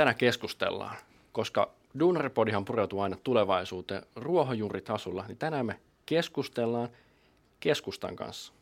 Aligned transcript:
tänään 0.00 0.16
keskustellaan, 0.16 0.96
koska 1.32 1.70
Duunaripodihan 1.98 2.64
pureutuu 2.64 3.00
aina 3.00 3.16
tulevaisuuteen 3.24 4.02
ruohonjuuritasolla, 4.16 5.24
niin 5.28 5.38
tänään 5.38 5.66
me 5.66 5.80
keskustellaan 6.06 6.88
keskustan 7.60 8.16
kanssa. 8.16 8.52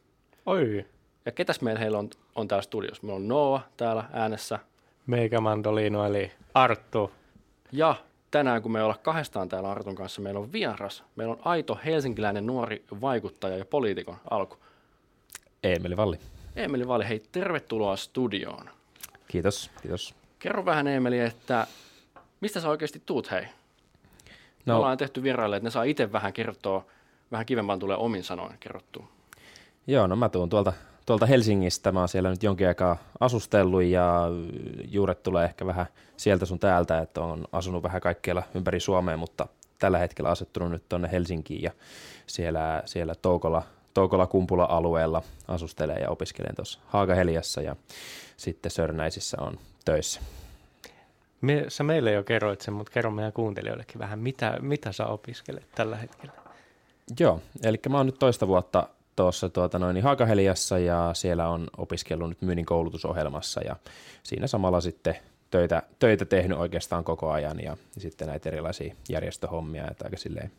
Oi. 0.46 0.86
Ja 1.26 1.32
ketäs 1.32 1.60
meillä 1.60 1.80
heillä 1.80 1.98
on, 1.98 2.10
on 2.34 2.48
täällä 2.48 2.62
studiossa? 2.62 3.02
Meillä 3.02 3.16
on 3.16 3.28
Noa 3.28 3.60
täällä 3.76 4.04
äänessä. 4.12 4.58
Meikä 5.06 5.40
Mandolino 5.40 6.06
eli 6.06 6.32
Arttu. 6.54 7.12
Ja 7.72 7.94
tänään, 8.30 8.62
kun 8.62 8.72
me 8.72 8.82
ollaan 8.82 9.00
kahdestaan 9.02 9.48
täällä 9.48 9.70
Artun 9.70 9.94
kanssa, 9.94 10.20
meillä 10.20 10.40
on 10.40 10.52
vieras. 10.52 11.04
Meillä 11.16 11.32
on 11.32 11.40
aito 11.44 11.78
helsinkiläinen 11.84 12.46
nuori 12.46 12.84
vaikuttaja 13.00 13.56
ja 13.56 13.64
poliitikon 13.64 14.16
alku. 14.30 14.56
Eemeli 15.62 15.96
Valli. 15.96 16.18
Emeli 16.56 16.88
Valli, 16.88 17.08
hei 17.08 17.22
tervetuloa 17.32 17.96
studioon. 17.96 18.70
Kiitos, 19.28 19.70
kiitos. 19.82 20.14
Kerro 20.38 20.64
vähän 20.64 20.86
Emeli, 20.86 21.20
että 21.20 21.66
mistä 22.40 22.60
sä 22.60 22.68
oikeasti 22.68 23.02
tuut 23.06 23.30
hei? 23.30 23.42
No. 23.42 23.48
Me 24.66 24.74
ollaan 24.74 24.98
tehty 24.98 25.22
vieraille, 25.22 25.56
että 25.56 25.66
ne 25.66 25.70
saa 25.70 25.82
itse 25.82 26.12
vähän 26.12 26.32
kertoa, 26.32 26.84
vähän 27.32 27.46
kivempaan 27.46 27.78
tulee 27.78 27.96
omin 27.96 28.24
sanoin 28.24 28.56
kerrottua. 28.60 29.08
Joo, 29.86 30.06
no 30.06 30.16
mä 30.16 30.28
tuun 30.28 30.48
tuolta, 30.48 30.72
tuolta 31.06 31.26
Helsingistä. 31.26 31.92
Mä 31.92 31.98
oon 31.98 32.08
siellä 32.08 32.30
nyt 32.30 32.42
jonkin 32.42 32.68
aikaa 32.68 32.96
asustellut 33.20 33.82
ja 33.82 34.24
juuret 34.88 35.22
tulee 35.22 35.44
ehkä 35.44 35.66
vähän 35.66 35.86
sieltä 36.16 36.46
sun 36.46 36.58
täältä, 36.58 36.98
että 36.98 37.20
on 37.20 37.44
asunut 37.52 37.82
vähän 37.82 38.00
kaikkialla 38.00 38.42
ympäri 38.54 38.80
Suomea, 38.80 39.16
mutta 39.16 39.46
tällä 39.78 39.98
hetkellä 39.98 40.30
asettunut 40.30 40.70
nyt 40.70 40.88
tuonne 40.88 41.08
Helsinkiin 41.12 41.62
ja 41.62 41.70
siellä, 42.26 42.82
siellä 42.86 43.14
Toukola, 43.14 43.62
Toukola-Kumpula-alueella 43.94 45.22
asustelen 45.48 46.02
ja 46.02 46.10
opiskelen 46.10 46.54
tuossa 46.56 46.78
Haagaheliassa 46.86 47.62
ja 47.62 47.76
sitten 48.36 48.70
Sörnäisissä 48.70 49.36
on 49.40 49.58
töissä. 49.88 50.20
Me, 51.40 51.64
sä 51.68 51.84
meille 51.84 52.12
jo 52.12 52.22
kerroit 52.22 52.60
sen, 52.60 52.74
mutta 52.74 52.92
kerro 52.92 53.10
meidän 53.10 53.32
kuuntelijoillekin 53.32 53.98
vähän, 53.98 54.18
mitä, 54.18 54.58
mitä 54.60 54.92
sä 54.92 55.06
opiskelet 55.06 55.66
tällä 55.74 55.96
hetkellä? 55.96 56.32
Joo, 57.20 57.40
eli 57.62 57.80
mä 57.88 57.96
oon 57.96 58.06
nyt 58.06 58.18
toista 58.18 58.48
vuotta 58.48 58.88
tuossa 59.16 59.48
tuota 59.48 59.78
noin, 59.78 60.02
Haakaheliassa 60.02 60.78
ja 60.78 61.10
siellä 61.12 61.48
on 61.48 61.66
opiskellut 61.76 62.28
nyt 62.28 62.42
myynnin 62.42 62.66
koulutusohjelmassa 62.66 63.60
ja 63.60 63.76
siinä 64.22 64.46
samalla 64.46 64.80
sitten 64.80 65.16
töitä, 65.50 65.82
töitä 65.98 66.24
tehnyt 66.24 66.58
oikeastaan 66.58 67.04
koko 67.04 67.30
ajan 67.30 67.60
ja 67.60 67.76
sitten 67.98 68.28
näitä 68.28 68.48
erilaisia 68.48 68.94
järjestöhommia, 69.08 69.88
että 69.90 70.04
aika 70.04 70.16
silleen 70.16 70.52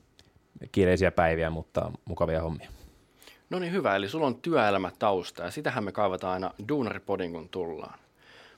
kiireisiä 0.71 1.11
päiviä, 1.11 1.49
mutta 1.49 1.91
mukavia 2.05 2.41
hommia. 2.41 2.69
No 3.49 3.59
niin 3.59 3.73
hyvä, 3.73 3.95
eli 3.95 4.09
sulla 4.09 4.27
on 4.27 4.35
työelämätausta 4.35 5.43
ja 5.43 5.51
sitähän 5.51 5.83
me 5.83 5.91
kaivataan 5.91 6.33
aina 6.33 6.53
Duunaripodin 6.69 7.33
kun 7.33 7.49
tullaan. 7.49 7.99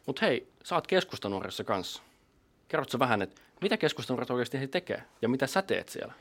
Mutta 0.06 0.26
hei, 0.26 0.48
sä 0.64 0.76
oot 0.76 0.88
keskustanuorissa 0.88 1.64
kanssa. 1.64 2.02
Kerrotko 2.68 3.00
vähän, 3.00 3.22
että 3.22 3.42
mitä 3.62 3.78
keskustanuoret 3.78 4.30
oikeasti 4.30 4.68
tekee 4.68 5.04
ja 5.22 5.30
mitä 5.30 5.48
sä 5.48 5.62
teet 5.62 5.90
siellä? 5.90 6.14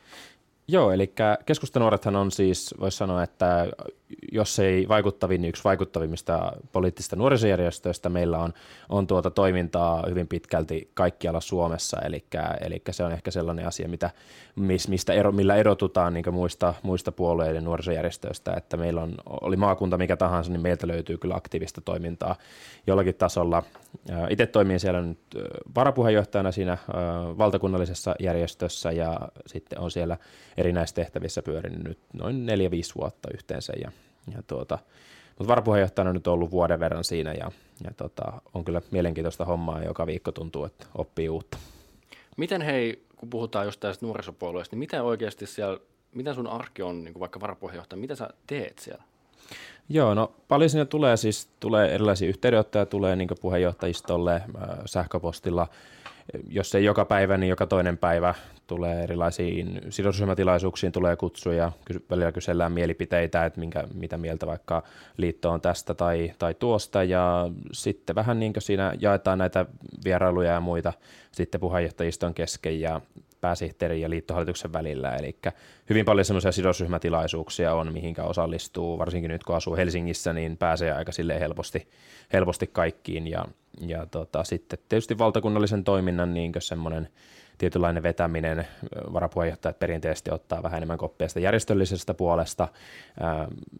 Joo, 0.69 0.92
eli 0.92 1.12
keskustanuorethan 1.47 2.17
on 2.17 2.31
siis, 2.31 2.75
voisi 2.81 2.97
sanoa, 2.97 3.22
että 3.22 3.67
jos 4.33 4.58
ei 4.58 4.89
vaikuttavin, 4.89 5.41
niin 5.42 5.48
yksi 5.48 5.64
vaikuttavimmista 5.64 6.53
poliittisista 6.72 7.16
nuorisojärjestöistä 7.16 8.08
meillä 8.08 8.39
on, 8.39 8.53
on 8.89 9.06
tuota 9.06 9.30
toimintaa 9.30 10.05
hyvin 10.08 10.28
pitkälti 10.28 10.91
kaikkialla 10.94 11.41
Suomessa, 11.41 12.00
eli, 12.05 12.25
eli 12.61 12.83
se 12.91 13.05
on 13.05 13.12
ehkä 13.12 13.31
sellainen 13.31 13.66
asia, 13.66 13.88
mitä, 13.88 14.11
mistä 14.88 15.12
ero, 15.12 15.33
millä 15.33 15.56
erotutaan 15.56 16.14
niin 16.14 16.34
muista, 16.34 16.75
muista 16.83 17.12
puolueiden 17.12 17.64
nuorisojärjestöistä, 17.64 18.55
että 18.56 18.77
meillä 18.77 19.03
on, 19.03 19.14
oli 19.27 19.56
maakunta 19.56 19.98
mikä 19.98 20.16
tahansa, 20.16 20.53
niin 20.53 20.62
meiltä 20.62 20.88
löytyy 20.88 21.19
kyllä 21.19 21.34
aktiivista 21.34 21.81
toimintaa 21.81 22.36
jollakin 22.86 23.14
tasolla. 23.14 23.62
Itse 24.31 24.47
toimin 24.47 24.81
siellä 24.81 25.03
nyt 25.03 25.19
varapuheenjohtajana 25.75 26.53
siinä 26.53 26.78
valtakunnallisessa 27.38 28.14
järjestössä 28.20 28.92
ja 28.92 29.19
sitten 29.47 29.81
on 29.81 29.91
siellä 29.91 30.16
erinäistehtävissä 30.56 31.42
pyörinyt 31.42 31.84
nyt 31.84 31.98
noin 32.12 32.47
4-5 32.47 32.50
vuotta 33.00 33.28
yhteensä 33.34 33.72
ja 33.82 33.92
ja 34.34 34.42
tuota, 34.47 34.78
mutta 35.28 35.48
varapuheenjohtajana 35.48 36.10
on 36.10 36.14
nyt 36.14 36.26
ollut 36.26 36.50
vuoden 36.50 36.81
verran 36.81 37.04
siinä 37.04 37.32
ja, 37.32 37.50
ja 37.84 37.91
tota, 37.97 38.32
on 38.54 38.64
kyllä 38.64 38.82
mielenkiintoista 38.91 39.44
hommaa 39.44 39.82
joka 39.82 40.06
viikko 40.06 40.32
tuntuu, 40.32 40.64
että 40.64 40.86
oppii 40.94 41.28
uutta. 41.28 41.58
Miten 42.36 42.62
hei, 42.62 43.04
kun 43.16 43.30
puhutaan 43.30 43.66
just 43.66 43.80
tästä 43.80 44.06
nuorisopuolueesta, 44.06 44.76
niin 44.76 44.78
miten 44.78 45.03
oikeasti 45.03 45.47
siellä, 45.47 45.78
miten 46.14 46.34
sun 46.34 46.47
arki 46.47 46.82
on 46.82 47.04
niin 47.04 47.14
kuin 47.14 47.20
vaikka 47.20 47.41
varapuheenjohtaja, 47.41 48.00
mitä 48.00 48.14
sä 48.14 48.28
teet 48.47 48.78
siellä? 48.78 49.03
Joo, 49.88 50.14
no 50.14 50.32
paljon 50.48 50.70
sinne 50.70 50.84
tulee 50.84 51.16
siis, 51.16 51.48
tulee 51.60 51.94
erilaisia 51.94 52.28
yhteydenottoja, 52.28 52.86
tulee 52.86 53.16
niin 53.16 53.28
puheenjohtajistolle 53.41 54.34
äh, 54.34 54.42
sähköpostilla, 54.86 55.69
jos 56.48 56.74
ei 56.74 56.84
joka 56.84 57.04
päivä, 57.04 57.36
niin 57.36 57.50
joka 57.50 57.66
toinen 57.66 57.98
päivä 57.98 58.34
tulee 58.66 59.02
erilaisiin 59.02 59.80
sidosryhmätilaisuuksiin 59.88 60.92
tulee 60.92 61.16
kutsuja, 61.16 61.72
välillä 62.10 62.32
kysellään 62.32 62.72
mielipiteitä, 62.72 63.44
että 63.44 63.60
minkä, 63.60 63.84
mitä 63.94 64.18
mieltä 64.18 64.46
vaikka 64.46 64.82
liitto 65.16 65.50
on 65.50 65.60
tästä 65.60 65.94
tai, 65.94 66.32
tai 66.38 66.54
tuosta, 66.54 67.04
ja 67.04 67.50
sitten 67.72 68.16
vähän 68.16 68.41
niin 68.41 68.52
kuin 68.52 68.62
siinä 68.62 68.94
jaetaan 69.00 69.38
näitä 69.38 69.66
vierailuja 70.04 70.52
ja 70.52 70.60
muita 70.60 70.92
sitten 71.32 71.60
puheenjohtajiston 71.60 72.34
kesken 72.34 72.80
ja 72.80 73.00
pääsihteerin 73.41 74.01
ja 74.01 74.11
liittohallituksen 74.11 74.73
välillä, 74.73 75.17
eli 75.17 75.37
hyvin 75.91 76.05
paljon 76.05 76.25
semmoisia 76.25 76.53
sidosryhmätilaisuuksia 76.53 77.75
on, 77.75 77.93
mihinkä 77.93 78.25
osallistuu, 78.25 78.99
varsinkin 78.99 79.31
nyt 79.31 79.45
kun 79.45 79.56
asuu 79.56 79.77
Helsingissä, 79.77 80.33
niin 80.33 80.56
pääsee 80.56 80.93
aika 80.93 81.12
sille 81.12 81.41
helposti, 81.41 81.89
helposti 82.33 82.67
kaikkiin, 82.67 83.27
ja, 83.27 83.45
ja 83.87 84.06
tota, 84.06 84.45
sitten 84.45 84.78
tietysti 84.89 85.19
valtakunnallisen 85.19 85.84
toiminnan 85.84 86.34
niin 86.34 86.53
semmoinen 86.59 87.09
tietynlainen 87.60 88.03
vetäminen, 88.03 88.66
varapuheenjohtajat 89.12 89.78
perinteisesti 89.78 90.31
ottaa 90.31 90.62
vähän 90.62 90.76
enemmän 90.76 90.98
koppia 90.98 91.26
järjestöllisestä 91.41 92.15
puolesta, 92.15 92.69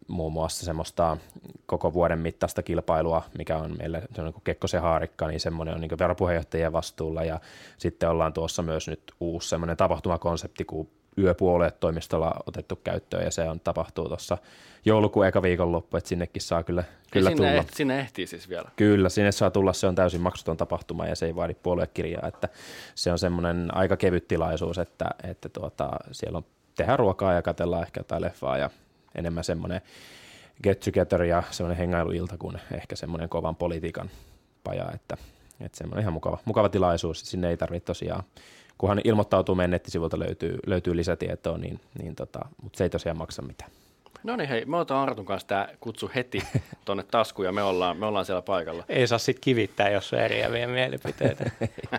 muun 0.07 0.33
muassa 0.33 0.65
semmoista 0.65 1.17
koko 1.65 1.93
vuoden 1.93 2.19
mittaista 2.19 2.63
kilpailua, 2.63 3.23
mikä 3.37 3.57
on 3.57 3.77
meillä 3.77 4.01
se 4.15 4.21
on 4.21 4.25
niin 4.25 4.41
Kekkosen 4.43 4.81
haarikka, 4.81 5.27
niin 5.27 5.39
semmoinen 5.39 5.75
on 5.75 5.81
niin 5.81 5.99
varapuheenjohtajien 5.99 6.73
vastuulla. 6.73 7.23
Ja 7.23 7.39
sitten 7.77 8.09
ollaan 8.09 8.33
tuossa 8.33 8.61
myös 8.61 8.87
nyt 8.87 9.01
uusi 9.19 9.49
semmoinen 9.49 9.77
tapahtumakonsepti 9.77 10.65
kuin 10.65 10.89
yöpuoleet 11.17 11.79
toimistolla 11.79 12.33
otettu 12.45 12.75
käyttöön 12.75 13.23
ja 13.23 13.31
se 13.31 13.49
on 13.49 13.59
tapahtuu 13.59 14.07
tuossa 14.07 14.37
joulukuun 14.85 15.27
eka 15.27 15.41
viikonloppu, 15.41 15.97
että 15.97 16.07
sinnekin 16.07 16.41
saa 16.41 16.63
kyllä, 16.63 16.83
kyllä 17.11 17.29
sinne 17.29 17.37
tulla. 17.37 17.59
Ehti, 17.59 17.75
sinne 17.75 17.99
ehtii 17.99 18.27
siis 18.27 18.49
vielä. 18.49 18.69
Kyllä, 18.75 19.09
sinne 19.09 19.31
saa 19.31 19.51
tulla, 19.51 19.73
se 19.73 19.87
on 19.87 19.95
täysin 19.95 20.21
maksuton 20.21 20.57
tapahtuma 20.57 21.05
ja 21.05 21.15
se 21.15 21.25
ei 21.25 21.35
vaadi 21.35 21.53
puoluekirjaa, 21.53 22.27
että 22.27 22.49
se 22.95 23.11
on 23.11 23.19
semmoinen 23.19 23.77
aika 23.77 23.97
kevyt 23.97 24.27
tilaisuus, 24.27 24.77
että, 24.77 25.05
että 25.23 25.49
tuota, 25.49 25.89
siellä 26.11 26.37
on 26.37 26.45
tehdään 26.75 26.99
ruokaa 26.99 27.33
ja 27.33 27.41
katellaan 27.41 27.83
ehkä 27.83 27.99
jotain 27.99 28.21
leffaa 28.21 28.57
ja 28.57 28.69
enemmän 29.15 29.43
semmoinen 29.43 29.81
get 30.63 30.79
together 30.79 31.23
ja 31.23 31.43
semmoinen 31.51 31.77
hengailuilta 31.77 32.37
kuin 32.37 32.57
ehkä 32.71 32.95
semmoinen 32.95 33.29
kovan 33.29 33.55
politiikan 33.55 34.09
paja, 34.63 34.91
että, 34.95 35.17
että 35.59 35.77
semmoinen 35.77 36.01
ihan 36.01 36.13
mukava, 36.13 36.37
mukava 36.45 36.69
tilaisuus, 36.69 37.21
sinne 37.21 37.49
ei 37.49 37.57
tarvitse 37.57 37.85
tosiaan 37.85 38.23
kunhan 38.81 39.01
ilmoittautuu 39.03 39.55
meidän 39.55 39.71
nettisivulta 39.71 40.19
löytyy, 40.19 40.57
löytyy 40.65 40.95
lisätietoa, 40.95 41.57
niin, 41.57 41.79
niin 42.01 42.15
tota, 42.15 42.39
mutta 42.61 42.77
se 42.77 42.83
ei 42.83 42.89
tosiaan 42.89 43.17
maksa 43.17 43.41
mitään. 43.41 43.71
No 44.23 44.35
niin 44.35 44.49
hei, 44.49 44.65
me 44.65 44.77
otetaan 44.77 45.09
Artun 45.09 45.25
kanssa 45.25 45.47
tämä 45.47 45.67
kutsu 45.79 46.11
heti 46.15 46.43
tuonne 46.85 47.03
taskuun 47.03 47.45
ja 47.45 47.51
me 47.51 47.63
ollaan, 47.63 47.97
me 47.97 48.05
ollaan 48.05 48.25
siellä 48.25 48.41
paikalla. 48.41 48.83
Ei 48.89 49.07
saa 49.07 49.17
sitten 49.17 49.41
kivittää, 49.41 49.89
jos 49.89 50.13
on 50.13 50.19
eriäviä 50.19 50.67
mielipiteitä. 50.67 51.51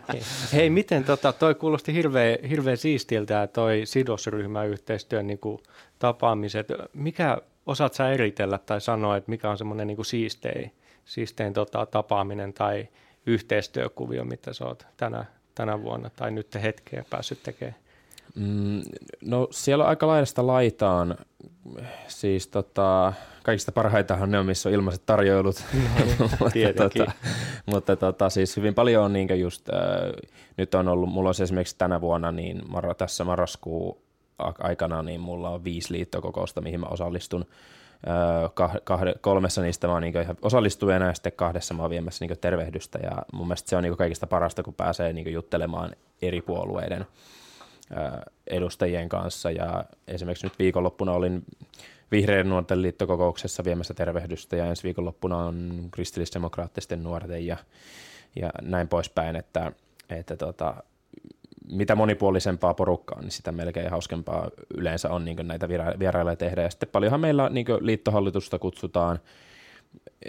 hei, 0.53 0.71
miten 0.71 1.05
tota, 1.05 1.33
toi 1.33 1.55
kuulosti 1.55 1.95
hirveän, 1.95 2.39
hirveän 2.49 2.77
siistiltä 2.77 3.47
toi 3.47 3.83
sidosryhmäyhteistyön 3.85 5.27
niin 5.27 5.39
kuin, 5.39 5.59
tapaamiset. 5.99 6.69
Mikä, 6.93 7.39
osaat 7.67 7.95
sä 7.95 8.11
eritellä 8.11 8.59
tai 8.59 8.81
sanoa, 8.81 9.17
että 9.17 9.31
mikä 9.31 9.51
on 9.51 9.59
semmoinen 9.59 9.87
niin 9.87 10.05
siistein, 10.05 10.73
siistein 11.05 11.53
tota, 11.53 11.87
tapaaminen 11.87 12.53
tai 12.53 12.89
yhteistyökuvio, 13.27 14.25
mitä 14.25 14.53
sä 14.53 14.65
oot 14.65 14.87
tänä, 14.97 15.25
tänä 15.55 15.83
vuonna 15.83 16.11
tai 16.17 16.31
nyt 16.31 16.55
hetkeen 16.63 17.05
päässyt 17.11 17.43
tekemään? 17.43 17.77
Mm, 18.35 18.83
no 19.21 19.49
siellä 19.51 19.85
on 19.85 19.91
aika 19.91 20.07
laidasta 20.07 20.47
laitaan. 20.47 21.17
Siis 22.09 22.49
tota, 22.49 23.13
kaikista 23.43 23.73
parhaitahan 23.73 24.31
ne 24.31 24.39
on, 24.39 24.47
missä 24.47 24.69
on 24.69 24.75
ilmaiset 24.75 25.03
tarjoilut. 25.07 25.65
mutta, 26.19 26.73
tota, 26.77 27.13
mutta 27.67 27.97
tota, 27.97 28.31
siis 28.31 28.57
hyvin 28.57 28.75
paljon 28.75 29.05
on 29.05 29.13
niin 29.13 29.41
just, 29.41 29.69
äh, 29.69 29.77
nyt 30.57 30.75
on 30.75 30.89
ollut, 30.89 31.09
mulla 31.09 31.29
on 31.29 31.35
esimerkiksi 31.43 31.79
tänä 31.79 32.01
vuonna, 32.01 32.33
niin 32.33 32.63
mar- 32.69 32.95
tässä 32.99 33.25
marraskuun 33.25 33.99
aikana, 34.59 35.03
niin 35.03 35.21
mulla 35.21 35.51
on 35.51 35.65
viisi 35.65 35.93
liittokokousta, 35.93 36.61
mihin 36.61 36.81
mä 36.81 36.87
osallistun. 36.87 37.45
Kahde, 38.85 39.15
kolmessa 39.21 39.63
niistä 39.63 39.87
mä 39.87 39.93
oon 39.93 40.03
niin 40.03 40.23
ihan 40.23 40.37
osallistujana 40.43 41.07
ja 41.07 41.15
sitten 41.15 41.33
kahdessa 41.33 41.75
mä 41.75 41.83
oon 41.83 41.91
viemässä 41.91 42.25
niin 42.25 42.39
tervehdystä. 42.39 42.99
Ja 43.03 43.23
mun 43.33 43.47
mielestä 43.47 43.71
se 43.71 43.77
on 43.77 43.83
niin 43.83 43.97
kaikista 43.97 44.27
parasta, 44.27 44.63
kun 44.63 44.75
pääsee 44.75 45.13
niin 45.13 45.33
juttelemaan 45.33 45.97
eri 46.23 46.43
puolueiden 46.43 47.07
edustajien 48.47 49.09
kanssa. 49.09 49.51
Ja 49.51 49.85
esimerkiksi 50.09 50.47
nyt 50.47 50.59
viikonloppuna 50.59 51.13
olin 51.13 51.45
Vihreiden 52.11 52.49
nuorten 52.49 52.83
liittokokouksessa 52.83 53.65
viemässä 53.65 53.95
tervehdystä 53.95 54.57
ja 54.57 54.67
ensi 54.67 54.83
viikonloppuna 54.83 55.37
on 55.37 55.89
kristillisdemokraattisten 55.91 57.03
nuorten 57.03 57.47
ja, 57.47 57.57
ja 58.37 58.51
näin 58.63 58.89
poispäin, 58.89 59.37
että, 59.37 59.73
että 60.11 60.37
tota, 60.37 60.83
mitä 61.71 61.95
monipuolisempaa 61.95 62.75
porukkaa, 62.75 63.21
niin 63.21 63.31
sitä 63.31 63.53
melkein 63.53 63.91
hauskempaa 63.91 64.51
yleensä 64.75 65.11
on 65.11 65.25
niin 65.25 65.49
näitä 65.49 65.69
vierailuja 65.99 66.37
tehdä. 66.37 66.63
Ja 66.63 66.71
sitten 66.71 66.89
paljonhan 66.89 67.21
meillä 67.21 67.49
niin 67.49 67.67
liittohallitusta 67.81 68.59
kutsutaan 68.59 69.19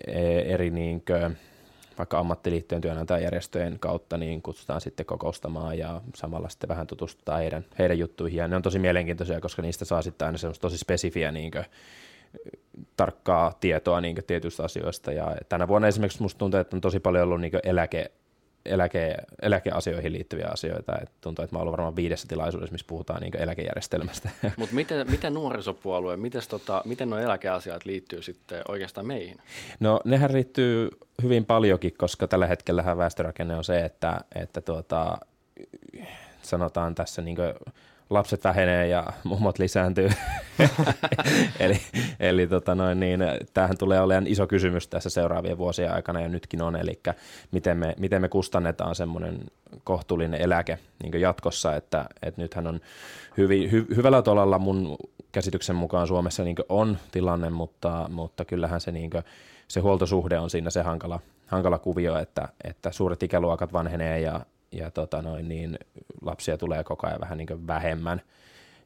e, 0.08 0.40
eri 0.40 0.70
niin 0.70 1.04
kuin, 1.06 1.38
vaikka 1.98 2.20
ammattiliittojen 2.20 2.82
työnantajajärjestöjen 2.82 3.80
kautta 3.80 4.18
niin 4.18 4.42
kutsutaan 4.42 4.82
sitten 4.82 5.06
kokoustamaan 5.06 5.78
ja 5.78 6.02
samalla 6.16 6.50
sitten 6.50 6.70
vähän 6.70 6.88
tutustutaan 6.88 7.40
heidän, 7.40 7.66
heidän 7.80 8.00
juttuihin. 8.00 8.38
Ja 8.38 8.48
ne 8.48 8.56
on 8.56 8.62
tosi 8.62 8.80
mielenkiintoisia, 8.80 9.42
koska 9.42 9.62
niistä 9.62 9.86
saa 9.86 10.02
sitten 10.02 10.26
aina 10.26 10.38
semmoista 10.38 10.62
tosi 10.62 10.78
spesifiä 10.78 11.32
niin 11.32 11.52
kuin, 11.52 11.66
tarkkaa 12.98 13.54
tietoa 13.60 14.02
niin 14.02 14.18
tietyistä 14.28 14.64
asioista. 14.64 15.12
Ja 15.12 15.36
tänä 15.50 15.68
vuonna 15.68 15.88
esimerkiksi 15.88 16.22
musta 16.22 16.38
tuntuu, 16.38 16.60
että 16.60 16.76
on 16.76 16.82
tosi 16.82 17.00
paljon 17.00 17.24
ollut 17.24 17.42
niin 17.42 17.52
eläke, 17.64 18.12
eläke, 18.66 19.16
eläkeasioihin 19.42 20.14
liittyviä 20.14 20.48
asioita. 20.48 20.98
Et 21.02 21.12
tuntuu, 21.22 21.44
että 21.44 21.56
mä 21.56 21.62
olen 21.62 21.72
varmaan 21.72 21.96
viidessä 21.96 22.28
tilaisuudessa, 22.28 22.72
missä 22.72 22.88
puhutaan 22.88 23.22
niin 23.22 23.38
eläkejärjestelmästä. 23.38 24.30
Mutta 24.58 24.76
miten, 24.76 25.12
miten 25.12 25.34
nuorisopuolue, 25.34 26.18
miten, 26.18 26.42
tota, 26.50 26.82
miten 26.86 27.10
nuo 27.10 27.20
eläkeasiat 27.20 27.86
liittyy 27.86 28.22
sitten 28.22 28.62
oikeastaan 28.68 29.08
meihin? 29.08 29.38
No 29.80 30.00
nehän 30.06 30.34
liittyy 30.34 30.90
hyvin 31.24 31.46
paljonkin, 31.46 31.94
koska 31.98 32.28
tällä 32.28 32.48
hetkellä 32.48 32.98
väestörakenne 32.98 33.56
on 33.56 33.64
se, 33.64 33.86
että, 33.86 34.20
että 34.36 34.62
tuota, 34.62 35.18
sanotaan 36.42 36.96
tässä 36.96 37.22
niin 37.22 37.38
lapset 38.14 38.44
vähenee 38.44 38.88
ja 38.88 39.06
mummot 39.24 39.60
lisääntyy. 39.60 40.10
eli 41.60 41.82
eli 42.20 42.48
tota 42.48 42.76
noin, 42.76 43.00
niin, 43.00 43.20
tämähän 43.54 43.78
tulee 43.78 44.02
olemaan 44.02 44.28
iso 44.28 44.48
kysymys 44.48 44.88
tässä 44.88 45.10
seuraavien 45.10 45.58
vuosien 45.58 45.94
aikana 45.94 46.22
ja 46.22 46.30
nytkin 46.30 46.62
on, 46.62 46.76
eli 46.76 47.00
miten 47.52 47.78
me, 47.78 47.96
miten 48.00 48.22
me 48.22 48.30
kustannetaan 48.30 48.96
semmoinen 48.96 49.40
kohtuullinen 49.84 50.42
eläke 50.42 50.80
niin 51.04 51.22
jatkossa, 51.22 51.76
että, 51.76 52.06
että 52.22 52.42
nythän 52.42 52.68
on 52.68 52.80
hyvin, 53.38 53.72
hy, 53.72 53.86
hyvällä 53.96 54.22
tolalla 54.22 54.60
mun 54.60 54.98
käsityksen 55.32 55.76
mukaan 55.76 56.08
Suomessa 56.08 56.44
niin 56.44 56.56
on 56.70 56.98
tilanne, 57.12 57.50
mutta, 57.50 58.10
mutta 58.12 58.46
kyllähän 58.46 58.82
se, 58.82 58.92
niin 58.92 59.10
kuin, 59.10 59.24
se 59.68 59.80
huoltosuhde 59.80 60.40
on 60.40 60.50
siinä 60.50 60.70
se 60.70 60.82
hankala, 60.82 61.20
hankala 61.48 61.80
kuvio, 61.80 62.18
että, 62.18 62.50
että 62.64 62.92
suuret 62.92 63.24
ikäluokat 63.24 63.74
vanhenee 63.74 64.20
ja, 64.20 64.42
ja 64.74 64.92
tota 64.92 65.22
noin, 65.22 65.48
niin 65.48 65.80
lapsia 66.22 66.58
tulee 66.58 66.84
koko 66.84 67.08
ajan 67.08 67.22
vähän 67.22 67.38
niin 67.38 67.68
vähemmän. 67.68 68.22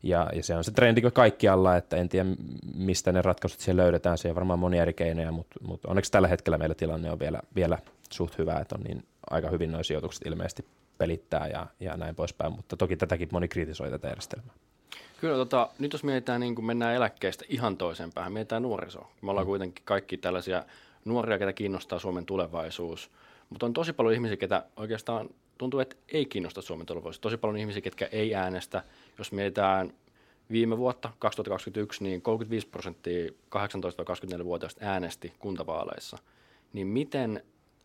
Ja, 0.03 0.29
ja, 0.33 0.43
se 0.43 0.55
on 0.55 0.63
se 0.63 0.71
trendi 0.71 1.01
kaikkialla, 1.01 1.77
että 1.77 1.97
en 1.97 2.09
tiedä 2.09 2.29
mistä 2.75 3.11
ne 3.11 3.21
ratkaisut 3.21 3.59
siellä 3.59 3.83
löydetään, 3.83 4.17
se 4.17 4.29
on 4.29 4.35
varmaan 4.35 4.59
monia 4.59 4.81
eri 4.81 4.93
keinoja, 4.93 5.31
mutta, 5.31 5.59
mutta 5.67 5.89
onneksi 5.89 6.11
tällä 6.11 6.27
hetkellä 6.27 6.57
meillä 6.57 6.75
tilanne 6.75 7.11
on 7.11 7.19
vielä, 7.19 7.39
vielä 7.55 7.77
suht 8.11 8.37
hyvä, 8.37 8.59
että 8.59 8.75
on 8.75 8.81
niin 8.81 9.03
aika 9.29 9.49
hyvin 9.49 9.71
nuo 9.71 9.83
sijoitukset 9.83 10.25
ilmeisesti 10.25 10.65
pelittää 10.97 11.47
ja, 11.47 11.67
ja 11.79 11.97
näin 11.97 12.15
poispäin, 12.15 12.53
mutta 12.53 12.77
toki 12.77 12.97
tätäkin 12.97 13.29
moni 13.31 13.47
kritisoi 13.47 13.89
tätä 13.89 14.07
järjestelmää. 14.07 14.53
Kyllä, 15.21 15.35
tota, 15.35 15.69
nyt 15.79 15.93
jos 15.93 16.03
mietitään, 16.03 16.41
niin 16.41 16.55
kun 16.55 16.65
mennään 16.65 16.95
eläkkeestä 16.95 17.45
ihan 17.49 17.77
toiseen 17.77 18.11
päähän, 18.13 18.33
mietitään 18.33 18.61
nuorisoa. 18.61 19.11
Me 19.21 19.31
ollaan 19.31 19.45
mm. 19.45 19.49
kuitenkin 19.49 19.85
kaikki 19.85 20.17
tällaisia 20.17 20.63
nuoria, 21.05 21.39
ketä 21.39 21.53
kiinnostaa 21.53 21.99
Suomen 21.99 22.25
tulevaisuus, 22.25 23.11
mutta 23.49 23.65
on 23.65 23.73
tosi 23.73 23.93
paljon 23.93 24.13
ihmisiä, 24.13 24.37
ketä 24.37 24.63
oikeastaan 24.75 25.29
tuntuu, 25.57 25.79
että 25.79 25.95
ei 26.13 26.25
kiinnosta 26.25 26.61
Suomen 26.61 26.85
tulevaisuus. 26.85 27.19
Tosi 27.19 27.37
paljon 27.37 27.57
ihmisiä, 27.57 27.81
ketkä 27.81 28.09
ei 28.11 28.35
äänestä. 28.35 28.83
Jos 29.17 29.31
mietitään 29.31 29.93
viime 30.51 30.77
vuotta, 30.77 31.09
2021, 31.19 32.03
niin 32.03 32.21
35 32.21 32.67
prosenttia 32.67 33.29
18-24-vuotiaista 33.55 34.85
äänesti 34.85 35.33
kuntavaaleissa. 35.39 36.17
Niin 36.73 36.87
miten 36.87 37.43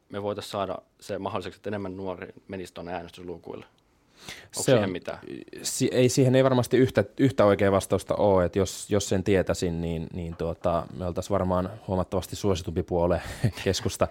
me 0.09 0.23
voitaisiin 0.23 0.51
saada 0.51 0.79
se 1.01 1.19
mahdolliseksi, 1.19 1.59
että 1.59 1.71
enemmän 1.71 1.97
nuori 1.97 2.29
menisi 2.49 2.75
tuonne 2.75 2.93
äänestysluukuille? 2.93 3.67
Onko 3.67 4.63
se 4.63 4.63
siihen 4.63 4.85
on, 4.85 4.91
mitään? 4.91 5.19
Si- 5.63 5.91
ei, 5.93 6.09
siihen 6.09 6.35
ei 6.35 6.45
varmasti 6.45 6.77
yhtä, 6.77 7.05
yhtä 7.19 7.45
oikea 7.45 7.73
vastausta 7.73 8.15
ole, 8.15 8.45
että 8.45 8.59
jos, 8.59 8.91
jos 8.91 9.09
sen 9.09 9.25
tietäisin, 9.25 9.81
niin, 9.81 10.07
niin 10.13 10.37
tuota, 10.37 10.87
me 10.99 11.07
oltaisiin 11.07 11.33
varmaan 11.33 11.71
huomattavasti 11.89 12.37
suositumpi 12.37 12.83
puole 12.83 13.23
keskusta. 13.65 14.09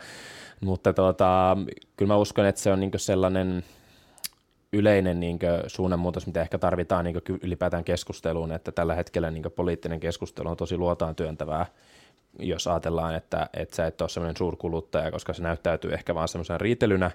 Mutta 0.62 0.94
tuota, 0.94 1.58
kyllä 1.98 2.14
mä 2.14 2.18
uskon, 2.18 2.46
että 2.46 2.62
se 2.62 2.72
on 2.72 2.80
niin 2.80 2.92
sellainen 2.96 3.64
yleinen 4.74 5.20
niin 5.20 5.40
suunnanmuutos, 5.68 6.28
mitä 6.28 6.42
ehkä 6.42 6.58
tarvitaan 6.58 7.06
niin 7.06 7.22
ylipäätään 7.44 7.84
keskusteluun, 7.84 8.52
että 8.52 8.72
tällä 8.72 8.96
hetkellä 8.96 9.32
niin 9.32 9.44
poliittinen 9.56 10.00
keskustelu 10.00 10.50
on 10.50 10.58
tosi 10.58 10.78
luotaan 10.78 11.16
työntävää, 11.16 11.66
jos 12.40 12.68
ajatellaan, 12.68 13.16
että, 13.16 13.50
että 13.54 13.76
sä 13.76 13.88
et 13.88 14.02
ole 14.02 14.10
sellainen 14.10 14.38
suurkuluttaja, 14.38 15.12
koska 15.12 15.34
se 15.34 15.44
näyttäytyy 15.44 15.94
ehkä 15.94 16.16
vaan 16.16 16.28
semmoisen 16.28 16.62
riitelynä, 16.62 17.12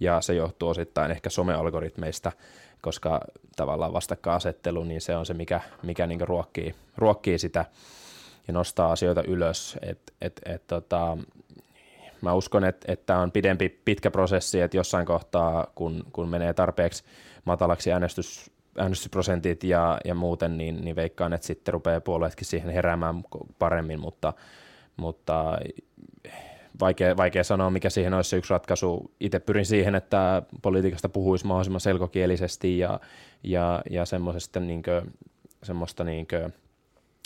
ja 0.00 0.20
se 0.20 0.34
johtuu 0.34 0.68
osittain 0.68 1.10
ehkä 1.10 1.30
somealgoritmeista, 1.30 2.32
koska 2.80 3.20
tavallaan 3.56 3.92
vastakkainasettelu, 3.92 4.84
niin 4.84 5.00
se 5.00 5.16
on 5.16 5.26
se, 5.26 5.34
mikä, 5.34 5.60
mikä 5.82 6.06
niin 6.06 6.28
ruokkii, 6.28 6.74
ruokkii 6.96 7.38
sitä 7.38 7.64
ja 8.48 8.52
nostaa 8.52 8.92
asioita 8.92 9.22
ylös. 9.22 9.78
Et, 9.82 10.12
et, 10.20 10.40
et, 10.44 10.66
tota, 10.66 11.18
mä 12.22 12.34
uskon, 12.34 12.64
että, 12.64 12.92
että 12.92 13.18
on 13.18 13.32
pidempi, 13.32 13.68
pitkä 13.68 14.10
prosessi, 14.10 14.60
että 14.60 14.76
jossain 14.76 15.06
kohtaa, 15.06 15.66
kun, 15.74 16.04
kun 16.12 16.28
menee 16.28 16.52
tarpeeksi 16.52 17.04
matalaksi 17.44 17.92
äänestys, 17.92 18.50
äänestysprosentit 18.78 19.64
ja, 19.64 19.98
ja 20.04 20.14
muuten, 20.14 20.58
niin, 20.58 20.84
niin 20.84 20.96
veikkaan, 20.96 21.32
että 21.32 21.46
sitten 21.46 21.72
rupeaa 21.74 22.00
puolueetkin 22.00 22.46
siihen 22.46 22.70
heräämään 22.70 23.22
paremmin, 23.58 24.00
mutta, 24.00 24.32
mutta 24.96 25.58
vaikea, 26.80 27.16
vaikea 27.16 27.44
sanoa, 27.44 27.70
mikä 27.70 27.90
siihen 27.90 28.14
olisi 28.14 28.36
yksi 28.36 28.50
ratkaisu. 28.50 29.10
Itse 29.20 29.38
pyrin 29.38 29.66
siihen, 29.66 29.94
että 29.94 30.42
politiikasta 30.62 31.08
puhuisi 31.08 31.46
mahdollisimman 31.46 31.80
selkokielisesti 31.80 32.78
ja, 32.78 33.00
ja, 33.42 33.82
ja 33.90 34.04
semmoisesta 34.04 34.60
niinkö, 34.60 35.02
semmoista 35.62 36.04
niinkö, 36.04 36.50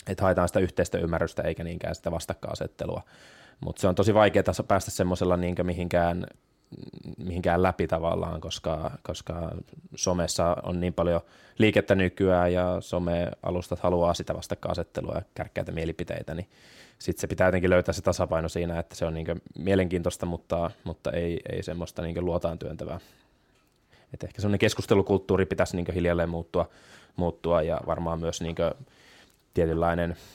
että 0.07 0.23
haetaan 0.23 0.47
sitä 0.47 0.59
yhteistä 0.59 0.97
ymmärrystä 0.97 1.41
eikä 1.41 1.63
niinkään 1.63 1.95
sitä 1.95 2.11
vastakkainasettelua. 2.11 3.01
Mutta 3.59 3.81
se 3.81 3.87
on 3.87 3.95
tosi 3.95 4.13
vaikeaa 4.13 4.43
päästä 4.67 4.91
semmoisella 4.91 5.37
niin 5.37 5.55
mihinkään, 5.63 6.27
mihinkään 7.17 7.63
läpi 7.63 7.87
tavallaan, 7.87 8.41
koska, 8.41 8.91
koska 9.03 9.51
somessa 9.95 10.57
on 10.63 10.79
niin 10.79 10.93
paljon 10.93 11.21
liikettä 11.57 11.95
nykyään 11.95 12.53
ja 12.53 12.77
some-alustat 12.79 13.79
haluaa 13.79 14.13
sitä 14.13 14.35
vastakkainasettelua 14.35 15.15
ja 15.15 15.21
kärkkäitä 15.35 15.71
mielipiteitä, 15.71 16.35
niin 16.35 16.49
sitten 16.99 17.21
se 17.21 17.27
pitää 17.27 17.47
jotenkin 17.47 17.69
löytää 17.69 17.93
se 17.93 18.01
tasapaino 18.01 18.49
siinä, 18.49 18.79
että 18.79 18.95
se 18.95 19.05
on 19.05 19.13
niin 19.13 19.41
mielenkiintoista, 19.57 20.25
mutta, 20.25 20.71
mutta 20.83 21.11
ei, 21.11 21.41
ei 21.51 21.63
semmoista 21.63 22.01
niin 22.01 22.25
luotaan 22.25 22.59
työntävää. 22.59 22.99
Et 24.13 24.23
ehkä 24.23 24.41
semmoinen 24.41 24.59
keskustelukulttuuri 24.59 25.45
pitäisi 25.45 25.75
niin 25.75 25.93
hiljalleen 25.93 26.29
muuttua, 26.29 26.69
muuttua 27.15 27.61
ja 27.61 27.81
varmaan 27.85 28.19
myös 28.19 28.41
niin 28.41 28.55
tietynlainen– 29.53 30.15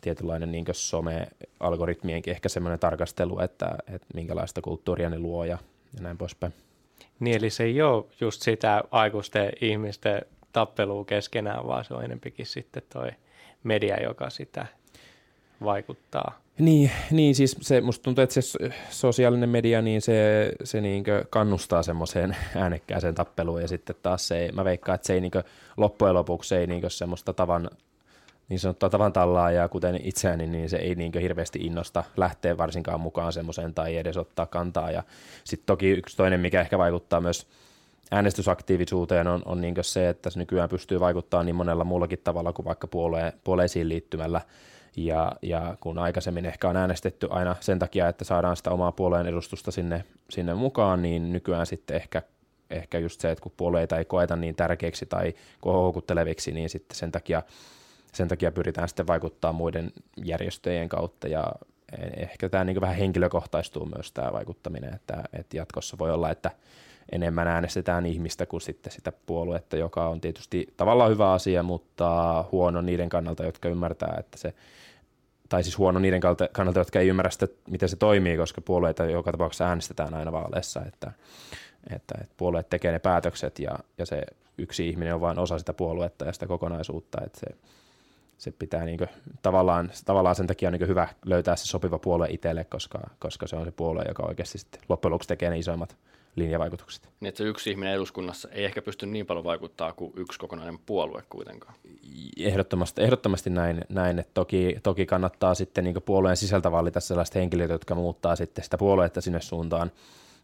tietynlainen 0.00 0.52
niin 0.52 0.64
some-algoritmienkin 0.72 2.30
ehkä 2.30 2.48
semmoinen 2.48 2.78
tarkastelu, 2.78 3.40
että, 3.40 3.78
että 3.94 4.06
minkälaista 4.14 4.60
kulttuuria 4.60 5.10
ne 5.10 5.18
luo 5.18 5.44
ja, 5.44 5.58
ja 5.96 6.02
näin 6.02 6.18
poispäin. 6.18 6.54
Niin, 7.20 7.36
eli 7.36 7.50
se 7.50 7.64
ei 7.64 7.82
ole 7.82 8.04
just 8.20 8.42
sitä 8.42 8.82
aikuisten 8.90 9.52
ihmisten 9.60 10.22
tappelua 10.52 11.04
keskenään, 11.04 11.66
vaan 11.66 11.84
se 11.84 11.94
on 11.94 12.04
enempikin 12.04 12.46
sitten 12.46 12.82
toi 12.92 13.10
media, 13.64 14.02
joka 14.02 14.30
sitä 14.30 14.66
vaikuttaa. 15.64 16.40
Niin, 16.58 16.90
niin 17.10 17.34
siis 17.34 17.56
se, 17.60 17.80
musta 17.80 18.02
tuntuu, 18.02 18.24
että 18.24 18.40
se 18.40 18.58
sosiaalinen 18.90 19.48
media, 19.48 19.82
niin 19.82 20.02
se, 20.02 20.52
se 20.64 20.80
niin 20.80 21.04
kannustaa 21.30 21.82
semmoiseen 21.82 22.36
äänekkääseen 22.56 23.14
tappeluun 23.14 23.62
ja 23.62 23.68
sitten 23.68 23.96
taas 24.02 24.28
se, 24.28 24.50
mä 24.52 24.64
veikkaan, 24.64 24.94
että 24.94 25.06
se 25.06 25.14
ei 25.14 25.20
niin 25.20 25.32
loppujen 25.76 26.14
lopuksi 26.14 26.54
ei 26.54 26.66
niin 26.66 26.90
semmoista 26.90 27.32
tavan, 27.32 27.70
niin 28.50 28.60
sanottua 28.60 29.10
tallaajaa, 29.12 29.68
kuten 29.68 30.00
itseäni, 30.02 30.46
niin 30.46 30.68
se 30.68 30.76
ei 30.76 30.94
niin 30.94 31.12
hirveästi 31.20 31.58
innosta 31.58 32.04
lähteä 32.16 32.58
varsinkaan 32.58 33.00
mukaan 33.00 33.32
semmoiseen 33.32 33.74
tai 33.74 33.96
edes 33.96 34.16
ottaa 34.16 34.46
kantaa. 34.46 34.90
Ja 34.90 35.02
sitten 35.44 35.66
toki 35.66 35.90
yksi 35.90 36.16
toinen, 36.16 36.40
mikä 36.40 36.60
ehkä 36.60 36.78
vaikuttaa 36.78 37.20
myös 37.20 37.46
äänestysaktiivisuuteen 38.10 39.26
on, 39.26 39.42
on 39.44 39.60
niin 39.60 39.74
se, 39.80 40.08
että 40.08 40.30
se 40.30 40.38
nykyään 40.38 40.68
pystyy 40.68 41.00
vaikuttamaan 41.00 41.46
niin 41.46 41.56
monella 41.56 41.84
muullakin 41.84 42.18
tavalla 42.24 42.52
kuin 42.52 42.66
vaikka 42.66 42.86
puolue, 42.86 43.32
puoleisiin 43.44 43.88
liittymällä. 43.88 44.40
Ja, 44.96 45.32
ja 45.42 45.76
kun 45.80 45.98
aikaisemmin 45.98 46.46
ehkä 46.46 46.68
on 46.68 46.76
äänestetty 46.76 47.28
aina 47.30 47.56
sen 47.60 47.78
takia, 47.78 48.08
että 48.08 48.24
saadaan 48.24 48.56
sitä 48.56 48.70
omaa 48.70 48.92
puolueen 48.92 49.26
edustusta 49.26 49.70
sinne, 49.70 50.04
sinne 50.30 50.54
mukaan, 50.54 51.02
niin 51.02 51.32
nykyään 51.32 51.66
sitten 51.66 51.96
ehkä, 51.96 52.22
ehkä 52.70 52.98
just 52.98 53.20
se, 53.20 53.30
että 53.30 53.42
kun 53.42 53.52
puolueita 53.56 53.98
ei 53.98 54.04
koeta 54.04 54.36
niin 54.36 54.54
tärkeiksi 54.54 55.06
tai 55.06 55.34
houkutteleviksi, 55.64 56.52
niin 56.52 56.70
sitten 56.70 56.96
sen 56.96 57.12
takia 57.12 57.42
sen 58.12 58.28
takia 58.28 58.52
pyritään 58.52 58.88
sitten 58.88 59.06
vaikuttaa 59.06 59.52
muiden 59.52 59.92
järjestöjen 60.24 60.88
kautta 60.88 61.28
ja 61.28 61.52
ehkä 62.16 62.48
tämä 62.48 62.64
niin 62.64 62.80
vähän 62.80 62.96
henkilökohtaistuu 62.96 63.86
myös 63.94 64.12
tämä 64.12 64.32
vaikuttaminen, 64.32 64.94
että, 64.94 65.24
että 65.32 65.56
jatkossa 65.56 65.98
voi 65.98 66.10
olla, 66.10 66.30
että 66.30 66.50
enemmän 67.12 67.48
äänestetään 67.48 68.06
ihmistä 68.06 68.46
kuin 68.46 68.60
sitten 68.60 68.92
sitä 68.92 69.12
puoluetta, 69.26 69.76
joka 69.76 70.08
on 70.08 70.20
tietysti 70.20 70.66
tavallaan 70.76 71.10
hyvä 71.10 71.32
asia, 71.32 71.62
mutta 71.62 72.44
huono 72.52 72.80
niiden 72.80 73.08
kannalta, 73.08 73.44
jotka 73.44 73.68
ymmärtää, 73.68 74.16
että 74.18 74.38
se 74.38 74.54
tai 75.48 75.62
siis 75.62 75.78
huono 75.78 75.98
niiden 75.98 76.20
kannalta, 76.52 76.80
jotka 76.80 77.00
ei 77.00 77.08
ymmärrä 77.08 77.30
sitä, 77.30 77.46
miten 77.70 77.88
se 77.88 77.96
toimii, 77.96 78.36
koska 78.36 78.60
puolueita 78.60 79.04
joka 79.04 79.32
tapauksessa 79.32 79.66
äänestetään 79.66 80.14
aina 80.14 80.32
vaaleissa, 80.32 80.82
että, 80.86 81.12
että, 81.94 82.14
että 82.20 82.34
puolueet 82.36 82.70
tekee 82.70 82.92
ne 82.92 82.98
päätökset 82.98 83.58
ja, 83.58 83.78
ja 83.98 84.06
se 84.06 84.22
yksi 84.58 84.88
ihminen 84.88 85.14
on 85.14 85.20
vain 85.20 85.38
osa 85.38 85.58
sitä 85.58 85.72
puoluetta 85.72 86.24
ja 86.24 86.32
sitä 86.32 86.46
kokonaisuutta, 86.46 87.18
että 87.26 87.40
se, 87.40 87.46
se 88.40 88.50
pitää 88.50 88.84
niin 88.84 88.98
kuin, 88.98 89.08
tavallaan, 89.42 89.90
tavallaan 90.04 90.34
sen 90.36 90.46
takia 90.46 90.68
on 90.68 90.72
niin 90.72 90.88
hyvä 90.88 91.08
löytää 91.24 91.56
se 91.56 91.66
sopiva 91.66 91.98
puolue 91.98 92.26
itselle, 92.30 92.64
koska, 92.64 93.00
koska 93.18 93.46
se 93.46 93.56
on 93.56 93.64
se 93.64 93.70
puolue, 93.70 94.04
joka 94.08 94.22
oikeasti 94.22 94.58
sitten 94.58 94.80
loppujen 94.88 95.12
lopuksi 95.12 95.28
tekee 95.28 95.50
ne 95.50 95.58
isoimmat 95.58 95.96
linjavaikutukset. 96.36 97.08
Niin, 97.20 97.28
että 97.28 97.38
se 97.38 97.44
yksi 97.44 97.70
ihminen 97.70 97.94
eduskunnassa 97.94 98.48
ei 98.52 98.64
ehkä 98.64 98.82
pysty 98.82 99.06
niin 99.06 99.26
paljon 99.26 99.44
vaikuttaa 99.44 99.92
kuin 99.92 100.12
yksi 100.16 100.38
kokonainen 100.38 100.78
puolue 100.78 101.22
kuitenkaan. 101.28 101.74
Ehdottomasti, 102.36 103.02
ehdottomasti 103.02 103.50
näin, 103.50 103.84
näin 103.88 104.18
että 104.18 104.30
toki, 104.34 104.76
toki 104.82 105.06
kannattaa 105.06 105.54
sitten 105.54 105.84
niin 105.84 106.02
puolueen 106.04 106.36
sisältä 106.36 106.72
valita 106.72 107.00
sellaiset 107.00 107.34
henkilöt, 107.34 107.70
jotka 107.70 107.94
muuttaa 107.94 108.36
sitten 108.36 108.64
sitä 108.64 108.78
puoluetta 108.78 109.20
sinne 109.20 109.40
suuntaan, 109.40 109.90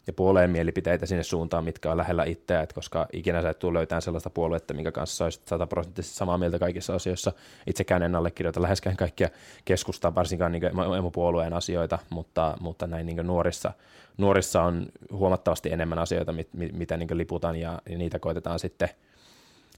ja 0.07 0.13
puolueen 0.13 0.49
mielipiteitä 0.49 1.05
sinne 1.05 1.23
suuntaan, 1.23 1.63
mitkä 1.63 1.91
on 1.91 1.97
lähellä 1.97 2.23
itseä, 2.23 2.61
että 2.61 2.75
koska 2.75 3.07
ikinä 3.13 3.41
sä 3.41 3.49
et 3.49 3.59
tule 3.59 3.73
löytämään 3.73 4.01
sellaista 4.01 4.29
puoluetta, 4.29 4.73
minkä 4.73 4.91
kanssa 4.91 5.23
olisit 5.23 5.47
sataprosenttisesti 5.47 6.17
samaa 6.17 6.37
mieltä 6.37 6.59
kaikissa 6.59 6.95
asioissa. 6.95 7.31
Itsekään 7.67 8.03
en 8.03 8.15
allekirjoita 8.15 8.61
läheskään 8.61 8.97
kaikkia 8.97 9.29
keskustaa, 9.65 10.15
varsinkaan 10.15 10.51
niin 10.51 10.63
emopuolueen 10.97 11.53
asioita, 11.53 11.99
mutta, 12.09 12.57
mutta 12.59 12.87
näin 12.87 13.05
niin 13.05 13.27
nuorissa, 13.27 13.71
nuorissa 14.17 14.63
on 14.63 14.85
huomattavasti 15.11 15.71
enemmän 15.71 15.99
asioita, 15.99 16.33
mit, 16.33 16.53
mit, 16.53 16.73
mitä 16.73 16.97
niin 16.97 17.17
liputaan 17.17 17.55
ja, 17.55 17.81
ja 17.89 17.97
niitä 17.97 18.19
koitetaan 18.19 18.59
sitten, 18.59 18.89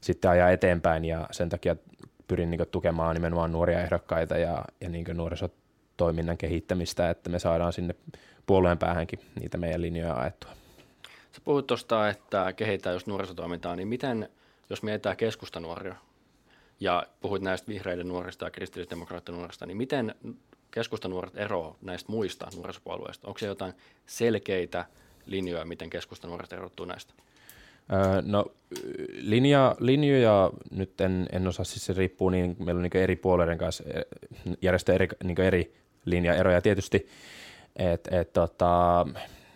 sitten 0.00 0.30
ajaa 0.30 0.50
eteenpäin 0.50 1.04
ja 1.04 1.26
sen 1.30 1.48
takia 1.48 1.76
pyrin 2.28 2.50
niin 2.50 2.60
tukemaan 2.70 3.14
nimenomaan 3.14 3.52
nuoria 3.52 3.82
ehdokkaita 3.82 4.38
ja, 4.38 4.64
ja 4.80 4.88
niin 4.88 5.04
nuorisotoiminnan 6.00 6.38
kehittämistä, 6.38 7.10
että 7.10 7.30
me 7.30 7.38
saadaan 7.38 7.72
sinne 7.72 7.94
puolueen 8.46 8.78
päähänkin 8.78 9.18
niitä 9.40 9.58
meidän 9.58 9.82
linjoja 9.82 10.14
ajettua. 10.14 10.50
Sä 11.32 11.40
puhut 11.44 11.66
tuosta, 11.66 12.08
että 12.08 12.52
kehittää 12.52 12.92
just 12.92 13.06
nuorisotoimintaa, 13.06 13.76
niin 13.76 13.88
miten, 13.88 14.28
jos 14.70 14.82
mietitään 14.82 15.16
keskustanuoria 15.16 15.96
ja 16.80 17.06
puhuit 17.20 17.42
näistä 17.42 17.68
vihreiden 17.68 18.08
nuorista 18.08 18.44
ja 18.44 18.50
kristillisdemokraattien 18.50 19.38
nuorista, 19.38 19.66
niin 19.66 19.76
miten 19.76 20.14
keskustanuoret 20.70 21.36
eroavat 21.36 21.82
näistä 21.82 22.12
muista 22.12 22.48
nuorisopuolueista? 22.56 23.28
Onko 23.28 23.38
se 23.38 23.46
jotain 23.46 23.72
selkeitä 24.06 24.84
linjoja, 25.26 25.64
miten 25.64 25.90
keskustanuoret 25.90 26.52
erottuu 26.52 26.86
näistä? 26.86 27.14
No 28.22 28.46
linja, 29.10 29.76
linjoja 29.78 30.50
nyt 30.70 31.00
en, 31.00 31.26
en 31.32 31.48
osaa, 31.48 31.64
siis 31.64 31.86
se 31.86 31.92
riippuu, 31.92 32.30
niin 32.30 32.56
meillä 32.58 32.78
on 32.78 32.82
niin 32.82 33.02
eri 33.02 33.16
puolueiden 33.16 33.58
kanssa 33.58 33.84
järjestö 34.62 34.94
eri, 34.94 35.08
niin 35.24 35.40
eri 35.40 35.74
linjaeroja 36.04 36.62
tietysti 36.62 37.08
et, 37.76 38.08
et, 38.10 38.32
tota, 38.32 39.06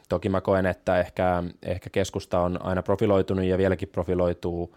toki 0.08 0.28
mä 0.28 0.40
koen, 0.40 0.66
että 0.66 1.00
ehkä, 1.00 1.42
ehkä 1.62 1.90
keskusta 1.90 2.40
on 2.40 2.62
aina 2.62 2.82
profiloitunut 2.82 3.44
ja 3.44 3.58
vieläkin 3.58 3.88
profiloituu 3.88 4.76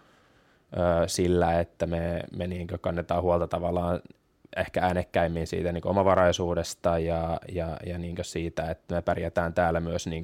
ö, 0.72 1.08
sillä, 1.08 1.60
että 1.60 1.86
me, 1.86 2.22
me 2.36 2.46
niin 2.46 2.66
kannetaan 2.80 3.22
huolta 3.22 3.48
tavallaan 3.48 4.00
ehkä 4.56 4.80
äänekkäimmin 4.82 5.46
siitä 5.46 5.72
niin 5.72 5.86
omavaraisuudesta 5.86 6.98
ja, 6.98 7.40
ja, 7.52 7.76
ja 7.86 7.98
niin 7.98 8.16
siitä, 8.22 8.70
että 8.70 8.94
me 8.94 9.02
pärjätään 9.02 9.54
täällä 9.54 9.80
myös 9.80 10.06
niin 10.06 10.22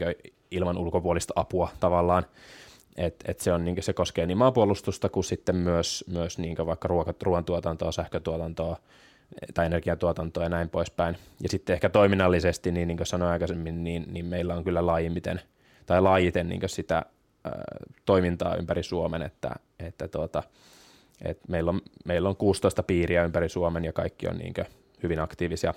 ilman 0.51 0.79
ulkopuolista 0.79 1.33
apua 1.37 1.69
tavallaan. 1.81 2.25
Et, 2.97 3.25
et 3.25 3.41
se, 3.41 3.53
on, 3.53 3.65
niin 3.65 3.83
se 3.83 3.93
koskee 3.93 4.27
niin 4.27 4.39
maanpuolustusta 4.39 5.09
kuin 5.09 5.25
sitten 5.25 5.57
myös, 5.57 6.05
myös 6.09 6.39
niin 6.39 6.57
vaikka 6.67 6.89
ruoantuotantoa, 7.23 7.93
sähkötuotantoa, 7.93 8.77
tai 9.55 9.67
energiatuotantoa 9.67 10.43
ja 10.43 10.49
näin 10.49 10.69
poispäin. 10.69 11.17
Ja 11.43 11.49
sitten 11.49 11.75
ehkä 11.75 11.89
toiminnallisesti, 11.89 12.73
niin, 12.73 12.89
niin 12.89 12.97
kuin 12.97 13.07
sanoin 13.07 13.33
aikaisemmin, 13.33 13.85
niin, 13.85 14.05
niin 14.13 14.27
meillä 14.27 14.55
on 14.55 14.65
kyllä 14.65 14.87
laajimiten, 14.87 15.41
tai 15.87 16.01
laajiten 16.01 16.49
niin 16.49 16.61
sitä 16.67 17.03
toimintaa 18.05 18.57
ympäri 18.57 18.83
Suomen, 18.83 19.23
että, 19.23 19.51
että 19.79 20.09
tuota, 20.09 20.43
että 21.23 21.45
meillä, 21.49 21.71
on, 21.71 21.81
meillä 22.05 22.29
on 22.29 22.37
16 22.37 22.83
piiriä 22.83 23.25
ympäri 23.25 23.49
Suomen 23.49 23.85
ja 23.85 23.93
kaikki 23.93 24.29
on 24.29 24.39
niin 24.39 24.55
hyvin 25.03 25.21
aktiivisia 25.21 25.75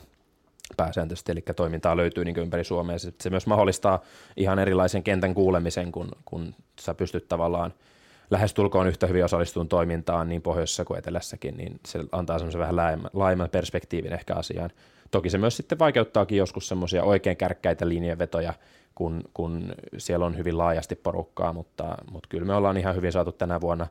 pääsääntöisesti, 0.77 1.32
eli 1.32 1.44
toimintaa 1.56 1.98
löytyy 1.98 2.25
niin 2.25 2.39
ympäri 2.39 2.63
Suomea. 2.63 2.98
Se 3.00 3.30
myös 3.30 3.48
mahdollistaa 3.48 4.01
ihan 4.38 4.60
erilaisen 4.60 5.04
kentän 5.04 5.34
kuulemisen, 5.34 5.92
kun, 5.92 6.12
kun 6.25 6.56
sä 6.80 6.94
pystyt 6.94 7.27
tavallaan– 7.27 7.74
lähestulkoon 8.29 8.88
yhtä 8.88 9.07
hyvin 9.07 9.25
osallistuun 9.25 9.67
toimintaan 9.67 10.29
niin 10.29 10.41
pohjoisessa 10.41 10.86
kuin 10.86 10.98
etelässäkin, 10.98 11.57
niin 11.57 11.79
se 11.86 12.00
antaa 12.12 12.39
semmoisen 12.39 12.62
vähän 12.62 12.75
laajemman, 13.13 13.50
perspektiivin 13.50 14.13
ehkä 14.13 14.36
asiaan. 14.36 14.69
Toki 15.12 15.29
se 15.29 15.38
myös 15.38 15.57
sitten 15.57 15.79
vaikeuttaakin 15.79 16.38
joskus 16.38 16.67
semmoisia 16.67 17.03
oikein 17.03 17.38
kärkkäitä 17.38 17.89
linjanvetoja, 17.89 18.53
kun, 18.96 19.22
kun 19.34 19.75
siellä 19.98 20.25
on 20.25 20.38
hyvin 20.38 20.57
laajasti 20.57 20.96
porukkaa, 20.96 21.53
mutta, 21.53 21.98
mutta 22.12 22.29
kyllä 22.29 22.46
me 22.46 22.53
ollaan 22.53 22.77
ihan 22.77 22.96
hyvin 22.96 23.12
saatu 23.12 23.31
tänä 23.31 23.62
vuonna 23.62 23.88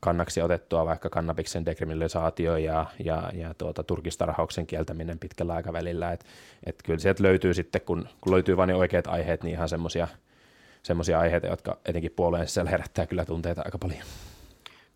kannaksi 0.00 0.42
otettua 0.42 0.86
vaikka 0.86 1.10
kannabiksen 1.10 1.66
dekriminalisaatio 1.66 2.56
ja, 2.56 2.86
ja, 3.04 3.30
ja 3.34 3.54
tuota, 3.54 3.82
turkistarhauksen 3.82 4.66
kieltäminen 4.66 5.18
pitkällä 5.18 5.54
aikavälillä. 5.54 6.12
Et, 6.12 6.24
et 6.66 6.76
kyllä 6.84 6.98
sieltä 6.98 7.22
löytyy 7.22 7.54
sitten, 7.54 7.80
kun, 7.80 8.08
kun 8.20 8.32
löytyy 8.32 8.56
vain 8.56 8.68
ne 8.68 8.74
oikeat 8.74 9.06
aiheet, 9.06 9.42
niin 9.42 9.52
ihan 9.52 9.68
semmoisia– 9.68 10.08
semmoisia 10.82 11.20
aiheita, 11.20 11.46
jotka 11.46 11.78
etenkin 11.84 12.12
puolueen 12.16 12.48
sisällä 12.48 12.70
herättää 12.70 13.06
kyllä 13.06 13.24
tunteita 13.24 13.62
aika 13.64 13.78
paljon. 13.78 14.02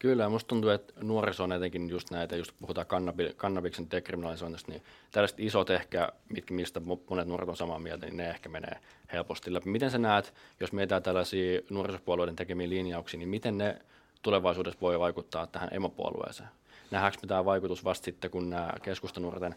Kyllä, 0.02 0.28
musta 0.28 0.48
tuntuu, 0.48 0.70
että 0.70 0.92
nuoriso 1.02 1.44
on 1.44 1.52
etenkin 1.52 1.90
just 1.90 2.10
näitä, 2.10 2.36
just 2.36 2.52
puhutaan 2.60 2.86
kannabi, 2.86 3.32
kannabiksen 3.36 3.90
dekriminalisoinnista, 3.90 4.72
niin 4.72 4.82
tällaiset 5.10 5.40
isot 5.40 5.70
ehkä, 5.70 6.12
mitkä, 6.28 6.54
mistä 6.54 6.80
monet 7.10 7.28
nuoret 7.28 7.48
on 7.48 7.56
samaa 7.56 7.78
mieltä, 7.78 8.06
niin 8.06 8.16
ne 8.16 8.30
ehkä 8.30 8.48
menee 8.48 8.76
helposti 9.12 9.54
läpi. 9.54 9.70
Miten 9.70 9.90
sä 9.90 9.98
näet, 9.98 10.34
jos 10.60 10.72
mietitään 10.72 11.02
tällaisia 11.02 11.60
nuorisopuolueiden 11.70 12.36
tekemiä 12.36 12.68
linjauksia, 12.68 13.18
niin 13.18 13.28
miten 13.28 13.58
ne 13.58 13.78
tulevaisuudessa 14.22 14.80
voi 14.80 14.98
vaikuttaa 14.98 15.46
tähän 15.46 15.68
emopuolueeseen? 15.72 16.48
Nähdäänkö 16.90 17.18
mitään 17.22 17.44
vaikutus 17.44 17.84
vasta 17.84 18.04
sitten, 18.04 18.30
kun 18.30 18.50
nämä 18.50 18.72
keskustanuorten 18.82 19.54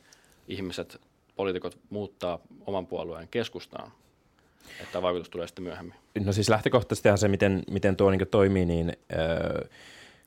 ihmiset, 0.47 1.01
poliitikot 1.35 1.77
muuttaa 1.89 2.39
oman 2.65 2.87
puolueen 2.87 3.27
keskustaan? 3.27 3.91
Että 4.81 5.01
vaikutus 5.01 5.29
tulee 5.29 5.47
sitten 5.47 5.63
myöhemmin? 5.63 5.95
No 6.25 6.33
siis 6.33 6.49
lähtökohtaisesti 6.49 7.09
se, 7.15 7.27
miten, 7.27 7.63
miten 7.71 7.95
tuo 7.95 8.09
niin 8.09 8.27
toimii, 8.31 8.65
niin 8.65 8.93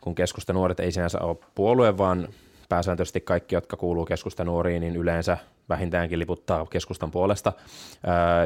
kun 0.01 0.15
keskusta 0.15 0.53
nuoret 0.53 0.81
ei 0.81 0.93
sinänsä 0.93 1.21
ole 1.21 1.37
puolue, 1.55 1.99
vaan 1.99 2.29
pääsääntöisesti 2.69 3.21
kaikki, 3.21 3.55
jotka 3.55 3.77
kuuluu 3.77 4.05
keskusta 4.05 4.45
nuoriin, 4.45 4.81
niin 4.81 4.97
yleensä 4.97 5.39
vähintäänkin 5.69 6.19
liputtaa 6.19 6.67
keskustan 6.67 7.11
puolesta. 7.11 7.53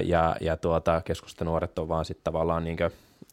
Ja 0.05 0.37
ja 0.41 0.57
tuota, 0.57 1.03
keskusta 1.05 1.45
nuoret 1.45 1.79
on 1.79 1.89
vaan 1.89 2.05
sitten 2.05 2.25
tavallaan 2.25 2.65
niin 2.65 2.77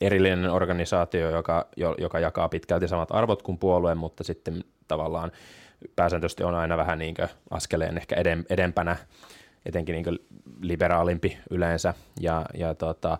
erillinen 0.02 0.52
organisaatio, 0.52 1.30
joka, 1.30 1.68
joka 1.98 2.20
jakaa 2.20 2.50
pitkälti 2.50 2.88
samat 2.88 3.12
arvot 3.12 3.42
kuin 3.42 3.58
puolue, 3.58 3.96
mutta 3.96 4.24
sitten 4.24 4.64
tavallaan 4.88 5.32
pääsääntöisesti 5.96 6.44
on 6.44 6.56
aina 6.56 6.78
vähän 6.78 7.00
niin 7.00 7.16
askeleen 7.50 7.98
ehkä 7.98 8.16
edempänä 8.50 8.98
etenkin 9.66 9.94
niin 9.94 10.20
liberaalimpi 10.62 11.38
yleensä. 11.50 11.94
Ja, 12.20 12.46
ja 12.54 12.76
tota, 12.76 13.18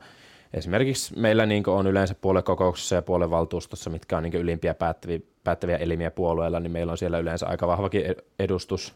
esimerkiksi 0.54 1.20
meillä 1.20 1.46
niin 1.46 1.64
on 1.70 1.88
yleensä 1.88 2.16
puoluekokouksessa 2.22 2.96
ja 2.96 3.02
puoluevaltuustossa, 3.02 3.90
mitkä 3.90 4.18
on 4.18 4.24
niin 4.24 4.36
ylimpiä 4.36 4.74
päättäviä, 4.74 5.20
päättäviä 5.44 5.78
elimiä 5.78 6.12
puolueella, 6.12 6.60
niin 6.60 6.72
meillä 6.72 6.92
on 6.92 6.98
siellä 6.98 7.20
yleensä 7.20 7.48
aika 7.48 7.68
vahvakin 7.68 8.04
edustus 8.40 8.96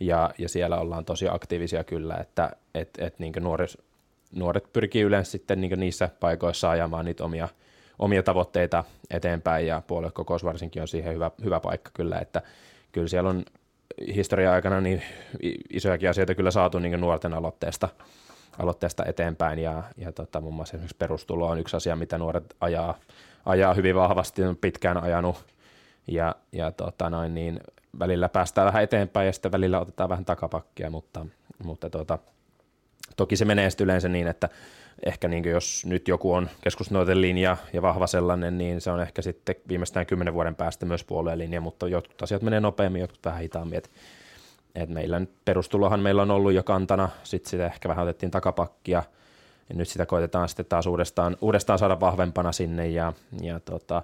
ja, 0.00 0.30
ja 0.38 0.48
siellä 0.48 0.80
ollaan 0.80 1.04
tosi 1.04 1.28
aktiivisia 1.28 1.84
kyllä, 1.84 2.16
että 2.16 2.50
et, 2.74 2.90
et 2.98 3.18
niin 3.18 3.32
nuoret, 3.40 3.84
nuoret 4.34 4.72
pyrkii 4.72 5.02
yleensä 5.02 5.30
sitten 5.30 5.60
niin 5.60 5.80
niissä 5.80 6.10
paikoissa 6.20 6.70
ajamaan 6.70 7.04
niitä 7.04 7.24
omia, 7.24 7.48
omia 7.98 8.22
tavoitteita 8.22 8.84
eteenpäin 9.10 9.66
ja 9.66 9.82
puoluekokous 9.86 10.44
varsinkin 10.44 10.82
on 10.82 10.88
siihen 10.88 11.14
hyvä, 11.14 11.30
hyvä 11.44 11.60
paikka 11.60 11.90
kyllä, 11.94 12.18
että 12.18 12.42
kyllä 12.92 13.08
siellä 13.08 13.30
on 13.30 13.44
historian 14.14 14.54
aikana 14.54 14.80
niin 14.80 15.02
isojakin 15.70 16.10
asioita 16.10 16.34
kyllä 16.34 16.50
saatu 16.50 16.78
niin 16.78 17.00
nuorten 17.00 17.34
aloitteesta, 17.34 17.88
aloitteesta 18.58 19.04
eteenpäin. 19.04 19.58
Ja, 19.58 19.82
ja 19.96 20.12
tota, 20.12 20.40
muun 20.40 20.54
muassa 20.54 20.76
esimerkiksi 20.76 20.96
perustulo 20.96 21.48
on 21.48 21.58
yksi 21.58 21.76
asia, 21.76 21.96
mitä 21.96 22.18
nuoret 22.18 22.56
ajaa, 22.60 22.98
ajaa 23.46 23.74
hyvin 23.74 23.94
vahvasti, 23.94 24.44
on 24.44 24.56
pitkään 24.56 25.02
ajanut. 25.02 25.44
Ja, 26.06 26.34
ja 26.52 26.72
tota 26.72 27.10
noin, 27.10 27.34
niin 27.34 27.60
välillä 27.98 28.28
päästään 28.28 28.66
vähän 28.66 28.82
eteenpäin 28.82 29.26
ja 29.26 29.32
sitten 29.32 29.52
välillä 29.52 29.80
otetaan 29.80 30.10
vähän 30.10 30.24
takapakkia, 30.24 30.90
mutta, 30.90 31.26
mutta 31.64 31.90
tota, 31.90 32.18
toki 33.16 33.36
se 33.36 33.44
menee 33.44 33.68
yleensä 33.80 34.08
niin, 34.08 34.26
että 34.26 34.48
ehkä 35.06 35.28
niin 35.28 35.44
jos 35.44 35.86
nyt 35.86 36.08
joku 36.08 36.32
on 36.32 36.50
keskusnuorten 36.60 37.20
linja 37.20 37.56
ja 37.72 37.82
vahva 37.82 38.06
sellainen, 38.06 38.58
niin 38.58 38.80
se 38.80 38.90
on 38.90 39.00
ehkä 39.00 39.22
sitten 39.22 39.56
viimeistään 39.68 40.06
kymmenen 40.06 40.34
vuoden 40.34 40.54
päästä 40.54 40.86
myös 40.86 41.04
puolueen 41.04 41.38
linja, 41.38 41.60
mutta 41.60 41.88
jotkut 41.88 42.22
asiat 42.22 42.42
menee 42.42 42.60
nopeammin, 42.60 43.00
jotkut 43.00 43.24
vähän 43.24 43.40
hitaammin. 43.40 43.78
Et, 43.78 43.90
et 44.74 44.88
meillä 44.88 45.20
nyt 45.20 45.30
perustulohan 45.44 46.00
meillä 46.00 46.22
on 46.22 46.30
ollut 46.30 46.52
jo 46.52 46.62
kantana, 46.62 47.08
sitten 47.24 47.50
sitä 47.50 47.66
ehkä 47.66 47.88
vähän 47.88 48.02
otettiin 48.02 48.30
takapakkia, 48.30 49.02
ja 49.68 49.74
nyt 49.74 49.88
sitä 49.88 50.06
koitetaan 50.06 50.48
sitten 50.48 50.66
taas 50.66 50.86
uudestaan, 50.86 51.36
uudestaan 51.40 51.78
saada 51.78 52.00
vahvempana 52.00 52.52
sinne, 52.52 52.88
ja, 52.88 53.12
ja 53.42 53.60
tota, 53.60 54.02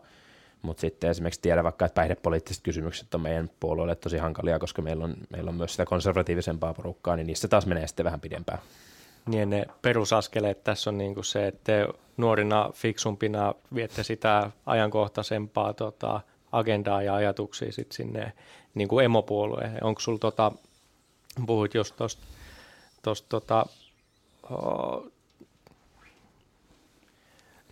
mutta 0.62 0.80
sitten 0.80 1.10
esimerkiksi 1.10 1.40
tiedä 1.40 1.64
vaikka, 1.64 1.84
että 1.84 1.94
päihdepoliittiset 1.94 2.62
kysymykset 2.62 3.14
on 3.14 3.20
meidän 3.20 3.50
puolueelle 3.60 3.94
tosi 3.94 4.18
hankalia, 4.18 4.58
koska 4.58 4.82
meillä 4.82 5.04
on, 5.04 5.14
meillä 5.30 5.48
on 5.48 5.54
myös 5.54 5.72
sitä 5.72 5.84
konservatiivisempaa 5.84 6.74
porukkaa, 6.74 7.16
niin 7.16 7.26
niissä 7.26 7.48
taas 7.48 7.66
menee 7.66 7.86
sitten 7.86 8.04
vähän 8.04 8.20
pidempään. 8.20 8.58
Niin 9.26 9.50
ne 9.50 9.66
perusaskeleet 9.82 10.64
tässä 10.64 10.90
on 10.90 10.98
niin 10.98 11.14
kuin 11.14 11.24
se, 11.24 11.46
että 11.46 11.72
nuorina 12.16 12.70
fiksumpina 12.74 13.54
viette 13.74 14.02
sitä 14.02 14.50
ajankohtaisempaa 14.66 15.74
tota, 15.74 16.20
agendaa 16.52 17.02
ja 17.02 17.14
ajatuksia 17.14 17.72
sit 17.72 17.92
sinne 17.92 18.32
niin 18.74 18.88
kuin 18.88 19.04
emopuolueen. 19.04 19.84
Onko 19.84 20.00
sulla, 20.00 20.18
tota, 20.18 20.52
puhuit 21.46 21.74
just 21.74 21.96
tuosta, 23.02 23.28
tota, 23.28 23.66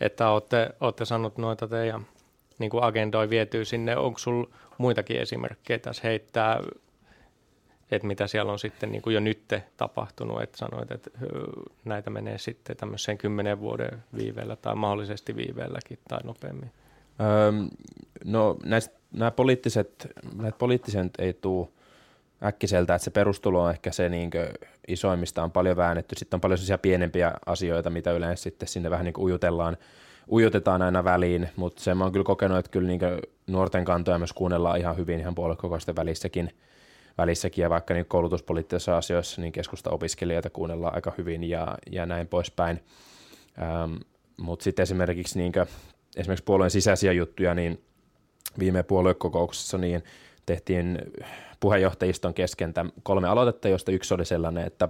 että 0.00 0.30
olette, 0.30 0.70
olette 0.80 1.04
sanonut 1.04 1.38
noita 1.38 1.68
teidän 1.68 2.06
niin 2.58 2.70
kuin 2.70 2.84
agendoi 2.84 3.30
vietyy 3.30 3.64
sinne. 3.64 3.96
Onko 3.96 4.18
sinulla 4.18 4.50
muitakin 4.78 5.20
esimerkkejä 5.20 5.78
tässä 5.78 6.02
heittää, 6.04 6.60
että 7.90 8.06
mitä 8.06 8.26
siellä 8.26 8.52
on 8.52 8.58
sitten 8.58 8.92
niin 8.92 9.02
kuin 9.02 9.14
jo 9.14 9.20
nyt 9.20 9.40
tapahtunut, 9.76 10.42
että 10.42 10.58
sanoit, 10.58 10.90
että 10.90 11.10
näitä 11.84 12.10
menee 12.10 12.38
sitten 12.38 12.76
tämmöiseen 12.76 13.18
kymmenen 13.18 13.60
vuoden 13.60 14.02
viiveellä 14.16 14.56
tai 14.56 14.74
mahdollisesti 14.74 15.36
viiveelläkin 15.36 15.98
tai 16.08 16.20
nopeammin? 16.24 16.70
Öö, 17.20 17.52
no 18.24 18.56
näistä, 18.64 18.96
nämä 19.12 19.30
poliittiset, 19.30 20.06
näitä 20.36 20.58
poliittiset 20.58 21.12
ei 21.18 21.32
tule 21.32 21.68
äkkiseltä, 22.44 22.94
että 22.94 23.04
se 23.04 23.10
perustulo 23.10 23.62
on 23.62 23.70
ehkä 23.70 23.92
se 23.92 24.08
niin 24.08 24.30
isoimmista 24.88 25.42
on 25.42 25.50
paljon 25.50 25.76
väännetty. 25.76 26.16
Sitten 26.18 26.36
on 26.36 26.40
paljon 26.40 26.58
sellaisia 26.58 26.78
pienempiä 26.78 27.32
asioita, 27.46 27.90
mitä 27.90 28.12
yleensä 28.12 28.42
sitten 28.42 28.68
sinne 28.68 28.90
vähän 28.90 29.04
niin 29.04 29.12
kuin 29.12 29.24
ujutellaan, 29.24 29.76
ujutetaan 30.30 30.82
aina 30.82 31.04
väliin, 31.04 31.48
mutta 31.56 31.82
sen 31.82 31.96
mä 31.96 32.04
oon 32.04 32.12
kyllä 32.12 32.24
kokenut, 32.24 32.58
että 32.58 32.70
kyllä 32.70 32.88
niin 32.88 33.00
nuorten 33.46 33.84
kantoja 33.84 34.18
myös 34.18 34.32
kuunnellaan 34.32 34.78
ihan 34.78 34.96
hyvin 34.96 35.20
ihan 35.20 35.34
puoluekokousten 35.34 35.96
välissäkin, 35.96 36.50
välissäkin 37.20 37.62
ja 37.62 37.70
vaikka 37.70 37.94
niin 37.94 38.06
koulutuspoliittisissa 38.06 38.96
asioissa 38.96 39.40
niin 39.40 39.52
keskusta 39.52 39.90
opiskelijoita 39.90 40.50
kuunnellaan 40.50 40.94
aika 40.94 41.12
hyvin 41.18 41.44
ja, 41.44 41.78
ja 41.92 42.06
näin 42.06 42.28
poispäin. 42.28 42.80
Ähm, 43.62 43.94
mutta 44.36 44.62
sitten 44.62 44.82
esimerkiksi, 44.82 45.38
niin 45.38 45.52
kuin, 45.52 45.66
esimerkiksi 46.16 46.44
puolueen 46.44 46.70
sisäisiä 46.70 47.12
juttuja, 47.12 47.54
niin 47.54 47.84
viime 48.58 48.82
puoluekokouksessa 48.82 49.78
niin 49.78 50.04
tehtiin 50.46 50.98
puheenjohtajiston 51.60 52.34
kesken 52.34 52.74
kolme 53.02 53.28
aloitetta, 53.28 53.68
joista 53.68 53.92
yksi 53.92 54.14
oli 54.14 54.24
sellainen, 54.24 54.66
että, 54.66 54.88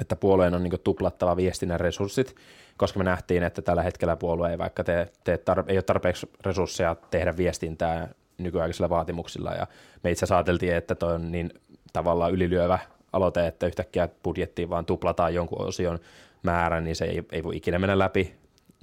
että 0.00 0.16
puolueen 0.16 0.54
on 0.54 0.62
niin 0.62 0.80
tuplattava 0.84 1.36
viestinnän 1.36 1.80
resurssit, 1.80 2.34
koska 2.76 2.98
me 2.98 3.04
nähtiin, 3.04 3.42
että 3.42 3.62
tällä 3.62 3.82
hetkellä 3.82 4.16
puolue 4.16 4.50
ei 4.50 4.58
vaikka 4.58 4.84
tee, 4.84 5.12
tee 5.24 5.36
tar- 5.36 5.64
ei 5.68 5.76
ole 5.76 5.82
tarpeeksi 5.82 6.30
resursseja 6.40 6.96
tehdä 7.10 7.36
viestintää 7.36 8.08
nykyaikaisilla 8.38 8.88
vaatimuksilla, 8.88 9.50
ja 9.50 9.66
me 10.02 10.10
itse 10.10 10.34
ajateltiin, 10.34 10.74
että 10.74 10.94
toi 10.94 11.14
on 11.14 11.32
niin 11.32 11.50
tavallaan 11.92 12.32
ylilyövä 12.32 12.78
aloite, 13.12 13.46
että 13.46 13.66
yhtäkkiä 13.66 14.08
budjettiin 14.22 14.70
vaan 14.70 14.86
tuplataan 14.86 15.34
jonkun 15.34 15.66
osion 15.66 15.98
määrän, 16.42 16.84
niin 16.84 16.96
se 16.96 17.04
ei, 17.04 17.22
ei 17.32 17.44
voi 17.44 17.56
ikinä 17.56 17.78
mennä 17.78 17.98
läpi, 17.98 18.34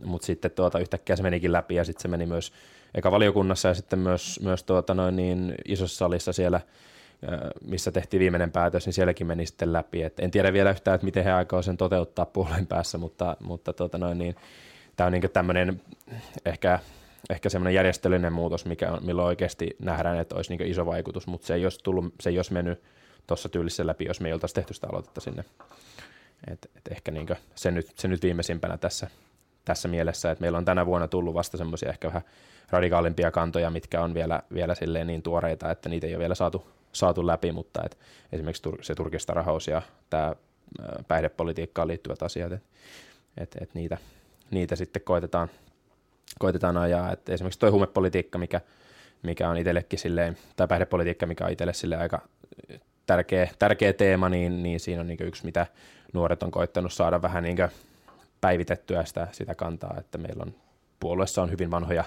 mutta 0.06 0.26
sitten 0.26 0.52
tuota, 0.52 0.80
yhtäkkiä 0.80 1.16
se 1.16 1.24
menikin 1.24 1.52
läpi, 1.52 1.76
ja 1.76 1.84
sitten 1.84 2.02
se 2.02 2.08
meni 2.08 2.26
myös 2.26 2.54
eka 2.96 3.12
valiokunnassa 3.12 3.68
ja 3.68 3.74
sitten 3.74 4.00
myös, 4.00 4.40
myös 4.44 4.64
tuota 4.64 4.94
noin 4.94 5.16
niin 5.16 5.56
isossa 5.66 5.98
salissa 5.98 6.34
siellä, 6.34 6.62
missä 7.68 7.92
tehtiin 7.92 8.20
viimeinen 8.20 8.52
päätös, 8.52 8.86
niin 8.86 8.94
sielläkin 8.94 9.28
meni 9.28 9.46
sitten 9.46 9.74
läpi. 9.74 10.04
Et 10.04 10.20
en 10.20 10.32
tiedä 10.32 10.54
vielä 10.54 10.70
yhtään, 10.70 10.96
että 10.96 11.06
miten 11.06 11.24
he 11.24 11.32
aikoo 11.32 11.62
sen 11.62 11.78
toteuttaa 11.78 12.26
puolen 12.26 12.68
päässä, 12.68 12.98
mutta, 12.98 13.38
mutta 13.40 13.74
tuota 13.74 13.98
noin 13.98 14.18
niin, 14.18 14.36
tämä 14.96 15.06
on 15.06 15.12
niin 15.12 15.32
tämmöinen 15.34 15.82
ehkä, 16.46 16.80
ehkä 17.30 17.50
semmoinen 17.50 17.74
järjestelyinen 17.74 18.34
muutos, 18.34 18.66
mikä 18.66 18.92
on, 18.92 19.06
milloin 19.06 19.28
oikeasti 19.28 19.76
nähdään, 19.80 20.18
että 20.18 20.36
olisi 20.36 20.58
niin 20.58 20.72
iso 20.72 20.86
vaikutus, 20.86 21.28
mutta 21.28 21.48
se 21.48 21.54
ei 21.54 21.66
olisi, 21.66 21.80
tullut, 21.84 22.14
se 22.22 22.30
ei 22.30 22.38
olisi 22.38 22.54
mennyt 22.54 22.84
tuossa 23.28 23.50
tyylissä 23.50 23.88
läpi, 23.88 24.06
jos 24.06 24.22
me 24.22 24.28
ei 24.28 24.34
oltaisi 24.34 24.56
tehty 24.56 24.74
sitä 24.74 24.88
aloitetta 24.90 25.22
sinne. 25.22 25.46
Et, 26.52 26.72
et 26.76 26.92
ehkä 26.92 27.12
niin 27.12 27.28
se, 27.56 27.72
nyt, 27.72 27.88
se 27.96 28.08
nyt 28.08 28.24
viimeisimpänä 28.24 28.78
tässä, 28.78 29.08
tässä 29.66 29.88
mielessä, 29.88 30.32
että 30.32 30.42
meillä 30.42 30.58
on 30.58 30.66
tänä 30.66 30.86
vuonna 30.86 31.08
tullut 31.08 31.34
vasta 31.34 31.58
semmoisia 31.58 31.90
ehkä 31.90 32.08
vähän 32.08 32.22
radikaalimpia 32.70 33.32
kantoja, 33.32 33.70
mitkä 33.70 34.02
on 34.02 34.14
vielä, 34.14 34.44
vielä 34.54 34.76
silleen 34.76 35.08
niin 35.08 35.22
tuoreita, 35.22 35.72
että 35.72 35.90
niitä 35.90 36.08
ei 36.08 36.14
ole 36.14 36.20
vielä 36.20 36.36
saatu, 36.36 36.68
saatu 36.94 37.28
läpi, 37.28 37.52
mutta 37.52 37.82
et 37.86 37.98
esimerkiksi 38.32 38.70
se 38.82 38.96
turkistarahaus 38.96 39.68
ja 39.68 39.82
tämä 40.10 40.36
päihdepolitiikkaan 41.08 41.88
liittyvät 41.88 42.24
asiat, 42.24 42.52
että 42.52 42.68
et, 43.38 43.56
et 43.62 43.74
niitä, 43.74 43.98
niitä 44.52 44.76
sitten 44.76 45.02
koitetaan, 45.02 45.50
koitetaan 46.40 46.78
ajaa. 46.78 47.12
Et 47.12 47.30
esimerkiksi 47.30 47.60
tuo 47.60 47.72
huumepolitiikka, 47.72 48.38
mikä, 48.38 48.62
mikä 49.24 49.50
on 49.50 49.58
itsellekin 49.58 50.00
silleen, 50.00 50.38
tai 50.56 50.68
päihdepolitiikka, 50.68 51.26
mikä 51.26 51.46
on 51.46 51.52
itselle 51.52 51.74
sille 51.74 51.96
aika 51.96 52.22
tärkeä, 53.06 53.50
tärkeä 53.60 53.94
teema, 53.94 54.30
niin, 54.30 54.64
niin 54.64 54.80
siinä 54.80 55.02
on 55.02 55.08
niin 55.08 55.18
yksi, 55.22 55.46
mitä 55.46 55.68
nuoret 56.14 56.44
on 56.44 56.52
koittanut 56.52 56.94
saada 56.94 57.22
vähän 57.22 57.44
niin 57.44 57.58
päivitettyä 58.42 59.06
sitä, 59.06 59.28
sitä 59.32 59.56
kantaa, 59.56 59.96
että 60.00 60.18
meillä 60.18 60.44
on 60.44 60.56
puolueessa 61.00 61.42
on 61.42 61.52
hyvin 61.52 61.72
vanhoja 61.72 62.04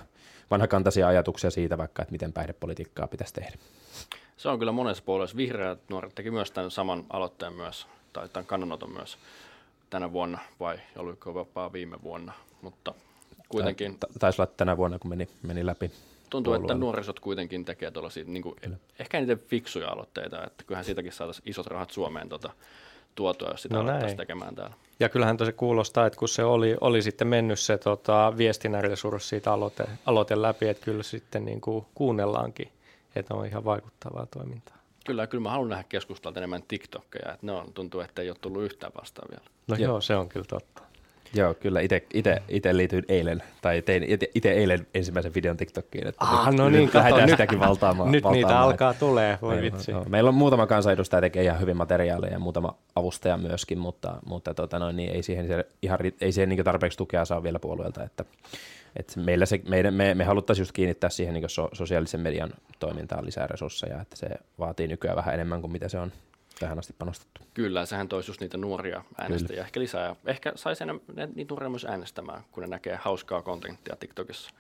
vanhakantaisia 0.51 1.09
ajatuksia 1.09 1.51
siitä 1.51 1.79
vaikka, 1.79 2.03
että 2.03 2.13
miten 2.13 2.33
päihdepolitiikkaa 2.33 3.07
pitäisi 3.07 3.35
tehdä. 3.35 3.59
Se 4.37 4.49
on 4.49 4.59
kyllä 4.59 4.73
monessa 4.73 5.05
puolueessa. 5.05 5.37
Vihreät 5.37 5.79
nuoret 5.89 6.15
teki 6.15 6.31
myös 6.31 6.51
tämän 6.51 6.71
saman 6.71 7.05
aloitteen 7.11 7.53
myös, 7.53 7.87
tai 8.13 8.29
tämän 8.29 8.47
kannanoton 8.47 8.93
myös 8.93 9.19
tänä 9.91 10.13
vuonna, 10.13 10.39
vai 10.61 10.79
oliko 10.97 11.35
vapaa 11.35 11.73
viime 11.73 12.03
vuonna, 12.03 12.33
mutta 12.63 12.95
kuitenkin... 13.49 13.99
Taisi 14.19 14.43
olla 14.43 14.53
tänä 14.57 14.77
vuonna, 14.77 14.99
kun 14.99 15.09
meni, 15.09 15.29
meni 15.43 15.67
läpi. 15.67 15.91
Tuntuu, 16.31 16.53
puolueella. 16.53 16.73
että 16.73 16.81
nuorisot 16.81 17.21
kuitenkin 17.21 17.65
tekee 17.65 17.91
tuollaisia, 17.91 18.25
niin 18.27 18.43
kuin, 18.43 18.57
ehkä 18.99 19.21
niitä 19.21 19.37
fiksuja 19.37 19.89
aloitteita, 19.89 20.45
että 20.45 20.65
kyllähän 20.67 20.85
siitäkin 20.85 21.13
saataisiin 21.13 21.49
isot 21.51 21.67
rahat 21.67 21.91
Suomeen 21.91 22.29
tota, 22.29 22.51
tuotua, 23.15 23.51
jos 23.51 23.63
sitä 23.63 23.83
no 23.83 23.85
tekemään 24.17 24.55
täällä. 24.55 24.75
Ja 25.01 25.09
kyllähän 25.09 25.37
tosi 25.37 25.53
kuulostaa, 25.53 26.07
että 26.07 26.19
kun 26.19 26.29
se 26.29 26.45
oli, 26.45 26.77
oli 26.81 27.03
sitten 27.03 27.29
mennyt 27.29 27.61
se 27.61 27.79
tota, 27.79 28.33
viestinnän 28.37 28.85
resurssi 28.85 29.29
siitä 29.29 29.53
aloite, 29.53 29.85
aloite 30.07 30.43
läpi, 30.43 30.69
että 30.69 30.85
kyllä 30.85 31.03
sitten 31.03 31.45
niin 31.45 31.61
kuin 31.61 31.87
kuunnellaankin, 31.95 32.69
että 33.17 33.35
on 33.35 33.47
ihan 33.47 33.65
vaikuttavaa 33.65 34.27
toimintaa. 34.27 34.79
Kyllä, 35.07 35.27
kyllä 35.27 35.43
mä 35.43 35.51
haluan 35.51 35.69
nähdä 35.69 35.85
keskustelua 35.89 36.37
enemmän 36.37 36.63
TikTokia, 36.69 37.33
että 37.33 37.47
ne 37.47 37.53
on, 37.53 37.73
tuntuu, 37.73 38.01
että 38.01 38.23
ei 38.23 38.31
ole 38.31 38.37
tullut 38.41 38.63
yhtään 38.63 38.93
vastaan 39.01 39.29
vielä. 39.31 39.45
No 39.69 39.77
joo, 39.77 39.93
joo 39.93 40.01
se 40.01 40.17
on 40.17 40.29
kyllä 40.29 40.47
totta. 40.49 40.83
Joo, 41.35 41.55
kyllä 41.55 41.81
itse 41.81 42.77
liityin 42.77 43.05
eilen, 43.09 43.43
tai 43.61 43.83
tein 43.83 44.05
itse 44.35 44.51
eilen 44.51 44.87
ensimmäisen 44.95 45.35
videon 45.35 45.57
TikTokiin. 45.57 46.07
Että 46.07 46.25
ah, 46.25 46.55
no 46.55 46.69
niin, 46.69 46.91
kato, 46.91 47.17
nyt, 47.17 47.31
sitäkin 47.31 47.61
valtaamaan. 47.61 48.12
Nyt 48.12 48.25
valtaamaan, 48.25 48.49
niitä 48.49 48.61
alkaa 48.61 48.95
tulee, 48.95 49.38
voi 49.43 49.55
meillä, 49.55 49.73
vitsi. 49.73 49.93
No, 49.93 50.05
meillä 50.09 50.29
on 50.29 50.35
muutama 50.35 50.67
kansanedustaja 50.67 51.21
tekee 51.21 51.45
ihan 51.45 51.61
hyvin 51.61 51.77
materiaaleja 51.77 52.33
ja 52.33 52.38
muutama 52.38 52.75
avustaja 52.97 53.37
myöskin, 53.37 53.79
mutta, 53.79 54.19
mutta 54.27 54.55
tota 54.55 54.79
noin, 54.79 54.97
niin 54.97 55.11
ei 55.11 55.23
siihen, 55.23 55.64
ihan, 55.83 55.99
ei 56.21 56.33
siihen 56.33 56.49
niin 56.49 56.64
tarpeeksi 56.64 56.99
tukea 56.99 57.25
saa 57.25 57.43
vielä 57.43 57.59
puolueelta. 57.59 58.05
Että, 58.05 58.25
että 58.97 59.21
meillä 59.21 59.47
se, 59.47 59.61
meidän, 59.69 59.95
me, 59.95 60.14
me 60.14 60.25
haluttaisiin 60.25 60.62
just 60.62 60.73
kiinnittää 60.73 61.11
siihen 61.11 61.35
niin 61.35 61.51
so, 61.51 61.69
sosiaalisen 61.73 62.21
median 62.21 62.51
toimintaan 62.79 63.27
lisää 63.27 63.47
resursseja, 63.47 64.01
että 64.01 64.17
se 64.17 64.29
vaatii 64.59 64.88
nykyään 64.88 65.17
vähän 65.17 65.35
enemmän 65.35 65.61
kuin 65.61 65.73
mitä 65.73 65.88
se 65.88 65.99
on 65.99 66.12
tähän 66.59 66.79
asti 66.79 66.94
panostettu. 66.99 67.40
Kyllä, 67.55 67.87
sehän 67.87 68.09
toisi 68.09 68.31
just 68.31 68.40
niitä 68.40 68.57
nuoria 68.57 69.05
äänestäjiä 69.18 69.57
Kyllä. 69.57 69.64
ehkä 69.64 69.81
lisää. 69.81 70.16
Ehkä 70.27 70.53
saisi 70.55 70.85
niitä 71.35 71.55
nuoria 71.55 71.68
myös 71.68 71.85
äänestämään, 71.85 72.44
kun 72.53 72.62
ne 72.62 72.66
näkee 72.66 72.97
hauskaa 72.97 73.42
kontenttia 73.42 73.97
TikTokissa. 73.97 74.51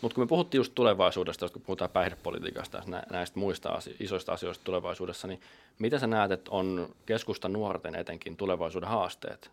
Mutta 0.00 0.14
kun 0.14 0.24
me 0.24 0.28
puhuttiin 0.28 0.58
just 0.58 0.72
tulevaisuudesta, 0.74 1.48
kun 1.48 1.62
puhutaan 1.62 1.90
päihdepolitiikasta 1.90 2.78
ja 2.78 3.02
näistä 3.10 3.38
muista 3.38 3.68
asio- 3.68 3.94
isoista 4.00 4.32
asioista 4.32 4.64
tulevaisuudessa, 4.64 5.28
niin 5.28 5.40
mitä 5.78 5.98
sä 5.98 6.06
näet, 6.06 6.32
että 6.32 6.50
on 6.50 6.94
keskusta 7.06 7.48
nuorten 7.48 7.94
etenkin 7.94 8.36
tulevaisuuden 8.36 8.88
haasteet? 8.88 9.50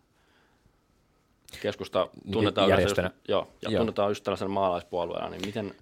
Keskusta 1.62 2.08
tunnetaan, 2.32 2.82
just, 2.82 2.96
joo, 3.28 3.48
ja 3.62 3.70
joo. 3.70 3.78
tunnetaan 3.78 4.10
just 4.10 4.24
tällaisen 4.24 4.50
maalaispuolueena, 4.50 5.28
niin 5.28 5.46
miten, 5.46 5.74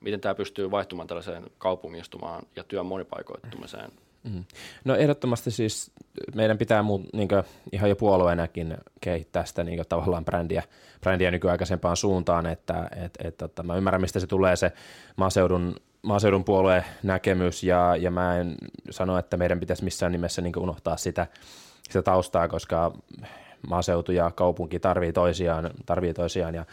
miten 0.00 0.20
tämä 0.20 0.34
pystyy 0.34 0.70
vaihtumaan 0.70 1.08
tällaiseen 1.08 1.46
kaupungistumaan 1.58 2.42
ja 2.56 2.64
työn 2.64 2.86
monipaikoittumiseen 2.86 3.92
Mm. 4.24 4.44
No 4.84 4.96
ehdottomasti 4.96 5.50
siis 5.50 5.90
meidän 6.34 6.58
pitää 6.58 6.82
muu, 6.82 7.04
niin 7.12 7.28
ihan 7.72 7.90
jo 7.90 7.96
puolueenakin 7.96 8.76
kehittää 9.00 9.44
sitä 9.44 9.64
niin 9.64 9.84
tavallaan 9.88 10.24
brändiä, 10.24 10.62
brändiä 11.00 11.30
nykyaikaisempaan 11.30 11.96
suuntaan, 11.96 12.46
että 12.46 12.88
et, 13.04 13.18
et, 13.24 13.42
että 13.42 13.62
mä 13.62 13.76
ymmärrän, 13.76 14.00
mistä 14.00 14.20
se 14.20 14.26
tulee 14.26 14.56
se 14.56 14.72
maaseudun, 15.16 15.76
maaseudun 16.02 16.44
puolueen 16.44 16.84
näkemys 17.02 17.62
ja, 17.62 17.96
ja 17.96 18.10
mä 18.10 18.36
en 18.38 18.54
sano, 18.90 19.18
että 19.18 19.36
meidän 19.36 19.60
pitäisi 19.60 19.84
missään 19.84 20.12
nimessä 20.12 20.42
niin 20.42 20.58
unohtaa 20.58 20.96
sitä, 20.96 21.26
sitä 21.82 22.02
taustaa, 22.02 22.48
koska 22.48 22.92
maaseutu 23.68 24.12
ja 24.12 24.30
kaupunki 24.30 24.80
tarvii 24.80 25.12
toisiaan, 25.12 25.70
tarvii 25.86 26.14
toisiaan 26.14 26.54
ja 26.54 26.64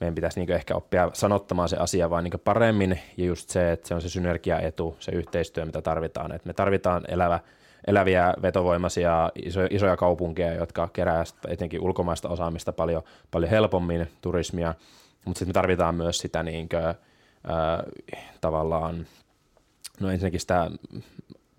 meidän 0.00 0.14
pitäisi 0.14 0.40
niin 0.40 0.52
ehkä 0.52 0.74
oppia 0.74 1.10
sanottamaan 1.12 1.68
se 1.68 1.76
asia 1.76 2.10
vaan 2.10 2.24
niin 2.24 2.40
paremmin 2.44 3.00
ja 3.16 3.24
just 3.24 3.50
se, 3.50 3.72
että 3.72 3.88
se 3.88 3.94
on 3.94 4.02
se 4.02 4.08
synergiaetu, 4.08 4.96
se 5.00 5.12
yhteistyö, 5.12 5.64
mitä 5.64 5.82
tarvitaan. 5.82 6.34
Että 6.34 6.46
me 6.46 6.52
tarvitaan 6.52 7.04
elävä, 7.08 7.40
eläviä 7.86 8.34
vetovoimaisia 8.42 9.30
iso, 9.44 9.60
isoja 9.70 9.96
kaupunkeja, 9.96 10.54
jotka 10.54 10.88
kerää 10.92 11.24
etenkin 11.48 11.80
ulkomaista 11.80 12.28
osaamista 12.28 12.72
paljon, 12.72 13.02
paljon 13.30 13.50
helpommin, 13.50 14.08
turismia, 14.20 14.74
mutta 15.24 15.38
sitten 15.38 15.48
me 15.48 15.52
tarvitaan 15.52 15.94
myös 15.94 16.18
sitä 16.18 16.42
niin 16.42 16.68
kuin, 16.68 16.84
äh, 16.84 16.94
tavallaan, 18.40 19.06
no 20.00 20.10
ensinnäkin 20.10 20.40
sitä 20.40 20.70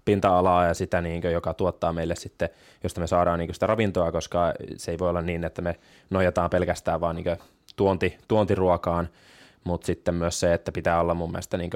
pinta-alaa 0.06 0.66
ja 0.66 0.74
sitä, 0.74 1.02
niin 1.02 1.22
kuin, 1.22 1.34
joka 1.34 1.54
tuottaa 1.54 1.94
meille 1.94 2.16
sitten, 2.16 2.50
josta 2.84 3.02
me 3.02 3.08
saadaan 3.08 3.40
niin 3.40 3.48
kuin 3.48 3.54
sitä 3.56 3.68
ravintoa, 3.68 4.12
koska 4.12 4.54
se 4.78 4.92
ei 4.92 5.00
voi 5.00 5.10
olla 5.10 5.22
niin, 5.22 5.44
että 5.44 5.62
me 5.62 5.80
nojataan 6.10 6.50
pelkästään 6.50 7.02
vaan 7.02 7.16
niin 7.16 7.24
kuin 7.24 7.38
tuonti, 7.80 8.18
tuontiruokaan, 8.28 9.10
mutta 9.64 9.86
sitten 9.86 10.16
myös 10.16 10.40
se, 10.40 10.54
että 10.54 10.72
pitää 10.72 11.00
olla 11.00 11.14
mun 11.14 11.32
mielestä 11.32 11.58
niin 11.58 11.72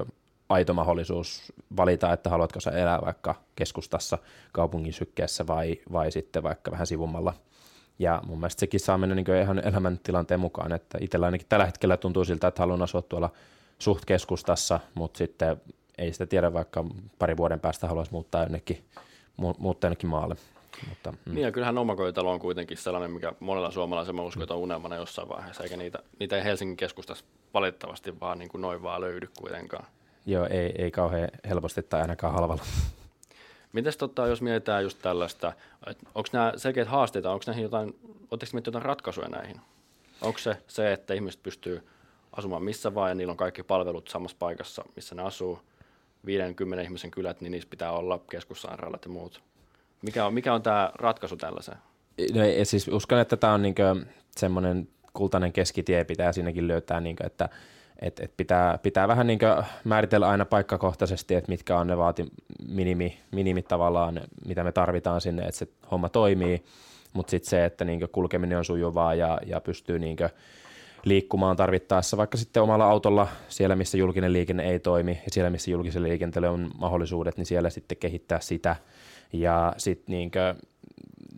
aito 0.49 0.73
mahdollisuus 0.73 1.53
valita, 1.77 2.13
että 2.13 2.29
haluatko 2.29 2.59
sä 2.59 2.71
elää 2.71 2.99
vaikka 3.05 3.35
keskustassa 3.55 4.17
kaupungin 4.51 4.93
sykkeessä 4.93 5.47
vai, 5.47 5.79
vai 5.91 6.11
sitten 6.11 6.43
vaikka 6.43 6.71
vähän 6.71 6.87
sivummalla. 6.87 7.33
Ja 7.99 8.21
mun 8.27 8.39
mielestä 8.39 8.59
sekin 8.59 8.79
saa 8.79 8.97
mennä 8.97 9.15
niin 9.15 9.25
ihan 9.43 9.67
elämäntilanteen 9.67 10.39
mukaan, 10.39 10.71
että 10.71 10.97
itsellä 11.01 11.25
ainakin 11.25 11.47
tällä 11.49 11.65
hetkellä 11.65 11.97
tuntuu 11.97 12.25
siltä, 12.25 12.47
että 12.47 12.61
haluan 12.61 12.81
asua 12.81 13.01
tuolla 13.01 13.29
suht 13.79 14.05
keskustassa, 14.05 14.79
mutta 14.95 15.17
sitten 15.17 15.61
ei 15.97 16.13
sitä 16.13 16.25
tiedä, 16.25 16.53
vaikka 16.53 16.85
pari 17.19 17.37
vuoden 17.37 17.59
päästä 17.59 17.87
haluaisi 17.87 18.11
muuttaa 18.11 18.43
jonnekin, 18.43 18.85
mu- 19.41 19.55
muuttaa 19.57 19.87
jonnekin 19.87 20.09
maalle. 20.09 20.35
Mutta, 20.89 21.11
mm. 21.11 21.33
Niin 21.33 21.43
ja 21.43 21.51
kyllähän 21.51 21.77
omakotitalo 21.77 22.31
on 22.31 22.39
kuitenkin 22.39 22.77
sellainen, 22.77 23.11
mikä 23.11 23.33
monella 23.39 23.71
suomalaisella 23.71 24.23
uskon, 24.23 24.43
että 24.43 24.53
on 24.53 24.59
unelmana 24.59 24.95
jossain 24.95 25.29
vaiheessa, 25.29 25.63
eikä 25.63 25.77
niitä, 25.77 25.99
niitä 26.19 26.37
ei 26.37 26.43
Helsingin 26.43 26.77
keskustassa 26.77 27.25
valitettavasti 27.53 28.19
vaan 28.19 28.39
niin 28.39 28.49
kuin 28.49 28.61
noin 28.61 28.83
vaan 28.83 29.01
löydy 29.01 29.29
kuitenkaan. 29.39 29.85
Joo, 30.25 30.47
ei, 30.49 30.73
ei 30.77 30.91
kauhean 30.91 31.29
helposti 31.49 31.83
tai 31.83 32.01
ainakaan 32.01 32.33
halvalla. 32.33 32.63
Mites 33.73 33.97
tota, 33.97 34.27
jos 34.27 34.41
mietitään 34.41 34.83
just 34.83 34.97
tällaista, 35.01 35.53
onko 36.15 36.29
nämä 36.33 36.53
selkeät 36.55 36.87
haasteita, 36.87 37.31
onko 37.31 37.43
näihin 37.47 37.63
jotain, 37.63 37.99
oletteko 38.31 38.57
jotain 38.65 38.85
ratkaisuja 38.85 39.27
näihin? 39.27 39.61
Onko 40.21 40.39
se 40.39 40.57
se, 40.67 40.93
että 40.93 41.13
ihmiset 41.13 41.43
pystyy 41.43 41.87
asumaan 42.31 42.63
missä 42.63 42.95
vaan 42.95 43.11
ja 43.11 43.15
niillä 43.15 43.31
on 43.31 43.37
kaikki 43.37 43.63
palvelut 43.63 44.07
samassa 44.07 44.37
paikassa, 44.39 44.85
missä 44.95 45.15
ne 45.15 45.21
asuu, 45.21 45.59
50 46.25 46.83
ihmisen 46.83 47.11
kylät, 47.11 47.41
niin 47.41 47.51
niissä 47.51 47.69
pitää 47.69 47.91
olla 47.91 48.19
keskussairaalat 48.31 49.05
ja 49.05 49.11
muut. 49.11 49.41
Mikä 50.01 50.25
on, 50.25 50.33
mikä 50.33 50.53
on 50.53 50.61
tämä 50.61 50.91
ratkaisu 50.95 51.35
tällaiseen? 51.35 51.77
No, 52.33 52.41
siis 52.63 52.87
uskon, 52.87 53.19
että 53.19 53.37
tämä 53.37 53.53
on 53.53 53.61
niinku 53.61 53.81
semmoinen 54.37 54.87
kultainen 55.13 55.53
keskitie 55.53 56.03
pitää 56.03 56.31
siinäkin 56.31 56.67
löytää, 56.67 56.99
niinku, 56.99 57.23
että 57.25 57.49
et, 58.01 58.19
et 58.19 58.33
pitää, 58.37 58.77
pitää 58.77 59.07
vähän 59.07 59.27
niinku 59.27 59.45
määritellä 59.83 60.29
aina 60.29 60.45
paikkakohtaisesti, 60.45 61.35
että 61.35 61.51
mitkä 61.51 61.79
on 61.79 61.87
ne 61.87 61.97
vaati 61.97 62.25
minimi, 62.67 63.19
minimit 63.31 63.67
tavallaan, 63.67 64.21
mitä 64.47 64.63
me 64.63 64.71
tarvitaan 64.71 65.21
sinne, 65.21 65.43
että 65.43 65.57
se 65.57 65.67
homma 65.91 66.09
toimii, 66.09 66.63
mutta 67.13 67.31
sitten 67.31 67.49
se, 67.49 67.65
että 67.65 67.85
niinku 67.85 68.07
kulkeminen 68.11 68.57
on 68.57 68.65
sujuvaa 68.65 69.15
ja, 69.15 69.39
ja 69.45 69.61
pystyy 69.61 69.99
niinku 69.99 70.23
liikkumaan 71.05 71.55
tarvittaessa 71.57 72.17
vaikka 72.17 72.37
sitten 72.37 72.63
omalla 72.63 72.85
autolla 72.85 73.27
siellä, 73.49 73.75
missä 73.75 73.97
julkinen 73.97 74.33
liikenne 74.33 74.63
ei 74.63 74.79
toimi 74.79 75.11
ja 75.11 75.31
siellä, 75.31 75.49
missä 75.49 75.71
julkiselle 75.71 76.09
liikenteelle 76.09 76.49
on 76.49 76.71
mahdollisuudet, 76.77 77.37
niin 77.37 77.45
siellä 77.45 77.69
sitten 77.69 77.97
kehittää 77.97 78.39
sitä. 78.39 78.75
Ja 79.33 79.73
sitten 79.77 80.13
niinkö, 80.13 80.55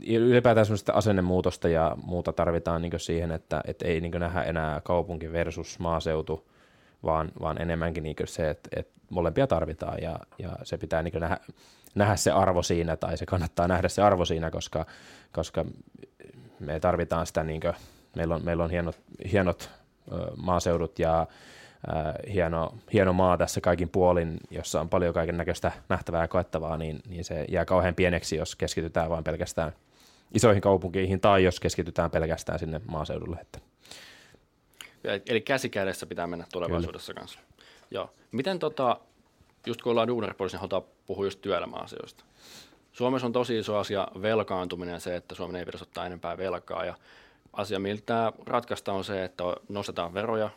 ylipäätään 0.07 0.65
semmoista 0.65 0.93
asennemuutosta 0.93 1.69
ja 1.69 1.97
muuta 2.05 2.33
tarvitaan 2.33 2.81
niinkö 2.81 2.99
siihen, 2.99 3.31
että 3.31 3.61
et 3.65 3.81
ei 3.81 4.01
niinkö 4.01 4.19
nähdä 4.19 4.43
enää 4.43 4.81
kaupunki 4.81 5.31
versus 5.31 5.79
maaseutu, 5.79 6.51
vaan, 7.03 7.31
vaan 7.41 7.61
enemmänkin 7.61 8.03
niinkö 8.03 8.27
se, 8.27 8.49
että, 8.49 8.69
että 8.75 8.93
molempia 9.09 9.47
tarvitaan. 9.47 10.01
Ja, 10.01 10.19
ja 10.39 10.49
se 10.63 10.77
pitää 10.77 11.03
niinkö 11.03 11.19
nähdä, 11.19 11.37
nähdä 11.95 12.15
se 12.15 12.31
arvo 12.31 12.63
siinä 12.63 12.95
tai 12.95 13.17
se 13.17 13.25
kannattaa 13.25 13.67
nähdä 13.67 13.89
se 13.89 14.01
arvo 14.01 14.25
siinä, 14.25 14.51
koska, 14.51 14.85
koska 15.31 15.65
me 16.59 16.79
tarvitaan 16.79 17.27
sitä 17.27 17.43
niinkö 17.43 17.73
Meillä 18.15 18.35
on, 18.35 18.45
meillä 18.45 18.63
on 18.63 18.69
hienot, 18.69 18.99
hienot 19.31 19.69
maaseudut 20.37 20.99
ja 20.99 21.27
hieno, 22.33 22.73
hieno 22.93 23.13
maa 23.13 23.37
tässä 23.37 23.61
kaikin 23.61 23.89
puolin, 23.89 24.37
jossa 24.51 24.81
on 24.81 24.89
paljon 24.89 25.13
kaiken 25.13 25.37
näköistä 25.37 25.71
nähtävää 25.89 26.21
ja 26.21 26.27
koettavaa, 26.27 26.77
niin, 26.77 26.99
niin 27.09 27.23
se 27.23 27.45
jää 27.49 27.65
kauhean 27.65 27.95
pieneksi, 27.95 28.35
jos 28.35 28.55
keskitytään 28.55 29.09
vain 29.09 29.23
pelkästään 29.23 29.71
isoihin 30.33 30.61
kaupunkiin 30.61 31.19
tai 31.19 31.43
jos 31.43 31.59
keskitytään 31.59 32.11
pelkästään 32.11 32.59
sinne 32.59 32.81
maaseudulle. 32.87 33.37
Että. 33.41 33.59
Eli 35.27 35.41
käsikädessä 35.41 36.05
pitää 36.05 36.27
mennä 36.27 36.45
tulevaisuudessa 36.51 37.13
Kyllä. 37.13 37.19
kanssa. 37.19 37.39
Joo. 37.91 38.09
Miten 38.31 38.59
tota, 38.59 38.99
just 39.65 39.81
kun 39.81 39.91
ollaan 39.91 40.07
duunaripuolissa, 40.07 40.55
niin 40.55 40.59
halutaan 40.59 40.83
puhua 41.07 41.25
just 41.25 41.41
työelämäasioista. 41.41 42.23
Suomessa 42.91 43.27
on 43.27 43.33
tosi 43.33 43.57
iso 43.59 43.77
asia 43.77 44.07
velkaantuminen 44.21 44.93
ja 44.93 44.99
se, 44.99 45.15
että 45.15 45.35
Suomen 45.35 45.55
ei 45.55 45.65
pitäisi 45.65 45.83
ottaa 45.83 46.05
enempää 46.05 46.37
velkaa 46.37 46.85
ja 46.85 46.95
asia, 47.55 47.79
miltä 47.79 48.33
ratkaista 48.45 48.93
on 48.93 49.03
se, 49.03 49.23
että 49.23 49.43
nostetaan 49.69 50.13
veroja, 50.13 50.49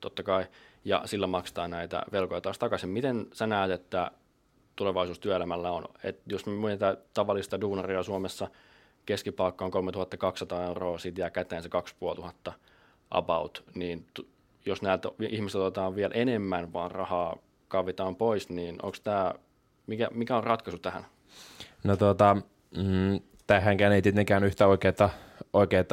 totta 0.00 0.22
kai, 0.22 0.46
ja 0.84 1.02
sillä 1.04 1.26
maksetaan 1.26 1.70
näitä 1.70 2.02
velkoja 2.12 2.40
taas 2.40 2.58
takaisin. 2.58 2.90
Miten 2.90 3.26
sä 3.32 3.46
näet, 3.46 3.70
että 3.70 4.10
tulevaisuus 4.76 5.18
työelämällä 5.18 5.70
on? 5.70 5.84
Et 6.04 6.20
jos 6.26 6.46
me 6.46 6.52
mietitään 6.52 6.96
tavallista 7.14 7.60
duunaria 7.60 8.02
Suomessa, 8.02 8.48
keskipalkka 9.06 9.64
on 9.64 9.70
3200 9.70 10.64
euroa, 10.64 10.98
siitä 10.98 11.20
jää 11.20 11.30
käteen 11.30 11.62
se 11.62 11.68
2500 11.68 12.54
about, 13.10 13.64
niin 13.74 14.06
jos 14.66 14.82
näiltä 14.82 15.08
ihmiset 15.28 15.60
otetaan 15.60 15.96
vielä 15.96 16.14
enemmän 16.14 16.72
vaan 16.72 16.90
rahaa 16.90 17.36
kavitaan 17.68 18.16
pois, 18.16 18.48
niin 18.48 18.78
onko 18.82 18.96
tämä, 19.04 19.34
mikä, 19.86 20.08
mikä 20.14 20.36
on 20.36 20.44
ratkaisu 20.44 20.78
tähän? 20.78 21.06
No 21.84 21.96
tuota, 21.96 22.36
mm, 22.76 23.20
tähänkään 23.46 23.92
ei 23.92 24.02
tietenkään 24.02 24.44
yhtä 24.44 24.66
oikeaa 24.66 25.10
oikeaa 25.52 25.84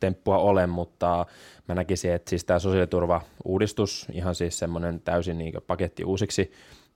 temppua 0.00 0.38
ole, 0.38 0.66
mutta 0.66 1.26
mä 1.68 1.74
näkisin, 1.74 2.12
että 2.12 2.30
siis 2.30 2.44
tämä 2.44 2.58
sosiaaliturva-uudistus, 2.58 4.06
ihan 4.12 4.34
siis 4.34 4.58
semmoinen 4.58 5.00
täysin 5.00 5.38
niin 5.38 5.54
paketti 5.66 6.04
uusiksi, 6.04 6.52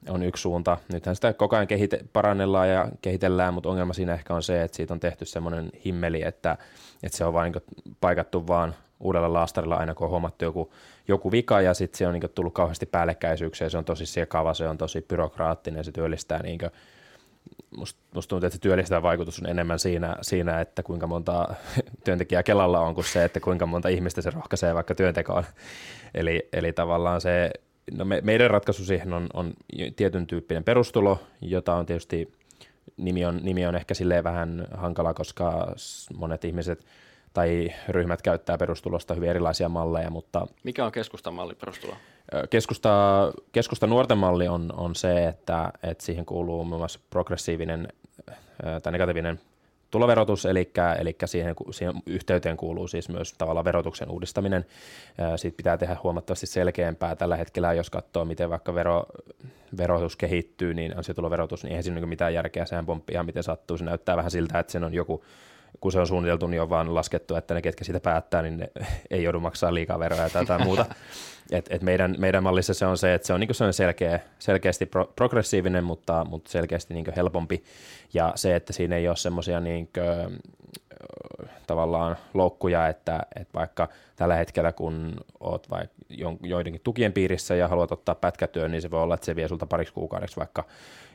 on 0.08 0.22
yksi 0.22 0.40
suunta. 0.40 0.78
Nythän 0.92 1.14
sitä 1.14 1.32
koko 1.32 1.56
ajan 1.56 1.68
kehite- 1.68 2.04
parannellaan 2.12 2.70
ja 2.70 2.88
kehitellään, 3.02 3.54
mutta 3.54 3.68
ongelma 3.68 3.92
siinä 3.92 4.14
ehkä 4.14 4.34
on 4.34 4.42
se, 4.42 4.62
että 4.62 4.76
siitä 4.76 4.94
on 4.94 5.00
tehty 5.00 5.24
semmoinen 5.24 5.70
himmeli, 5.84 6.22
että, 6.22 6.56
että 7.02 7.18
se 7.18 7.24
on 7.24 7.32
vain 7.32 7.52
niin 7.52 7.94
paikattu 8.00 8.46
vaan 8.46 8.74
uudella 9.00 9.32
laastarilla 9.32 9.76
aina, 9.76 9.94
kun 9.94 10.04
on 10.04 10.10
huomattu 10.10 10.44
joku, 10.44 10.72
joku 11.08 11.32
vika, 11.32 11.60
ja 11.60 11.74
sitten 11.74 11.98
se 11.98 12.06
on 12.06 12.12
niin 12.12 12.30
tullut 12.34 12.54
kauheasti 12.54 12.86
päällekkäisyyksiä, 12.86 13.68
se 13.68 13.78
on 13.78 13.84
tosi 13.84 14.06
sekava, 14.06 14.54
se 14.54 14.68
on 14.68 14.78
tosi 14.78 15.00
byrokraattinen, 15.00 15.84
se 15.84 15.92
työllistää 15.92 16.42
niin 16.42 16.58
musta, 17.76 18.00
musta 18.14 18.28
tuntuu, 18.28 18.46
että 18.46 18.56
se 18.56 18.60
työllistävä 18.60 19.02
vaikutus 19.02 19.40
on 19.40 19.46
enemmän 19.46 19.78
siinä, 19.78 20.16
siinä, 20.22 20.60
että 20.60 20.82
kuinka 20.82 21.06
monta 21.06 21.54
työntekijää 22.04 22.42
Kelalla 22.42 22.80
on 22.80 22.94
kuin 22.94 23.04
se, 23.04 23.24
että 23.24 23.40
kuinka 23.40 23.66
monta 23.66 23.88
ihmistä 23.88 24.22
se 24.22 24.30
rohkaisee 24.30 24.74
vaikka 24.74 24.94
työntekoon. 24.94 25.44
Eli, 26.14 26.48
eli 26.52 26.72
tavallaan 26.72 27.20
se, 27.20 27.50
no 27.92 28.04
me, 28.04 28.20
meidän 28.24 28.50
ratkaisu 28.50 28.84
siihen 28.84 29.12
on, 29.12 29.26
on 29.34 29.52
tietyn 29.96 30.26
tyyppinen 30.26 30.64
perustulo, 30.64 31.20
jota 31.40 31.74
on 31.74 31.86
tietysti, 31.86 32.32
nimi 32.96 33.24
on, 33.24 33.40
nimi 33.42 33.66
on 33.66 33.76
ehkä 33.76 33.94
silleen 33.94 34.24
vähän 34.24 34.66
hankala, 34.74 35.14
koska 35.14 35.74
monet 36.16 36.44
ihmiset 36.44 36.84
tai 37.32 37.72
ryhmät 37.88 38.22
käyttää 38.22 38.58
perustulosta 38.58 39.14
hyvin 39.14 39.30
erilaisia 39.30 39.68
malleja, 39.68 40.10
mutta... 40.10 40.46
Mikä 40.64 40.84
on 40.84 40.92
keskustan 40.92 41.34
malli 41.34 41.54
perustulo? 41.54 41.94
Keskusta, 42.50 42.90
keskusta 43.52 43.86
nuorten 43.86 44.18
malli 44.18 44.48
on, 44.48 44.72
on 44.76 44.94
se, 44.94 45.26
että, 45.26 45.72
että 45.82 46.04
siihen 46.04 46.26
kuuluu 46.26 46.64
muun 46.64 46.80
muassa 46.80 47.00
progressiivinen 47.10 47.88
tai 48.82 48.92
negatiivinen 48.92 49.40
tuloverotus, 49.90 50.46
eli, 50.46 50.70
eli 50.98 51.16
siihen, 51.24 51.54
siihen 51.70 51.94
yhteyteen 52.06 52.56
kuuluu 52.56 52.88
siis 52.88 53.08
myös 53.08 53.32
tavallaan 53.32 53.64
verotuksen 53.64 54.10
uudistaminen. 54.10 54.66
Siitä 55.36 55.56
pitää 55.56 55.76
tehdä 55.76 55.96
huomattavasti 56.02 56.46
selkeämpää 56.46 57.16
tällä 57.16 57.36
hetkellä, 57.36 57.72
jos 57.72 57.90
katsoo, 57.90 58.24
miten 58.24 58.50
vaikka 58.50 58.74
vero, 58.74 59.04
verotus 59.76 60.16
kehittyy, 60.16 60.74
niin 60.74 60.98
ansiotuloverotus, 60.98 61.62
niin 61.62 61.70
eihän 61.70 61.84
siinä 61.84 61.98
ole 61.98 62.06
mitään 62.06 62.34
järkeä, 62.34 62.64
sehän 62.64 62.86
pomppii 62.86 63.14
ihan 63.14 63.26
miten 63.26 63.42
sattuu. 63.42 63.78
Se 63.78 63.84
näyttää 63.84 64.16
vähän 64.16 64.30
siltä, 64.30 64.58
että 64.58 64.72
sen 64.72 64.84
on 64.84 64.94
joku 64.94 65.24
kun 65.80 65.92
se 65.92 66.00
on 66.00 66.06
suunniteltu, 66.06 66.46
niin 66.46 66.62
on 66.62 66.70
vaan 66.70 66.94
laskettu, 66.94 67.34
että 67.34 67.54
ne, 67.54 67.62
ketkä 67.62 67.84
sitä 67.84 68.00
päättää, 68.00 68.42
niin 68.42 68.56
ne 68.56 68.70
ei 69.10 69.22
joudu 69.22 69.40
maksaa 69.40 69.74
liikaa 69.74 69.98
veroja 69.98 70.30
tai 70.30 70.42
jotain 70.42 70.64
muuta. 70.64 70.86
Et, 71.50 71.66
et 71.70 71.82
meidän, 71.82 72.14
meidän 72.18 72.42
mallissa 72.42 72.74
se 72.74 72.86
on 72.86 72.98
se, 72.98 73.14
että 73.14 73.26
se 73.26 73.32
on 73.32 73.40
niin 73.40 73.72
selkeä, 73.72 74.20
selkeästi 74.38 74.86
pro, 74.86 75.12
progressiivinen, 75.16 75.84
mutta, 75.84 76.24
mutta 76.24 76.50
selkeästi 76.50 76.94
niin 76.94 77.04
helpompi. 77.16 77.64
Ja 78.14 78.32
se, 78.34 78.56
että 78.56 78.72
siinä 78.72 78.96
ei 78.96 79.08
ole 79.08 79.16
semmoisia 79.16 79.60
niin 79.60 79.88
tavallaan 81.66 82.16
loukkuja, 82.34 82.88
että, 82.88 83.20
että 83.36 83.58
vaikka 83.58 83.88
tällä 84.16 84.34
hetkellä, 84.34 84.72
kun 84.72 85.14
oot 85.40 85.70
vaikka 85.70 85.94
joidenkin 86.42 86.80
tukien 86.84 87.12
piirissä 87.12 87.54
ja 87.54 87.68
haluat 87.68 87.92
ottaa 87.92 88.14
pätkätyön, 88.14 88.70
niin 88.70 88.82
se 88.82 88.90
voi 88.90 89.02
olla, 89.02 89.14
että 89.14 89.26
se 89.26 89.36
vie 89.36 89.48
sulta 89.48 89.66
pariksi 89.66 89.94
kuukaudeksi 89.94 90.36
vaikka 90.36 90.64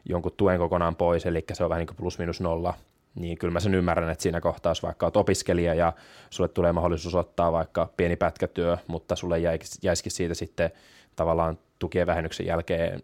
jonkun 0.06 0.32
tuen 0.38 0.60
kokonaan 0.60 0.96
pois, 0.96 1.26
eli 1.26 1.46
se 1.54 1.64
on 1.64 1.70
vähän 1.70 1.80
niin 1.80 1.88
kuin 1.88 1.98
plus 1.98 2.20
minus 2.20 2.42
nolla 2.42 2.74
niin 3.16 3.38
kyllä 3.38 3.54
mä 3.54 3.60
sen 3.60 3.76
ymmärrän, 3.76 4.10
että 4.10 4.24
siinä 4.24 4.42
kohtaa, 4.42 4.70
jos 4.70 4.84
vaikka 4.84 5.06
olet 5.06 5.18
opiskelija 5.18 5.74
ja 5.74 5.94
sulle 6.30 6.50
tulee 6.50 6.72
mahdollisuus 6.72 7.16
ottaa 7.16 7.52
vaikka 7.52 7.90
pieni 7.98 8.16
pätkätyö, 8.16 8.78
mutta 8.88 9.16
sulle 9.16 9.40
jäisikin 9.82 10.12
siitä 10.12 10.34
sitten 10.34 10.72
tavallaan 11.16 11.58
tukien 11.80 12.08
vähennyksen 12.08 12.46
jälkeen 12.46 13.02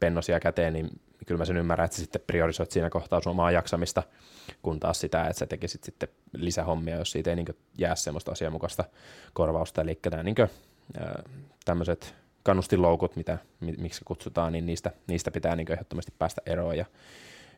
pennosia 0.00 0.40
käteen, 0.40 0.72
niin 0.72 1.00
kyllä 1.26 1.38
mä 1.38 1.44
sen 1.44 1.56
ymmärrän, 1.56 1.84
että 1.84 1.96
sä 1.96 2.02
sitten 2.02 2.22
priorisoit 2.26 2.70
siinä 2.70 2.90
kohtaa 2.90 3.20
sun 3.20 3.30
omaa 3.30 3.50
jaksamista, 3.50 4.02
kun 4.62 4.80
taas 4.80 5.00
sitä, 5.00 5.22
että 5.24 5.38
sä 5.38 5.46
tekisit 5.46 5.84
sitten 5.84 6.08
lisähommia, 6.32 6.96
jos 6.96 7.10
siitä 7.10 7.30
ei 7.30 7.36
niin 7.36 7.46
jää 7.78 7.94
semmoista 7.94 8.32
asianmukaista 8.32 8.84
korvausta. 9.32 9.80
Eli 9.80 9.98
nämä 10.10 10.22
niin 10.22 10.36
tämmöiset 11.64 12.14
kannustinloukut, 12.42 13.16
mitä, 13.16 13.38
miksi 13.60 14.00
kutsutaan, 14.04 14.52
niin 14.52 14.66
niistä, 14.66 14.90
niistä 15.06 15.30
pitää 15.30 15.56
niin 15.56 15.72
ehdottomasti 15.72 16.12
päästä 16.18 16.42
eroon. 16.46 16.78
Ja 16.78 16.84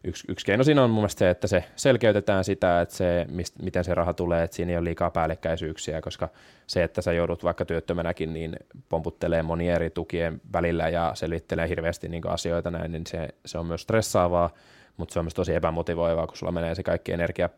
yksi, 0.04 0.24
yksi 0.28 0.46
keino 0.46 0.64
siinä 0.64 0.84
on 0.84 0.90
mun 0.90 0.98
mielestä 0.98 1.18
se, 1.18 1.30
että 1.30 1.46
se 1.46 1.64
selkeytetään 1.76 2.44
sitä, 2.44 2.80
että 2.80 2.94
se, 2.94 3.26
mist, 3.28 3.58
miten 3.62 3.84
se 3.84 3.94
raha 3.94 4.14
tulee, 4.14 4.42
että 4.42 4.56
siinä 4.56 4.72
ei 4.72 4.76
ole 4.76 4.84
liikaa 4.84 5.10
päällekkäisyyksiä, 5.10 6.00
koska 6.00 6.28
se, 6.66 6.82
että 6.82 7.02
sä 7.02 7.12
joudut 7.12 7.44
vaikka 7.44 7.64
työttömänäkin 7.64 8.32
niin 8.32 8.56
pomputtelee 8.88 9.42
monia 9.42 9.74
eri 9.74 9.90
tukien 9.90 10.40
välillä 10.52 10.88
ja 10.88 11.12
selvittelee 11.14 11.68
hirveästi 11.68 12.08
niin 12.08 12.28
asioita 12.28 12.70
näin, 12.70 12.92
niin 12.92 13.06
se, 13.06 13.28
se 13.46 13.58
on 13.58 13.66
myös 13.66 13.82
stressaavaa, 13.82 14.50
mutta 14.96 15.12
se 15.12 15.18
on 15.18 15.24
myös 15.24 15.34
tosi 15.34 15.54
epämotivoivaa, 15.54 16.26
kun 16.26 16.36
sulla 16.36 16.52
menee 16.52 16.74
se 16.74 16.82
kaikki 16.82 17.12
energia 17.12 17.48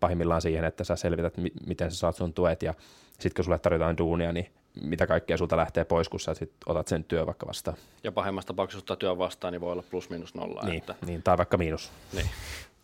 pahimmillaan 0.00 0.42
siihen, 0.42 0.64
että 0.64 0.84
sä 0.84 0.96
selvität, 0.96 1.34
miten 1.66 1.90
sä 1.90 1.96
saat 1.96 2.16
sun 2.16 2.34
tuet, 2.34 2.62
ja 2.62 2.74
sitten 3.10 3.32
kun 3.36 3.44
sulle 3.44 3.58
tarjotaan 3.58 3.98
duunia, 3.98 4.32
niin 4.32 4.46
mitä 4.82 5.06
kaikkea 5.06 5.36
sulta 5.36 5.56
lähtee 5.56 5.84
pois, 5.84 6.08
kun 6.08 6.20
sä 6.20 6.34
sit 6.34 6.52
otat 6.66 6.88
sen 6.88 7.04
työ 7.04 7.26
vaikka 7.26 7.46
vastaan. 7.46 7.76
Ja 8.04 8.12
pahimmassa 8.12 8.46
tapauksessa 8.46 8.78
ottaa 8.78 8.96
työn 8.96 9.18
vastaan, 9.18 9.52
niin 9.52 9.60
voi 9.60 9.72
olla 9.72 9.84
plus 9.90 10.10
minus 10.10 10.34
nolla. 10.34 10.62
Niin, 10.64 10.78
että... 10.78 10.94
niin 11.06 11.22
tai 11.22 11.38
vaikka 11.38 11.56
miinus. 11.56 11.90
Niin, 12.12 12.30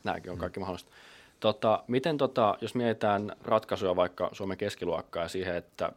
nämäkin 0.05 0.33
on 0.33 0.38
kaikki 0.38 0.61
mm. 0.61 0.62
mahdollista. 0.62 0.90
Tota, 1.40 1.85
miten 1.87 2.18
tota, 2.18 2.59
jos 2.61 2.74
mietitään 2.74 3.33
ratkaisuja 3.42 3.96
vaikka 3.96 4.29
Suomen 4.33 4.57
keskiluokkaa 4.57 5.22
ja 5.22 5.29
siihen, 5.29 5.57
että 5.57 5.92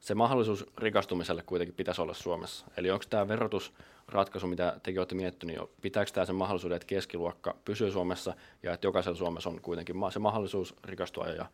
se 0.00 0.14
mahdollisuus 0.14 0.66
rikastumiselle 0.78 1.42
kuitenkin 1.42 1.74
pitäisi 1.74 2.02
olla 2.02 2.14
Suomessa. 2.14 2.66
Eli 2.76 2.90
onko 2.90 3.04
tämä 3.10 3.28
verotusratkaisu, 3.28 4.46
mitä 4.46 4.76
tekin 4.82 5.00
olette 5.00 5.14
miettineet, 5.14 5.58
niin 5.58 5.68
pitääkö 5.80 6.10
tämä 6.10 6.24
sen 6.24 6.34
mahdollisuuden, 6.34 6.76
että 6.76 6.86
keskiluokka 6.86 7.56
pysyy 7.64 7.90
Suomessa 7.90 8.34
ja 8.62 8.72
että 8.72 8.86
jokaisella 8.86 9.18
Suomessa 9.18 9.50
on 9.50 9.60
kuitenkin 9.60 9.96
se 10.12 10.18
mahdollisuus 10.18 10.74
rikastua 10.84 11.26
ja 11.26 11.46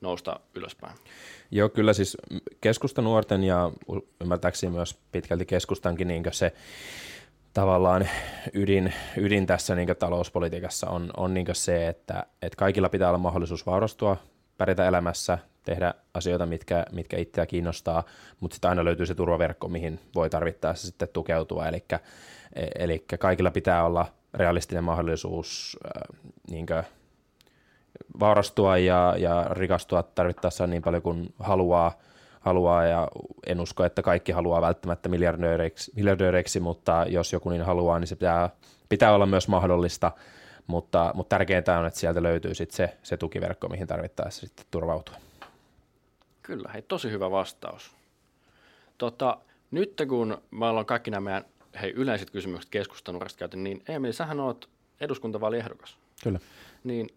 nousta 0.00 0.40
ylöspäin? 0.54 0.94
Joo, 1.50 1.68
kyllä 1.68 1.92
siis 1.92 2.16
keskustanuorten 2.60 3.44
ja 3.44 3.70
ymmärtääkseni 4.20 4.72
myös 4.72 4.98
pitkälti 5.12 5.46
keskustankin 5.46 6.08
niin 6.08 6.24
se 6.30 6.52
tavallaan 7.54 8.08
ydin, 8.54 8.94
ydin 9.16 9.46
tässä 9.46 9.74
niin 9.74 9.88
talouspolitiikassa 9.98 10.90
on, 10.90 11.10
on 11.16 11.34
niin 11.34 11.46
se, 11.52 11.88
että, 11.88 12.26
että 12.42 12.56
kaikilla 12.56 12.88
pitää 12.88 13.08
olla 13.08 13.18
mahdollisuus 13.18 13.66
vaurastua, 13.66 14.16
pärjätä 14.58 14.88
elämässä, 14.88 15.38
tehdä 15.64 15.94
asioita, 16.14 16.46
mitkä, 16.46 16.84
mitkä 16.92 17.16
itseä 17.16 17.46
kiinnostaa, 17.46 18.04
mutta 18.40 18.54
sitten 18.54 18.68
aina 18.68 18.84
löytyy 18.84 19.06
se 19.06 19.14
turvaverkko, 19.14 19.68
mihin 19.68 20.00
voi 20.14 20.30
tarvittaessa 20.30 20.86
sitten 20.86 21.08
tukeutua. 21.12 21.66
Eli, 21.68 21.84
eli 22.78 23.04
kaikilla 23.18 23.50
pitää 23.50 23.84
olla 23.84 24.06
realistinen 24.34 24.84
mahdollisuus 24.84 25.76
äh, 25.84 26.20
niin 26.50 26.66
vaurastua 28.20 28.78
ja, 28.78 29.14
ja 29.18 29.46
rikastua 29.50 30.02
tarvittaessa 30.02 30.66
niin 30.66 30.82
paljon 30.82 31.02
kuin 31.02 31.34
haluaa, 31.38 31.92
haluaa 32.40 32.84
ja 32.84 33.08
en 33.46 33.60
usko, 33.60 33.84
että 33.84 34.02
kaikki 34.02 34.32
haluaa 34.32 34.60
välttämättä 34.60 35.08
miljardööreiksi, 35.08 35.92
miljardööreiksi 35.96 36.60
mutta 36.60 37.04
jos 37.08 37.32
joku 37.32 37.50
niin 37.50 37.62
haluaa, 37.62 37.98
niin 37.98 38.08
se 38.08 38.16
pitää, 38.16 38.50
pitää 38.88 39.14
olla 39.14 39.26
myös 39.26 39.48
mahdollista, 39.48 40.12
mutta, 40.66 41.12
mutta 41.14 41.36
tärkeintä 41.36 41.78
on, 41.78 41.86
että 41.86 42.00
sieltä 42.00 42.22
löytyy 42.22 42.54
sit 42.54 42.70
se, 42.70 42.96
se 43.02 43.16
tukiverkko, 43.16 43.68
mihin 43.68 43.86
tarvittaessa 43.86 44.46
sitten 44.46 44.66
turvautua. 44.70 45.14
Kyllä, 46.42 46.70
hei, 46.72 46.82
tosi 46.82 47.10
hyvä 47.10 47.30
vastaus. 47.30 47.90
Tota, 48.98 49.38
nyt 49.70 50.02
kun 50.08 50.42
me 50.50 50.66
ollaan 50.66 50.86
kaikki 50.86 51.10
nämä 51.10 51.20
meidän 51.20 51.44
hei, 51.80 51.90
yleiset 51.90 52.30
kysymykset 52.30 52.70
keskustanurasta 52.70 53.38
käyty, 53.38 53.56
niin 53.56 53.82
Emil, 53.88 54.12
sähän 54.12 54.40
oot 54.40 54.68
eduskuntavaaliehdokas. 55.00 55.98
Kyllä. 56.22 56.40
Niin 56.84 57.08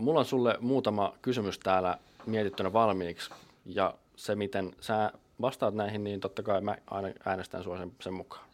mulla 0.00 0.20
on 0.20 0.26
sulle 0.26 0.56
muutama 0.60 1.12
kysymys 1.22 1.58
täällä 1.58 1.98
mietittynä 2.26 2.72
valmiiksi, 2.72 3.30
ja 3.66 3.94
se, 4.16 4.34
miten 4.34 4.72
sä 4.80 5.12
vastaat 5.40 5.74
näihin, 5.74 6.04
niin 6.04 6.20
totta 6.20 6.42
kai 6.42 6.60
mä 6.60 6.76
aina 6.90 7.08
äänestän 7.24 7.64
sua 7.64 7.78
sen, 7.78 7.92
sen 8.00 8.14
mukaan. 8.14 8.44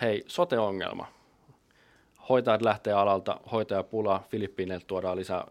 Hei, 0.00 0.24
sote-ongelma. 0.26 1.06
Hoitajat 2.28 2.62
lähtee 2.62 2.92
alalta, 2.92 3.40
hoitajapula, 3.52 4.22
Filippiineiltä 4.30 4.86
tuodaan 4.86 5.16
lisää 5.16 5.46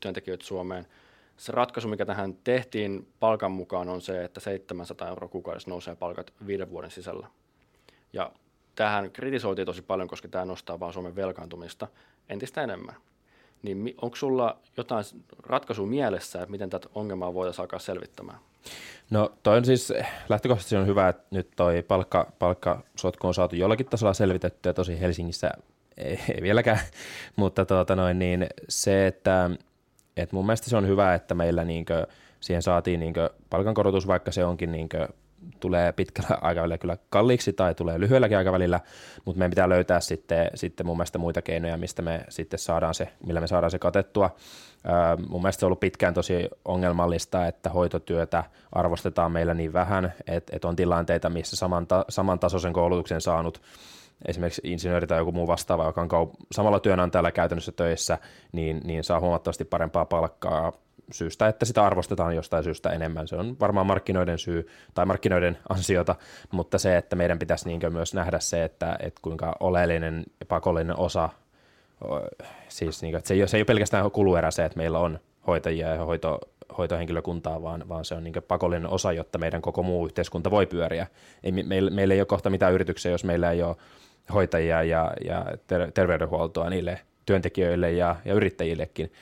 työntekijöitä 0.00 0.44
Suomeen– 0.44 0.86
se 1.36 1.52
ratkaisu, 1.52 1.88
mikä 1.88 2.06
tähän 2.06 2.34
tehtiin 2.44 3.08
palkan 3.20 3.52
mukaan, 3.52 3.88
on 3.88 4.00
se, 4.00 4.24
että 4.24 4.40
700 4.40 5.08
euroa 5.08 5.28
kuukaudessa 5.28 5.70
nousee 5.70 5.96
palkat 5.96 6.32
viiden 6.46 6.70
vuoden 6.70 6.90
sisällä. 6.90 7.26
Ja 8.12 8.32
tähän 8.74 9.10
kritisoitiin 9.10 9.66
tosi 9.66 9.82
paljon, 9.82 10.08
koska 10.08 10.28
tämä 10.28 10.44
nostaa 10.44 10.80
vaan 10.80 10.92
Suomen 10.92 11.16
velkaantumista 11.16 11.88
entistä 12.28 12.62
enemmän. 12.62 12.94
Niin 13.62 13.94
onko 14.02 14.16
sulla 14.16 14.58
jotain 14.76 15.04
ratkaisua 15.46 15.86
mielessä, 15.86 16.38
että 16.38 16.50
miten 16.50 16.70
tätä 16.70 16.88
ongelmaa 16.94 17.34
voitaisiin 17.34 17.62
alkaa 17.62 17.78
selvittämään? 17.78 18.38
No 19.10 19.32
toi 19.42 19.56
on 19.56 19.64
siis, 19.64 19.92
lähtökohtaisesti 20.28 20.76
on 20.76 20.86
hyvä, 20.86 21.08
että 21.08 21.22
nyt 21.30 21.50
toi 21.56 21.82
palkka, 21.82 22.32
palkkasotku 22.38 23.26
on 23.26 23.34
saatu 23.34 23.56
jollakin 23.56 23.86
tasolla 23.86 24.14
selvitettyä, 24.14 24.72
tosi 24.72 25.00
Helsingissä 25.00 25.50
ei, 25.96 26.20
ei 26.34 26.42
vieläkään, 26.42 26.80
mutta 27.36 27.64
tuota 27.64 27.96
noin, 27.96 28.18
niin 28.18 28.46
se, 28.68 29.06
että 29.06 29.50
et 30.16 30.32
mun 30.32 30.46
mielestä 30.46 30.70
se 30.70 30.76
on 30.76 30.86
hyvä, 30.86 31.14
että 31.14 31.34
meillä 31.34 31.64
niinkö, 31.64 32.06
siihen 32.40 32.62
saatiin 32.62 33.00
niinkö 33.00 33.30
palkankorotus, 33.50 34.06
vaikka 34.06 34.32
se 34.32 34.44
onkin 34.44 34.72
niinkö, 34.72 35.08
tulee 35.60 35.92
pitkällä 35.92 36.38
aikavälillä 36.48 36.78
kyllä 36.78 36.96
kalliiksi 37.10 37.52
tai 37.52 37.74
tulee 37.74 38.00
lyhyelläkin 38.00 38.38
aikavälillä, 38.38 38.80
mutta 39.24 39.38
meidän 39.38 39.50
pitää 39.50 39.68
löytää 39.68 40.00
sitten, 40.00 40.50
sitten 40.54 40.86
mun 40.86 40.96
mielestä 40.96 41.18
muita 41.18 41.42
keinoja, 41.42 41.76
mistä 41.76 42.02
me 42.02 42.24
sitten 42.28 42.58
saadaan 42.58 42.94
se, 42.94 43.08
millä 43.26 43.40
me 43.40 43.46
saadaan 43.46 43.70
se 43.70 43.78
katettua. 43.78 44.36
Mun 45.28 45.42
mielestä 45.42 45.60
se 45.60 45.66
on 45.66 45.68
ollut 45.68 45.80
pitkään 45.80 46.14
tosi 46.14 46.48
ongelmallista, 46.64 47.46
että 47.46 47.70
hoitotyötä 47.70 48.44
arvostetaan 48.72 49.32
meillä 49.32 49.54
niin 49.54 49.72
vähän, 49.72 50.12
että, 50.26 50.56
että 50.56 50.68
on 50.68 50.76
tilanteita, 50.76 51.30
missä 51.30 51.56
saman, 51.56 51.86
ta, 51.86 52.04
samantasoisen 52.08 52.72
koulutuksen 52.72 53.20
saanut 53.20 53.62
esimerkiksi 54.28 54.62
insinööri 54.64 55.06
tai 55.06 55.18
joku 55.18 55.32
muu 55.32 55.46
vastaava, 55.46 55.84
joka 55.84 56.00
on 56.00 56.30
samalla 56.52 56.80
työnantajalla 56.80 57.32
käytännössä 57.32 57.72
töissä, 57.72 58.18
niin, 58.52 58.80
niin 58.84 59.04
saa 59.04 59.20
huomattavasti 59.20 59.64
parempaa 59.64 60.04
palkkaa 60.04 60.72
syystä, 61.12 61.48
että 61.48 61.64
sitä 61.64 61.86
arvostetaan 61.86 62.36
jostain 62.36 62.64
syystä 62.64 62.90
enemmän. 62.90 63.28
Se 63.28 63.36
on 63.36 63.56
varmaan 63.60 63.86
markkinoiden 63.86 64.38
syy 64.38 64.68
tai 64.94 65.06
markkinoiden 65.06 65.58
ansiota, 65.68 66.14
mutta 66.50 66.78
se, 66.78 66.96
että 66.96 67.16
meidän 67.16 67.38
pitäisi 67.38 67.68
niin 67.68 67.92
myös 67.92 68.14
nähdä 68.14 68.38
se, 68.38 68.64
että, 68.64 68.96
että 69.00 69.20
kuinka 69.22 69.56
oleellinen 69.60 70.24
ja 70.40 70.46
pakollinen 70.46 70.98
osa, 70.98 71.28
siis 72.68 73.02
niin 73.02 73.12
kuin, 73.12 73.18
että 73.18 73.28
se, 73.28 73.34
ei 73.34 73.40
ole, 73.40 73.48
se 73.48 73.56
ei 73.56 73.60
ole 73.60 73.64
pelkästään 73.64 74.10
kuluerä 74.10 74.50
se, 74.50 74.64
että 74.64 74.78
meillä 74.78 74.98
on 74.98 75.18
hoitajia 75.46 75.94
ja 75.94 76.04
hoito, 76.04 76.38
hoitohenkilökuntaa, 76.78 77.62
vaan, 77.62 77.88
vaan 77.88 78.04
se 78.04 78.14
on 78.14 78.24
niin 78.24 78.34
pakollinen 78.48 78.90
osa, 78.90 79.12
jotta 79.12 79.38
meidän 79.38 79.62
koko 79.62 79.82
muu 79.82 80.06
yhteiskunta 80.06 80.50
voi 80.50 80.66
pyöriä. 80.66 81.06
Ei, 81.42 81.52
meillä, 81.52 81.90
meillä 81.90 82.14
ei 82.14 82.20
ole 82.20 82.26
kohta 82.26 82.50
mitään 82.50 82.72
yrityksiä, 82.72 83.10
jos 83.10 83.24
meillä 83.24 83.50
ei 83.50 83.62
ole 83.62 83.76
hoitajia 84.34 84.82
ja, 84.82 85.12
ja 85.24 85.44
ter- 85.66 85.92
terveydenhuoltoa 85.92 86.70
niille 86.70 87.00
työntekijöille 87.26 87.92
ja, 87.92 88.16
ja 88.24 88.34
yrittäjillekin. 88.34 89.12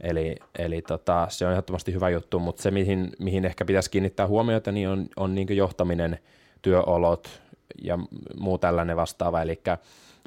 Eli, 0.00 0.36
eli 0.58 0.82
tota, 0.82 1.26
se 1.30 1.46
on 1.46 1.52
ehdottomasti 1.52 1.92
hyvä 1.92 2.08
juttu, 2.08 2.38
mutta 2.38 2.62
se, 2.62 2.70
mihin, 2.70 3.10
mihin 3.18 3.44
ehkä 3.44 3.64
pitäisi 3.64 3.90
kiinnittää 3.90 4.26
huomiota, 4.26 4.72
niin 4.72 4.88
on, 4.88 5.06
on 5.16 5.34
niin 5.34 5.56
johtaminen, 5.56 6.18
työolot 6.62 7.40
ja 7.82 7.98
muu 8.38 8.58
tällainen 8.58 8.96
vastaava. 8.96 9.42
Eli 9.42 9.60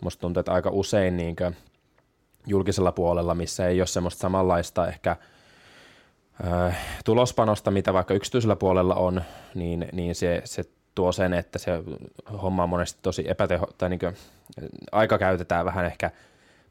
musta 0.04 0.22
tuntuu, 0.22 0.40
että 0.40 0.54
aika 0.54 0.70
usein 0.70 1.18
niin 1.18 1.36
julkisella 2.48 2.92
puolella, 2.92 3.36
missä 3.36 3.68
ei 3.68 3.82
ole 3.82 3.88
semmoista 3.88 4.22
samanlaista 4.22 4.88
ehkä 4.88 5.16
äh, 6.46 6.78
tulospanosta, 7.06 7.72
mitä 7.72 7.94
vaikka 7.94 8.14
yksityisellä 8.14 8.56
puolella 8.56 8.96
on, 8.96 9.22
niin, 9.56 9.88
niin 9.92 10.16
se, 10.16 10.42
se 10.46 10.64
tuo 10.96 11.12
sen, 11.12 11.34
että 11.34 11.60
se 11.60 11.72
homma 12.42 12.64
on 12.64 12.70
monesti 12.70 13.00
tosi 13.02 13.30
epäteho, 13.30 13.68
tai 13.78 13.90
niin 13.90 14.00
kuin, 14.00 14.16
aika 14.92 15.18
käytetään 15.18 15.66
vähän 15.66 15.86
ehkä 15.86 16.12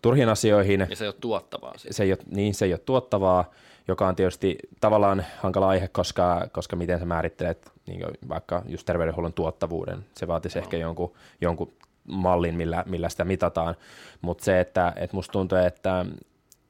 turhiin 0.03 0.29
asioihin. 0.29 0.87
Ja 0.91 0.97
se 0.97 1.05
ei 1.05 1.09
ole 1.09 1.17
tuottavaa. 1.21 1.79
Siis. 1.79 1.97
Se 1.97 2.03
ei 2.03 2.13
ole, 2.13 2.19
niin, 2.31 2.55
se 2.55 2.65
ei 2.65 2.73
ole 2.73 2.81
tuottavaa, 2.87 3.51
joka 3.89 4.09
on 4.09 4.17
tietysti 4.17 4.59
tavallaan 4.81 5.25
hankala 5.39 5.69
aihe, 5.69 5.89
koska, 5.89 6.49
koska 6.53 6.77
miten 6.77 6.99
sä 6.99 7.05
määrittelet 7.05 7.73
niin 7.87 8.05
vaikka 8.29 8.63
just 8.69 8.87
terveydenhuollon 8.87 9.33
tuottavuuden. 9.33 10.05
Se 10.17 10.29
vaatisi 10.29 10.59
no. 10.59 10.63
ehkä 10.63 10.77
jonkun, 10.77 11.13
jonkun 11.41 11.73
mallin, 12.09 12.55
millä, 12.55 12.85
millä 12.87 13.09
sitä 13.09 13.25
mitataan. 13.25 13.77
Mutta 14.21 14.45
se, 14.45 14.61
että, 14.61 14.93
että 14.97 15.17
musta 15.17 15.33
tuntuu, 15.33 15.59
että 15.59 16.07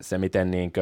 se 0.02 0.18
miten 0.18 0.50
niin 0.50 0.72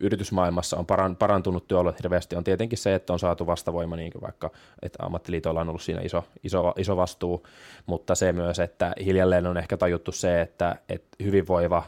yritysmaailmassa 0.00 0.76
on 0.76 0.86
parantunut 1.18 1.68
työolot 1.68 1.98
hirveästi, 1.98 2.36
on 2.36 2.44
tietenkin 2.44 2.78
se, 2.78 2.94
että 2.94 3.12
on 3.12 3.18
saatu 3.18 3.46
vastavoima, 3.46 3.96
niin 3.96 4.12
kuin 4.12 4.22
vaikka 4.22 4.50
että 4.82 4.98
ammattiliitoilla 5.02 5.60
on 5.60 5.68
ollut 5.68 5.82
siinä 5.82 6.00
iso, 6.00 6.24
iso, 6.44 6.72
iso 6.76 6.96
vastuu, 6.96 7.46
mutta 7.86 8.14
se 8.14 8.32
myös, 8.32 8.58
että 8.58 8.92
hiljalleen 9.04 9.46
on 9.46 9.58
ehkä 9.58 9.76
tajuttu 9.76 10.12
se, 10.12 10.40
että, 10.40 10.76
että 10.88 11.24
hyvinvoiva, 11.24 11.82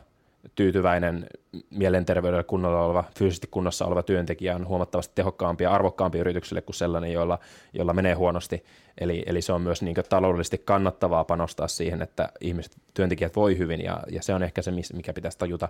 tyytyväinen, 0.54 1.26
mielenterveydellä 1.70 2.42
kunnolla 2.42 2.84
oleva, 2.84 3.04
fyysisesti 3.18 3.46
kunnossa 3.50 3.86
oleva 3.86 4.02
työntekijä 4.02 4.54
on 4.54 4.68
huomattavasti 4.68 5.12
tehokkaampi 5.14 5.64
ja 5.64 5.70
arvokkaampi 5.70 6.18
yritykselle 6.18 6.62
kuin 6.62 6.74
sellainen, 6.74 7.12
jolla, 7.12 7.38
jolla 7.74 7.92
menee 7.92 8.14
huonosti. 8.14 8.64
Eli, 8.98 9.22
eli 9.26 9.42
se 9.42 9.52
on 9.52 9.60
myös 9.60 9.82
niin 9.82 9.96
taloudellisesti 10.08 10.58
kannattavaa 10.58 11.24
panostaa 11.24 11.68
siihen, 11.68 12.02
että 12.02 12.28
ihmiset, 12.40 12.76
työntekijät 12.94 13.36
voi 13.36 13.58
hyvin, 13.58 13.84
ja, 13.84 14.00
ja 14.10 14.22
se 14.22 14.34
on 14.34 14.42
ehkä 14.42 14.62
se, 14.62 14.72
mikä 14.92 15.12
pitäisi 15.12 15.38
tajuta 15.38 15.68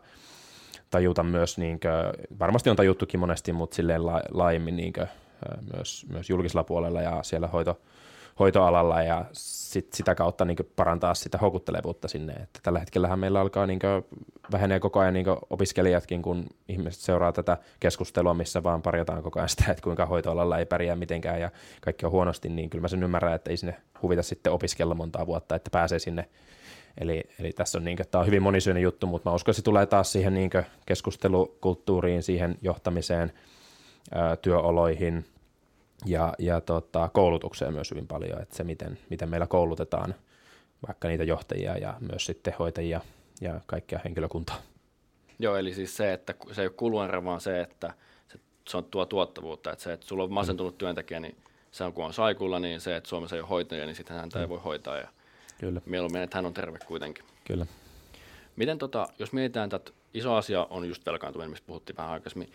tajuta 0.93 1.23
myös, 1.23 1.59
niin 1.59 1.81
kuin, 1.81 2.39
varmasti 2.39 2.71
on 2.71 2.77
tajuttukin 2.77 3.21
monesti, 3.21 3.53
mutta 3.53 3.75
silleen 3.75 4.07
la, 4.07 4.23
laajemmin 4.31 4.77
niin 4.77 4.93
kuin, 4.93 5.09
myös, 5.77 6.07
myös 6.13 6.31
julkisella 6.31 6.65
puolella 6.65 7.03
ja 7.03 7.23
siellä 7.23 7.47
hoito, 7.47 7.81
hoitoalalla 8.39 9.03
ja 9.03 9.25
sit 9.33 9.93
sitä 9.93 10.15
kautta 10.15 10.45
niin 10.45 10.57
parantaa 10.77 11.15
sitä 11.15 11.39
houkuttelevuutta 11.39 12.09
sinne. 12.09 12.33
Että 12.33 12.61
tällä 12.63 12.79
hetkellähän 12.79 13.19
meillä 13.19 13.41
alkaa 13.41 13.67
niin 13.67 13.79
vähenee 14.53 14.81
koko 14.81 15.01
ajan 15.01 15.15
niin 15.15 15.27
opiskelijatkin, 15.51 16.23
kun 16.23 16.47
ihmiset 16.69 17.01
seuraa 17.01 17.33
tätä 17.33 17.59
keskustelua, 17.81 18.35
missä 18.35 18.63
vaan 18.63 18.83
parjataan 18.83 19.23
koko 19.23 19.39
ajan 19.39 19.49
sitä, 19.49 19.71
että 19.71 19.83
kuinka 19.83 20.07
hoitoalalla 20.07 20.59
ei 20.59 20.67
pärjää 20.67 20.97
mitenkään 20.97 21.41
ja 21.41 21.51
kaikki 21.81 22.07
on 22.07 22.13
huonosti, 22.13 22.49
niin 22.49 22.71
kyllä 22.71 22.83
mä 22.83 22.89
sen 22.89 23.03
ymmärrän, 23.03 23.35
että 23.35 23.51
ei 23.51 23.57
sinne 23.57 23.77
huvita 24.03 24.23
sitten 24.23 24.53
opiskella 24.53 24.95
montaa 24.95 25.27
vuotta, 25.27 25.55
että 25.55 25.71
pääsee 25.71 25.99
sinne 25.99 26.29
Eli, 27.01 27.23
eli 27.41 27.53
tässä 27.53 27.79
on, 27.79 27.85
niin 27.85 27.97
kuin, 27.97 28.09
tämä 28.09 28.21
on 28.21 28.27
hyvin 28.27 28.43
monisyinen 28.43 28.83
juttu, 28.83 29.07
mutta 29.07 29.31
mä 29.31 29.35
uskon, 29.35 29.53
että 29.53 29.57
se 29.57 29.65
tulee 29.65 29.87
taas 29.87 30.13
siihen 30.13 30.35
niin 30.35 30.51
keskustelukulttuuriin, 30.87 32.23
siihen 32.23 32.59
johtamiseen, 32.63 33.33
ää, 34.15 34.37
työoloihin 34.37 35.25
ja, 36.07 36.35
ja 36.39 36.61
tota, 36.61 37.11
koulutukseen 37.13 37.73
myös 37.73 37.91
hyvin 37.91 38.07
paljon, 38.07 38.43
että 38.43 38.57
se 38.57 38.65
miten, 38.65 38.99
miten 39.11 39.29
meillä 39.29 39.47
koulutetaan 39.47 40.15
vaikka 40.87 41.09
niitä 41.09 41.25
johtajia 41.25 41.79
ja 41.79 41.95
myös 42.01 42.27
sitten 42.27 42.55
hoitajia 42.59 43.01
ja 43.41 43.61
kaikkia 43.67 44.01
henkilökuntaa. 44.05 44.57
Joo, 45.39 45.57
eli 45.57 45.75
siis 45.75 45.97
se, 45.97 46.13
että 46.13 46.35
se 46.53 46.63
ei 46.63 46.67
ole 46.67 46.75
kuluerä, 46.77 47.25
vaan 47.25 47.41
se, 47.41 47.61
että 47.61 47.95
se, 48.29 48.39
se 48.69 48.77
on 48.77 48.85
tuo 48.85 49.07
tuottavuutta, 49.07 49.73
että 49.73 49.83
se, 49.83 49.93
että 49.93 50.07
sulla 50.07 50.25
on 50.25 50.33
masentunut 50.33 50.79
työntekijä, 50.79 51.21
niin 51.21 51.37
se 51.71 51.85
on 51.85 51.93
kun 51.93 52.05
on 52.05 52.13
saikulla, 52.13 52.59
niin 52.59 52.81
se, 52.81 52.97
että 52.97 53.09
Suomessa 53.09 53.37
ei 53.37 53.43
ole 53.43 53.49
hoitajia, 53.49 53.87
niin 53.87 53.97
sitten 53.97 54.17
häntä 54.17 54.39
mm. 54.39 54.43
ei 54.43 54.49
voi 54.49 54.61
hoitaa 54.65 54.97
ja 54.97 55.09
Kyllä. 55.63 55.81
mieluummin, 55.87 56.23
että 56.23 56.39
hän 56.39 56.47
on 56.47 56.55
terve 56.55 56.79
kuitenkin. 56.87 57.25
Kyllä. 57.45 57.67
Miten 58.57 58.79
tota, 58.79 59.09
jos 59.19 59.33
mietitään, 59.33 59.71
että 59.75 59.93
iso 60.15 60.35
asia 60.35 60.67
on 60.71 60.89
just 60.89 61.07
velkaantuminen, 61.07 61.51
mistä 61.51 61.67
puhuttiin 61.67 61.97
vähän 61.97 62.13
aikaisemmin, 62.13 62.53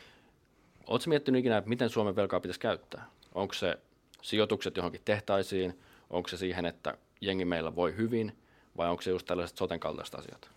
Oletko 0.87 1.09
miettinyt 1.09 1.39
ikinä, 1.39 1.57
että 1.57 1.69
miten 1.69 1.89
Suomen 1.89 2.15
velkaa 2.15 2.39
pitäisi 2.39 2.59
käyttää? 2.59 3.05
Onko 3.35 3.53
se 3.53 3.77
sijoitukset 4.21 4.77
johonkin 4.77 5.01
tehtaisiin? 5.05 5.79
Onko 6.09 6.29
se 6.29 6.37
siihen, 6.37 6.65
että 6.65 6.97
jengi 7.21 7.45
meillä 7.45 7.75
voi 7.75 7.95
hyvin? 7.97 8.37
Vai 8.77 8.89
onko 8.89 9.01
se 9.01 9.09
just 9.09 9.27
tällaiset 9.27 9.57
soten 9.57 9.79
kaltaiset 9.79 10.15
asiat? 10.15 10.49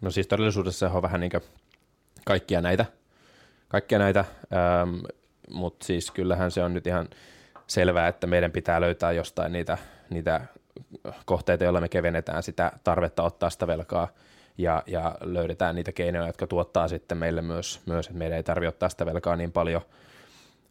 No 0.00 0.10
siis 0.10 0.26
todellisuudessa 0.26 0.88
se 0.88 0.96
on 0.96 1.02
vähän 1.02 1.20
niin 1.20 1.30
kaikkia 2.24 2.60
näitä, 2.60 2.86
kaikkia 3.68 3.98
näitä 3.98 4.24
ähm, 4.52 4.96
mutta 5.50 5.86
siis 5.86 6.10
kyllähän 6.10 6.50
se 6.50 6.62
on 6.62 6.74
nyt 6.74 6.86
ihan 6.86 7.08
selvää, 7.66 8.08
että 8.08 8.26
meidän 8.26 8.52
pitää 8.52 8.80
löytää 8.80 9.12
jostain 9.12 9.52
niitä, 9.52 9.78
niitä 10.10 10.40
kohteita, 11.24 11.64
joilla 11.64 11.80
me 11.80 11.88
kevennetään 11.88 12.42
sitä 12.42 12.72
tarvetta 12.84 13.22
ottaa 13.22 13.50
sitä 13.50 13.66
velkaa 13.66 14.08
ja, 14.58 14.82
ja 14.86 15.14
löydetään 15.20 15.74
niitä 15.74 15.92
keinoja, 15.92 16.26
jotka 16.26 16.46
tuottaa 16.46 16.88
sitten 16.88 17.18
meille 17.18 17.42
myös, 17.42 17.80
myös 17.86 18.06
että 18.06 18.18
meidän 18.18 18.36
ei 18.36 18.42
tarvitse 18.42 18.68
ottaa 18.68 18.88
sitä 18.88 19.06
velkaa 19.06 19.36
niin 19.36 19.52
paljon, 19.52 19.82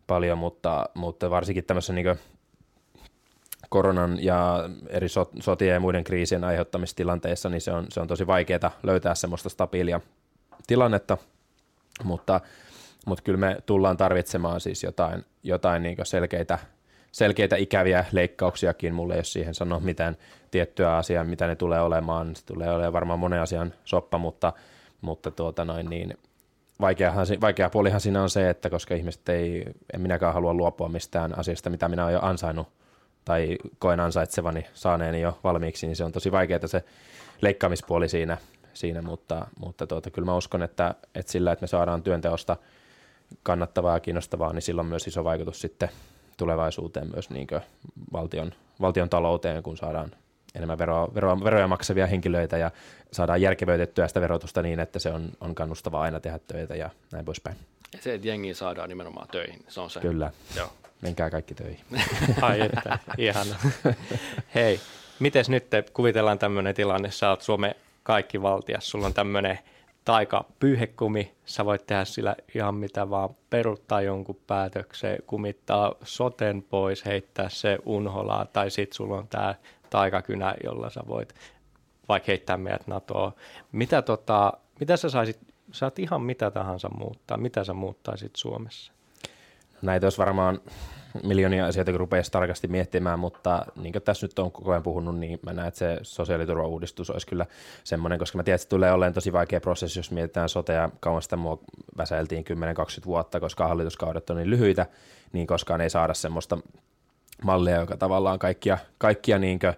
paljon 0.07 0.37
mutta, 0.37 0.89
mutta 0.93 1.29
varsinkin 1.29 1.65
tämmöisessä 1.65 1.93
niin 1.93 2.19
koronan 3.69 4.23
ja 4.23 4.69
eri 4.89 5.07
sotien 5.39 5.73
ja 5.73 5.79
muiden 5.79 6.03
kriisien 6.03 6.43
aiheuttamistilanteissa, 6.43 7.49
niin 7.49 7.61
se 7.61 7.71
on, 7.71 7.85
se 7.89 7.99
on 7.99 8.07
tosi 8.07 8.27
vaikeaa 8.27 8.71
löytää 8.83 9.15
semmoista 9.15 9.49
stabiilia 9.49 10.01
tilannetta, 10.67 11.17
mutta, 12.03 12.41
mutta 13.05 13.23
kyllä 13.23 13.39
me 13.39 13.57
tullaan 13.65 13.97
tarvitsemaan 13.97 14.61
siis 14.61 14.83
jotain, 14.83 15.25
jotain 15.43 15.83
niin 15.83 15.97
selkeitä 16.03 16.59
selkeitä 17.15 17.55
ikäviä 17.55 18.05
leikkauksiakin, 18.11 18.93
mulle 18.93 19.13
ei 19.13 19.17
ole 19.17 19.23
siihen 19.23 19.53
sanoa 19.53 19.79
mitään 19.79 20.17
tiettyä 20.51 20.95
asiaa, 20.95 21.23
mitä 21.23 21.47
ne 21.47 21.55
tulee 21.55 21.81
olemaan, 21.81 22.35
se 22.35 22.45
tulee 22.45 22.71
olemaan 22.71 22.93
varmaan 22.93 23.19
monen 23.19 23.41
asian 23.41 23.73
soppa, 23.85 24.17
mutta, 24.17 24.53
mutta 25.01 25.31
tuota 25.31 25.65
noin 25.65 25.89
niin, 25.89 26.17
vaikeahan, 26.81 27.25
vaikea 27.41 27.69
puolihan 27.69 28.01
siinä 28.01 28.23
on 28.23 28.29
se, 28.29 28.49
että 28.49 28.69
koska 28.69 28.95
ihmiset 28.95 29.29
ei, 29.29 29.65
en 29.93 30.01
minäkään 30.01 30.33
halua 30.33 30.53
luopua 30.53 30.89
mistään 30.89 31.39
asiasta, 31.39 31.69
mitä 31.69 31.87
minä 31.87 32.03
olen 32.03 32.13
jo 32.13 32.19
ansainnut 32.21 32.67
tai 33.25 33.57
koen 33.79 33.99
ansaitsevani 33.99 34.65
saaneeni 34.73 35.21
jo 35.21 35.39
valmiiksi, 35.43 35.87
niin 35.87 35.95
se 35.95 36.03
on 36.03 36.11
tosi 36.11 36.31
vaikeaa 36.31 36.67
se 36.67 36.83
leikkaamispuoli 37.41 38.09
siinä, 38.09 38.37
siinä 38.73 39.01
mutta, 39.01 39.47
mutta 39.59 39.87
tuota, 39.87 40.11
kyllä 40.11 40.25
mä 40.25 40.35
uskon, 40.35 40.63
että, 40.63 40.95
että 41.15 41.31
sillä, 41.31 41.51
että 41.51 41.63
me 41.63 41.67
saadaan 41.67 42.03
työnteosta 42.03 42.57
kannattavaa 43.43 43.95
ja 43.95 43.99
kiinnostavaa, 43.99 44.53
niin 44.53 44.61
sillä 44.61 44.79
on 44.79 44.85
myös 44.85 45.07
iso 45.07 45.23
vaikutus 45.23 45.61
sitten 45.61 45.89
tulevaisuuteen 46.37 47.07
myös 47.13 47.29
niin 47.29 47.47
valtion, 48.13 48.51
valtion 48.81 49.09
talouteen, 49.09 49.63
kun 49.63 49.77
saadaan 49.77 50.11
enemmän 50.55 50.77
veroa, 50.77 51.13
veroa, 51.15 51.43
veroja 51.43 51.67
maksavia 51.67 52.07
henkilöitä 52.07 52.57
ja 52.57 52.71
saadaan 53.11 53.41
järkevöitettyä 53.41 54.07
sitä 54.07 54.21
verotusta 54.21 54.61
niin, 54.61 54.79
että 54.79 54.99
se 54.99 55.09
on, 55.09 55.29
on 55.41 55.55
kannustavaa 55.55 56.01
aina 56.01 56.19
tehdä 56.19 56.39
töitä 56.47 56.75
ja 56.75 56.89
näin 57.11 57.25
poispäin. 57.25 57.55
Ja 57.93 57.99
se, 58.01 58.13
että 58.13 58.27
jengi 58.27 58.53
saadaan 58.53 58.89
nimenomaan 58.89 59.27
töihin, 59.27 59.65
se 59.67 59.81
on 59.81 59.89
se. 59.89 59.99
Kyllä. 59.99 60.31
Joo. 60.55 60.67
Menkää 61.01 61.29
kaikki 61.29 61.55
töihin. 61.55 61.85
Ai 62.41 62.61
että, 62.61 62.99
ihana. 63.17 63.55
Hei, 64.55 64.79
miten 65.19 65.45
nyt 65.47 65.69
te 65.69 65.83
kuvitellaan 65.93 66.39
tämmöinen 66.39 66.75
tilanne, 66.75 67.11
sä 67.11 67.29
oot 67.29 67.41
Suomen 67.41 67.75
kaikki 68.03 68.41
valtias, 68.41 68.89
sulla 68.89 69.05
on 69.05 69.13
tämmöinen– 69.13 69.59
taika 70.05 70.45
pyyhekumi, 70.59 71.35
sä 71.45 71.65
voit 71.65 71.87
tehdä 71.87 72.05
sillä 72.05 72.35
ihan 72.55 72.75
mitä 72.75 73.09
vaan, 73.09 73.29
peruttaa 73.49 74.01
jonkun 74.01 74.39
päätöksen, 74.47 75.17
kumittaa 75.27 75.95
soten 76.03 76.61
pois, 76.61 77.05
heittää 77.05 77.49
se 77.49 77.77
unholaa, 77.85 78.45
tai 78.45 78.71
sit 78.71 78.93
sulla 78.93 79.17
on 79.17 79.27
tää 79.27 79.55
taikakynä, 79.89 80.55
jolla 80.63 80.89
sä 80.89 81.01
voit 81.07 81.35
vaikka 82.09 82.25
heittää 82.27 82.57
meidät 82.57 82.87
NATOa. 82.87 83.31
Mitä, 83.71 84.01
tota, 84.01 84.53
mitä 84.79 84.97
sä 84.97 85.09
saisit, 85.09 85.39
saat 85.71 85.99
ihan 85.99 86.21
mitä 86.21 86.51
tahansa 86.51 86.89
muuttaa, 86.89 87.37
mitä 87.37 87.63
sä 87.63 87.73
muuttaisit 87.73 88.35
Suomessa? 88.35 88.93
Näitä 89.85 90.05
olisi 90.05 90.17
varmaan 90.17 90.59
miljoonia 91.23 91.65
asioita, 91.65 91.91
kun 91.91 91.99
rupeaisi 91.99 92.31
tarkasti 92.31 92.67
miettimään, 92.67 93.19
mutta 93.19 93.65
niin 93.75 93.93
kuin 93.93 94.01
tässä 94.01 94.27
nyt 94.27 94.39
on 94.39 94.51
koko 94.51 94.71
ajan 94.71 94.83
puhunut, 94.83 95.19
niin 95.19 95.39
mä 95.41 95.53
näen, 95.53 95.67
että 95.67 95.77
se 95.77 95.99
sosiaaliturvauudistus 96.01 97.09
olisi 97.09 97.27
kyllä 97.27 97.45
semmoinen, 97.83 98.19
koska 98.19 98.37
mä 98.37 98.43
tiedän, 98.43 98.55
että 98.55 98.63
se 98.63 98.69
tulee 98.69 98.91
olemaan 98.91 99.13
tosi 99.13 99.33
vaikea 99.33 99.61
prosessi, 99.61 99.99
jos 99.99 100.11
mietitään 100.11 100.49
sotea, 100.49 100.89
kauan 100.99 101.21
sitä 101.21 101.35
mua 101.35 101.59
väsäiltiin 101.97 102.45
10-20 103.01 103.05
vuotta, 103.05 103.39
koska 103.39 103.67
hallituskaudet 103.67 104.29
on 104.29 104.37
niin 104.37 104.49
lyhyitä, 104.49 104.85
niin 105.33 105.47
koskaan 105.47 105.81
ei 105.81 105.89
saada 105.89 106.13
semmoista 106.13 106.57
mallia, 107.43 107.79
joka 107.79 107.97
tavallaan 107.97 108.39
kaikkia, 108.39 108.77
kaikkia 108.97 109.39
niin 109.39 109.59
kuin, 109.59 109.73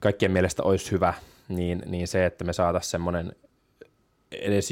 kaikkien 0.00 0.32
mielestä 0.32 0.62
olisi 0.62 0.90
hyvä, 0.90 1.14
niin, 1.48 1.82
niin 1.86 2.08
se, 2.08 2.26
että 2.26 2.44
me 2.44 2.52
saataisiin 2.52 2.90
semmoinen 2.90 3.32
edes, 4.32 4.68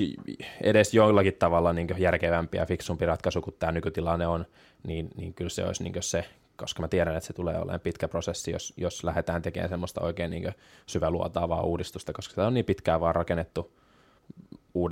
edes 0.61 0.95
joillakin 0.95 1.35
tavalla 1.39 1.73
niin 1.73 1.89
järkevämpi 1.99 2.57
ja 2.57 2.67
fiksumpi 2.67 3.07
ratkaisu 3.07 3.43
kuin 3.43 3.57
tämä 3.59 3.73
nykytilanne 3.73 4.27
on, 4.27 4.47
niin, 4.87 5.11
niin 5.17 5.35
kyllä 5.35 5.51
se 5.51 5.65
olisi 5.65 5.83
niin 5.83 5.95
se, 6.01 6.25
koska 6.57 6.83
mä 6.83 6.89
tiedän, 6.89 7.17
että 7.17 7.27
se 7.27 7.33
tulee 7.33 7.57
olemaan 7.57 7.81
pitkä 7.81 8.09
prosessi, 8.09 8.51
jos, 8.51 8.75
jos 8.77 9.05
lähdetään 9.05 9.43
tekemään 9.43 9.71
semmoista 9.71 10.01
oikein 10.01 10.31
niin 10.31 10.55
syväluotaavaa 10.87 11.63
uudistusta, 11.63 12.13
koska 12.13 12.35
tämä 12.35 12.47
on 12.47 12.55
niin 12.55 12.65
pitkään 12.65 13.01
vaan 13.01 13.15
rakennettu 13.15 13.73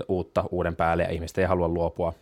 uutta 0.09 0.44
uuden 0.51 0.77
päälle 0.77 1.03
ja 1.03 1.11
ihmiset 1.11 1.38
ei 1.38 1.44
halua 1.44 1.68
luopua 1.68 2.14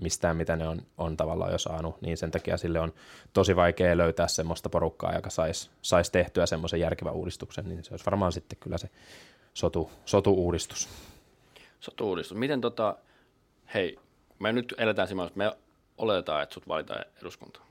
mistään, 0.00 0.36
mitä 0.36 0.56
ne 0.56 0.68
on, 0.68 0.82
on 0.98 1.16
tavallaan 1.16 1.52
jo 1.52 1.58
saanut, 1.58 2.02
niin 2.02 2.16
sen 2.16 2.30
takia 2.30 2.56
sille 2.56 2.80
on 2.80 2.92
tosi 3.32 3.56
vaikea 3.56 3.96
löytää 3.96 4.28
semmoista 4.28 4.68
porukkaa, 4.68 5.14
joka 5.14 5.30
saisi 5.30 5.70
sais 5.82 6.10
tehtyä 6.10 6.46
semmoisen 6.46 6.80
järkevän 6.80 7.14
uudistuksen, 7.14 7.68
niin 7.68 7.84
se 7.84 7.92
olisi 7.92 8.06
varmaan 8.06 8.32
sitten 8.32 8.58
kyllä 8.60 8.78
se 8.78 8.90
sotu, 9.54 9.90
sotu-uudistus 10.04 10.88
sotu-uudistus. 11.84 12.36
Miten 12.38 12.60
tota, 12.60 12.96
hei, 13.74 13.98
me 14.38 14.52
nyt 14.52 14.74
eletään 14.78 15.08
siinä 15.08 15.24
että 15.24 15.38
me 15.38 15.52
oletetaan, 15.98 16.42
että 16.42 16.54
sut 16.54 16.68
valitaan 16.68 17.04
eduskuntaan. 17.22 17.66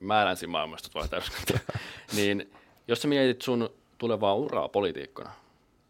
Mä 0.00 0.22
elän 0.22 0.36
siinä 0.36 0.50
maailmassa, 0.50 0.86
että 0.86 0.98
valitaan 0.98 1.22
eduskuntaan. 1.22 1.60
niin 2.16 2.52
jos 2.88 3.02
sä 3.02 3.08
mietit 3.08 3.42
sun 3.42 3.70
tulevaa 3.98 4.34
uraa 4.34 4.68
politiikkona, 4.68 5.30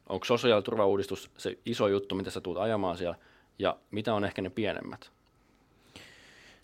onko 0.09 0.25
sosiaaliturvauudistus 0.25 1.31
se 1.39 1.59
iso 1.67 1.89
juttu, 1.89 2.15
mitä 2.15 2.31
sä 2.31 2.41
tulet 2.41 2.63
ajamaan 2.63 2.99
siellä, 2.99 3.17
ja 3.59 3.77
mitä 3.91 4.15
on 4.15 4.25
ehkä 4.25 4.43
ne 4.43 4.51
pienemmät? 4.51 5.11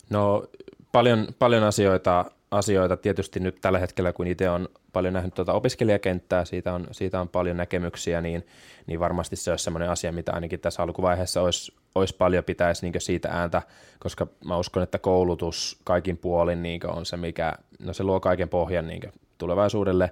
No 0.09 0.47
paljon, 0.91 1.27
paljon 1.39 1.63
asioita, 1.63 2.31
asioita 2.53 2.97
tietysti 2.97 3.39
nyt 3.39 3.57
tällä 3.61 3.79
hetkellä, 3.79 4.13
kun 4.13 4.27
itse 4.27 4.49
on 4.49 4.69
paljon 4.93 5.13
nähnyt 5.13 5.33
tuota 5.33 5.53
opiskelijakenttää, 5.53 6.45
siitä 6.45 6.73
on, 6.73 6.87
siitä 6.91 7.21
on 7.21 7.29
paljon 7.29 7.57
näkemyksiä, 7.57 8.21
niin, 8.21 8.47
niin 8.87 8.99
varmasti 8.99 9.35
se 9.35 9.51
olisi 9.51 9.63
sellainen 9.63 9.89
asia, 9.89 10.11
mitä 10.11 10.33
ainakin 10.33 10.59
tässä 10.59 10.83
alkuvaiheessa 10.83 11.41
olisi, 11.41 11.73
olisi 11.95 12.15
paljon 12.15 12.43
pitäisi 12.43 12.85
niin 12.85 13.01
siitä 13.01 13.29
ääntä, 13.31 13.61
koska 13.99 14.27
mä 14.45 14.57
uskon, 14.57 14.83
että 14.83 14.97
koulutus 14.97 15.79
kaikin 15.83 16.17
puolin 16.17 16.63
niin 16.63 16.87
on 16.87 17.05
se, 17.05 17.17
mikä, 17.17 17.53
no 17.79 17.93
se 17.93 18.03
luo 18.03 18.19
kaiken 18.19 18.49
pohjan 18.49 18.87
niin 18.87 19.01
tulevaisuudelle, 19.37 20.11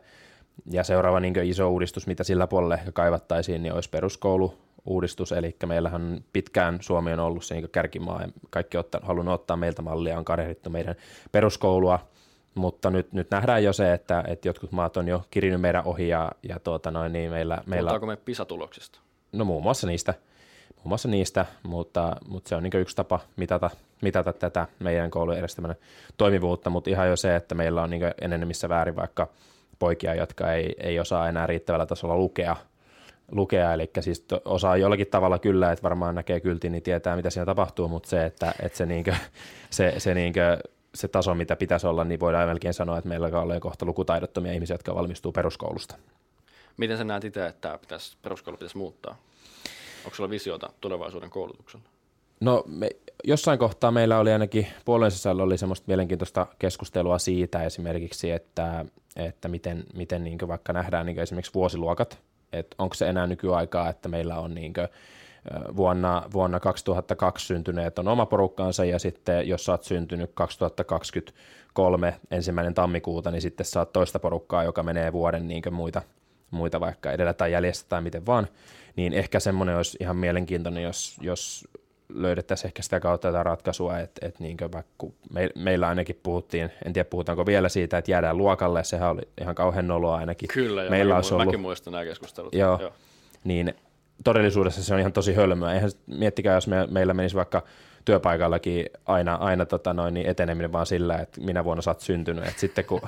ja 0.71 0.83
seuraava 0.83 1.19
niin 1.19 1.43
iso 1.43 1.69
uudistus, 1.69 2.07
mitä 2.07 2.23
sillä 2.23 2.47
puolella 2.47 2.75
ehkä 2.75 2.91
kaivattaisiin, 2.91 3.63
niin 3.63 3.73
olisi 3.73 3.89
peruskoulu, 3.89 4.57
uudistus, 4.85 5.31
eli 5.31 5.55
meillähän 5.65 6.23
pitkään 6.33 6.77
Suomi 6.81 7.13
on 7.13 7.19
ollut 7.19 7.43
se 7.43 7.55
niin 7.55 7.69
kärkimaa, 7.71 8.21
ja 8.21 8.27
kaikki 8.49 8.77
otta, 8.77 8.99
halunnut 9.03 9.33
ottaa 9.33 9.57
meiltä 9.57 9.81
mallia, 9.81 10.17
on 10.17 10.25
karehdittu 10.25 10.69
meidän 10.69 10.95
peruskoulua, 11.31 12.10
mutta 12.55 12.89
nyt, 12.89 13.13
nyt 13.13 13.31
nähdään 13.31 13.63
jo 13.63 13.73
se, 13.73 13.93
että, 13.93 14.23
että 14.27 14.47
jotkut 14.47 14.71
maat 14.71 14.97
on 14.97 15.07
jo 15.07 15.25
kirinyt 15.31 15.61
meidän 15.61 15.85
ohi 15.85 16.07
ja, 16.07 16.31
ja 16.49 16.59
tuota 16.59 16.91
noin, 16.91 17.13
niin 17.13 17.31
meillä... 17.31 17.63
meillä 17.65 17.99
me 17.99 18.15
PISA-tuloksista? 18.15 18.99
No 19.31 19.45
muun 19.45 19.63
muassa 19.63 19.87
niistä, 19.87 20.13
muun 20.75 20.87
muassa 20.87 21.07
niistä 21.07 21.45
mutta, 21.63 22.15
mutta 22.27 22.49
se 22.49 22.55
on 22.55 22.63
niin 22.63 22.81
yksi 22.81 22.95
tapa 22.95 23.19
mitata, 23.35 23.69
mitata 24.01 24.33
tätä 24.33 24.67
meidän 24.79 25.11
koulun 25.11 25.35
järjestämän 25.35 25.75
toimivuutta, 26.17 26.69
mutta 26.69 26.89
ihan 26.89 27.09
jo 27.09 27.15
se, 27.15 27.35
että 27.35 27.55
meillä 27.55 27.83
on 27.83 27.89
niin 27.89 28.01
enemmissä 28.21 28.69
väärin 28.69 28.95
vaikka 28.95 29.27
poikia, 29.79 30.15
jotka 30.15 30.53
ei, 30.53 30.75
ei 30.79 30.99
osaa 30.99 31.29
enää 31.29 31.47
riittävällä 31.47 31.85
tasolla 31.85 32.17
lukea, 32.17 32.55
lukea, 33.31 33.73
eli 33.73 33.91
siis 33.99 34.25
osaa 34.45 34.77
jollakin 34.77 35.07
tavalla 35.07 35.39
kyllä, 35.39 35.71
että 35.71 35.83
varmaan 35.83 36.15
näkee 36.15 36.39
kyltin, 36.39 36.71
niin 36.71 36.83
tietää, 36.83 37.15
mitä 37.15 37.29
siinä 37.29 37.45
tapahtuu, 37.45 37.87
mutta 37.87 38.09
se, 38.09 38.25
että, 38.25 38.53
että 38.61 38.77
se, 38.77 38.85
niinkö, 38.85 39.15
se, 39.69 39.93
se, 39.97 40.13
niinkö, 40.13 40.57
se 40.95 41.07
taso, 41.07 41.35
mitä 41.35 41.55
pitäisi 41.55 41.87
olla, 41.87 42.03
niin 42.03 42.19
voidaan 42.19 42.47
melkein 42.47 42.73
sanoa, 42.73 42.97
että 42.97 43.07
meillä 43.07 43.27
on 43.27 43.59
kohta 43.59 43.85
lukutaidottomia 43.85 44.53
ihmisiä, 44.53 44.73
jotka 44.73 44.95
valmistuu 44.95 45.31
peruskoulusta. 45.31 45.95
Miten 46.77 46.97
sä 46.97 47.03
näet 47.03 47.23
itse, 47.23 47.45
että 47.45 47.77
pitäisi, 47.81 48.17
peruskoulu 48.21 48.57
pitäisi 48.57 48.77
muuttaa? 48.77 49.17
Onko 50.05 50.15
sulla 50.15 50.29
visiota 50.29 50.69
tulevaisuuden 50.81 51.29
koulutuksella? 51.29 51.85
No 52.39 52.63
me, 52.67 52.89
jossain 53.23 53.59
kohtaa 53.59 53.91
meillä 53.91 54.19
oli 54.19 54.31
ainakin 54.31 54.67
puolueen 54.85 55.11
sisällä 55.11 55.43
oli 55.43 55.57
semmoista 55.57 55.83
mielenkiintoista 55.87 56.47
keskustelua 56.59 57.19
siitä 57.19 57.63
esimerkiksi, 57.63 58.31
että, 58.31 58.85
että 59.15 59.47
miten, 59.47 59.83
miten 59.93 60.23
niin 60.23 60.47
vaikka 60.47 60.73
nähdään 60.73 61.05
niin 61.05 61.19
esimerkiksi 61.19 61.53
vuosiluokat, 61.53 62.19
että 62.53 62.75
onko 62.79 62.95
se 62.95 63.09
enää 63.09 63.27
nykyaikaa, 63.27 63.89
että 63.89 64.09
meillä 64.09 64.39
on 64.39 64.55
niin 64.55 64.73
vuonna, 65.75 66.23
vuonna 66.33 66.59
2002 66.59 67.45
syntyneet 67.45 67.99
on 67.99 68.07
oma 68.07 68.25
porukkaansa 68.25 68.85
ja 68.85 68.99
sitten 68.99 69.47
jos 69.47 69.65
sä 69.65 69.71
oot 69.71 69.83
syntynyt 69.83 70.31
2023 70.33 72.15
ensimmäinen 72.31 72.73
tammikuuta, 72.73 73.31
niin 73.31 73.41
sitten 73.41 73.65
saat 73.65 73.93
toista 73.93 74.19
porukkaa, 74.19 74.63
joka 74.63 74.83
menee 74.83 75.13
vuoden 75.13 75.47
niin 75.47 75.63
muita, 75.71 76.01
muita 76.51 76.79
vaikka 76.79 77.11
edellä 77.11 77.33
tai 77.33 77.51
jäljestä 77.51 77.89
tai 77.89 78.01
miten 78.01 78.25
vaan, 78.25 78.47
niin 78.95 79.13
ehkä 79.13 79.39
semmoinen 79.39 79.77
olisi 79.77 79.97
ihan 80.01 80.17
mielenkiintoinen, 80.17 80.83
jos, 80.83 81.17
jos 81.21 81.67
löydettäisiin 82.09 82.69
ehkä 82.69 82.81
sitä 82.81 82.99
kautta 82.99 83.27
tätä 83.27 83.43
ratkaisua, 83.43 83.99
että, 83.99 84.27
että 84.27 84.43
niin 84.43 84.57
vaikka 84.71 85.07
me, 85.33 85.49
meillä 85.55 85.87
ainakin 85.87 86.19
puhuttiin, 86.23 86.71
en 86.85 86.93
tiedä 86.93 87.09
puhutaanko 87.09 87.45
vielä 87.45 87.69
siitä, 87.69 87.97
että 87.97 88.11
jäädään 88.11 88.37
luokalle, 88.37 88.83
sehän 88.83 89.09
oli 89.09 89.21
ihan 89.41 89.55
kauhean 89.55 89.87
noloa 89.87 90.15
ainakin. 90.15 90.49
Kyllä, 90.53 90.89
meillä 90.89 91.15
mäkin, 91.15 91.33
ollut, 91.33 91.45
mäkin 91.45 91.59
muistan 91.59 91.93
nämä 91.93 92.05
keskustelut. 92.05 92.55
Joo, 92.55 92.77
joo. 92.81 92.93
niin 93.43 93.75
todellisuudessa 94.23 94.83
se 94.83 94.93
on 94.93 94.99
ihan 94.99 95.13
tosi 95.13 95.33
hölmöä. 95.33 95.73
Eihän 95.73 95.91
miettikää, 96.07 96.55
jos 96.55 96.67
me, 96.67 96.87
meillä 96.91 97.13
menisi 97.13 97.35
vaikka 97.35 97.63
työpaikallakin 98.05 98.85
aina, 99.05 99.35
aina 99.35 99.65
tota 99.65 99.93
noin, 99.93 100.13
niin 100.13 100.27
eteneminen 100.27 100.71
vaan 100.71 100.85
sillä, 100.85 101.17
että 101.17 101.41
minä 101.41 101.63
vuonna 101.63 101.81
sä 101.81 101.91
oot 101.91 101.99
syntynyt. 101.99 102.47
Et 102.47 102.59
sitten 102.59 102.85
kun, 102.85 103.01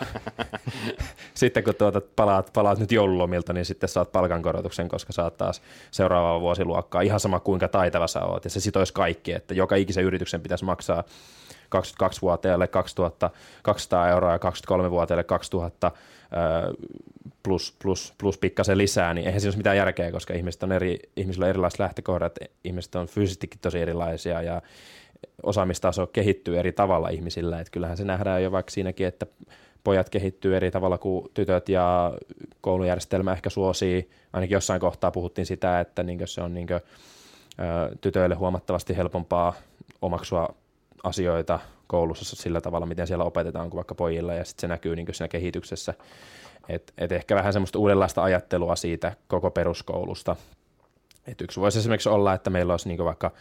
sitten 1.33 1.63
kun 1.63 1.75
tuota, 1.75 2.01
palaat, 2.15 2.49
palaat 2.53 2.79
nyt 2.79 2.91
joululomilta, 2.91 3.53
niin 3.53 3.65
sitten 3.65 3.89
saat 3.89 4.11
palkankorotuksen, 4.11 4.89
koska 4.89 5.13
saat 5.13 5.37
taas 5.37 5.61
seuraavaa 5.91 6.41
vuosiluokkaa. 6.41 7.01
Ihan 7.01 7.19
sama 7.19 7.39
kuinka 7.39 7.67
taitava 7.67 8.07
sä 8.07 8.25
oot. 8.25 8.43
Ja 8.43 8.49
se 8.49 8.59
sitoisi 8.59 8.93
kaikki, 8.93 9.31
että 9.31 9.53
joka 9.53 9.75
ikisen 9.75 10.03
yrityksen 10.03 10.41
pitäisi 10.41 10.65
maksaa 10.65 11.03
22-vuotiaille 11.77 12.67
2200 12.67 14.09
euroa 14.09 14.31
ja 14.31 14.37
23-vuotiaille 14.37 15.23
2000 15.23 15.91
plus, 17.43 17.75
plus, 17.81 18.13
plus 18.17 18.37
pikkasen 18.37 18.77
lisää, 18.77 19.13
niin 19.13 19.27
eihän 19.27 19.41
siinä 19.41 19.51
ole 19.51 19.57
mitään 19.57 19.77
järkeä, 19.77 20.11
koska 20.11 20.33
ihmiset 20.33 20.63
on 20.63 20.71
eri, 20.71 20.99
ihmisillä 21.17 21.43
on 21.43 21.49
erilaiset 21.49 21.79
lähtökohdat, 21.79 22.39
ihmiset 22.63 22.95
on 22.95 23.07
fyysisestikin 23.07 23.59
tosi 23.59 23.79
erilaisia 23.79 24.41
ja 24.41 24.61
osaamistaso 25.43 26.07
kehittyy 26.07 26.59
eri 26.59 26.71
tavalla 26.71 27.09
ihmisillä, 27.09 27.59
että 27.59 27.71
kyllähän 27.71 27.97
se 27.97 28.03
nähdään 28.03 28.43
jo 28.43 28.51
vaikka 28.51 28.71
siinäkin, 28.71 29.07
että 29.07 29.25
pojat 29.83 30.09
kehittyy 30.09 30.55
eri 30.55 30.71
tavalla 30.71 30.97
kuin 30.97 31.27
tytöt 31.33 31.69
ja 31.69 32.13
koulujärjestelmä 32.61 33.33
ehkä 33.33 33.49
suosii, 33.49 34.09
ainakin 34.33 34.55
jossain 34.55 34.81
kohtaa 34.81 35.11
puhuttiin 35.11 35.45
sitä, 35.45 35.79
että 35.79 36.03
niin 36.03 36.19
se 36.25 36.41
on 36.41 36.53
niin 36.53 36.67
tytöille 38.01 38.35
huomattavasti 38.35 38.97
helpompaa 38.97 39.53
omaksua 40.01 40.55
asioita 41.03 41.59
koulussa 41.87 42.35
sillä 42.35 42.61
tavalla, 42.61 42.85
miten 42.85 43.07
siellä 43.07 43.23
opetetaan 43.23 43.69
kuin 43.69 43.77
vaikka 43.77 43.95
pojilla, 43.95 44.33
ja 44.33 44.45
sitten 44.45 44.61
se 44.61 44.67
näkyy 44.67 44.95
niin 44.95 45.07
siinä 45.11 45.27
kehityksessä. 45.27 45.93
Et, 46.69 46.93
et 46.97 47.11
ehkä 47.11 47.35
vähän 47.35 47.53
semmoista 47.53 47.79
uudenlaista 47.79 48.23
ajattelua 48.23 48.75
siitä 48.75 49.15
koko 49.27 49.51
peruskoulusta. 49.51 50.35
Et 51.27 51.41
yksi 51.41 51.59
voisi 51.59 51.79
esimerkiksi 51.79 52.09
olla, 52.09 52.33
että 52.33 52.49
meillä 52.49 52.73
olisi 52.73 52.87
niin 52.87 53.05
vaikka 53.05 53.31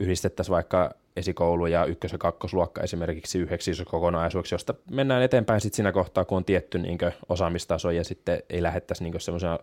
yhdistettäisiin 0.00 0.52
vaikka 0.52 0.94
esikoulu 1.16 1.66
ja 1.66 1.84
ykkös- 1.84 2.12
ja 2.12 2.18
kakkosluokka 2.18 2.82
esimerkiksi 2.82 3.38
yhdeksi 3.38 3.84
kokonaisuudeksi, 3.84 4.54
josta 4.54 4.74
mennään 4.90 5.22
eteenpäin 5.22 5.60
sitten 5.60 5.76
siinä 5.76 5.92
kohtaa, 5.92 6.24
kun 6.24 6.36
on 6.36 6.44
tietty 6.44 6.78
niin 6.78 6.98
osaamistaso 7.28 7.90
ja 7.90 8.04
sitten 8.04 8.42
ei 8.50 8.62
lähettäisi 8.62 9.04
niin 9.04 9.20
semmoisena 9.20 9.58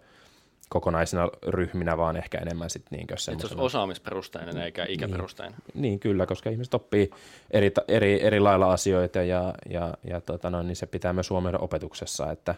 kokonaisina 0.69 1.29
ryhminä, 1.47 1.97
vaan 1.97 2.17
ehkä 2.17 2.37
enemmän 2.37 2.69
sitten 2.69 2.97
niin 2.97 3.07
semmoisena. 3.07 3.49
Se 3.49 3.55
olisi 3.55 3.65
osaamisperusteinen 3.65 4.57
eikä 4.57 4.85
ikäperusteinen. 4.89 5.59
Niin, 5.73 5.81
niin, 5.81 5.99
kyllä, 5.99 6.25
koska 6.25 6.49
ihmiset 6.49 6.73
oppii 6.73 7.09
eri, 7.51 7.71
eri, 7.87 8.25
eri 8.25 8.39
lailla 8.39 8.73
asioita 8.73 9.23
ja, 9.23 9.53
ja, 9.69 9.93
ja 10.03 10.21
tota 10.21 10.49
no, 10.49 10.63
niin 10.63 10.75
se 10.75 10.85
pitää 10.85 11.13
myös 11.13 11.29
huomioida 11.29 11.57
opetuksessa, 11.57 12.31
että, 12.31 12.55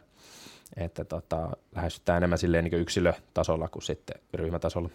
että 0.77 1.05
tota, 1.05 1.49
lähestytään 1.75 2.17
enemmän 2.17 2.37
silleen 2.37 2.63
niin 2.63 2.81
yksilötasolla 2.81 3.67
kuin 3.67 3.83
sitten 3.83 4.21
ryhmätasolla. 4.33 4.89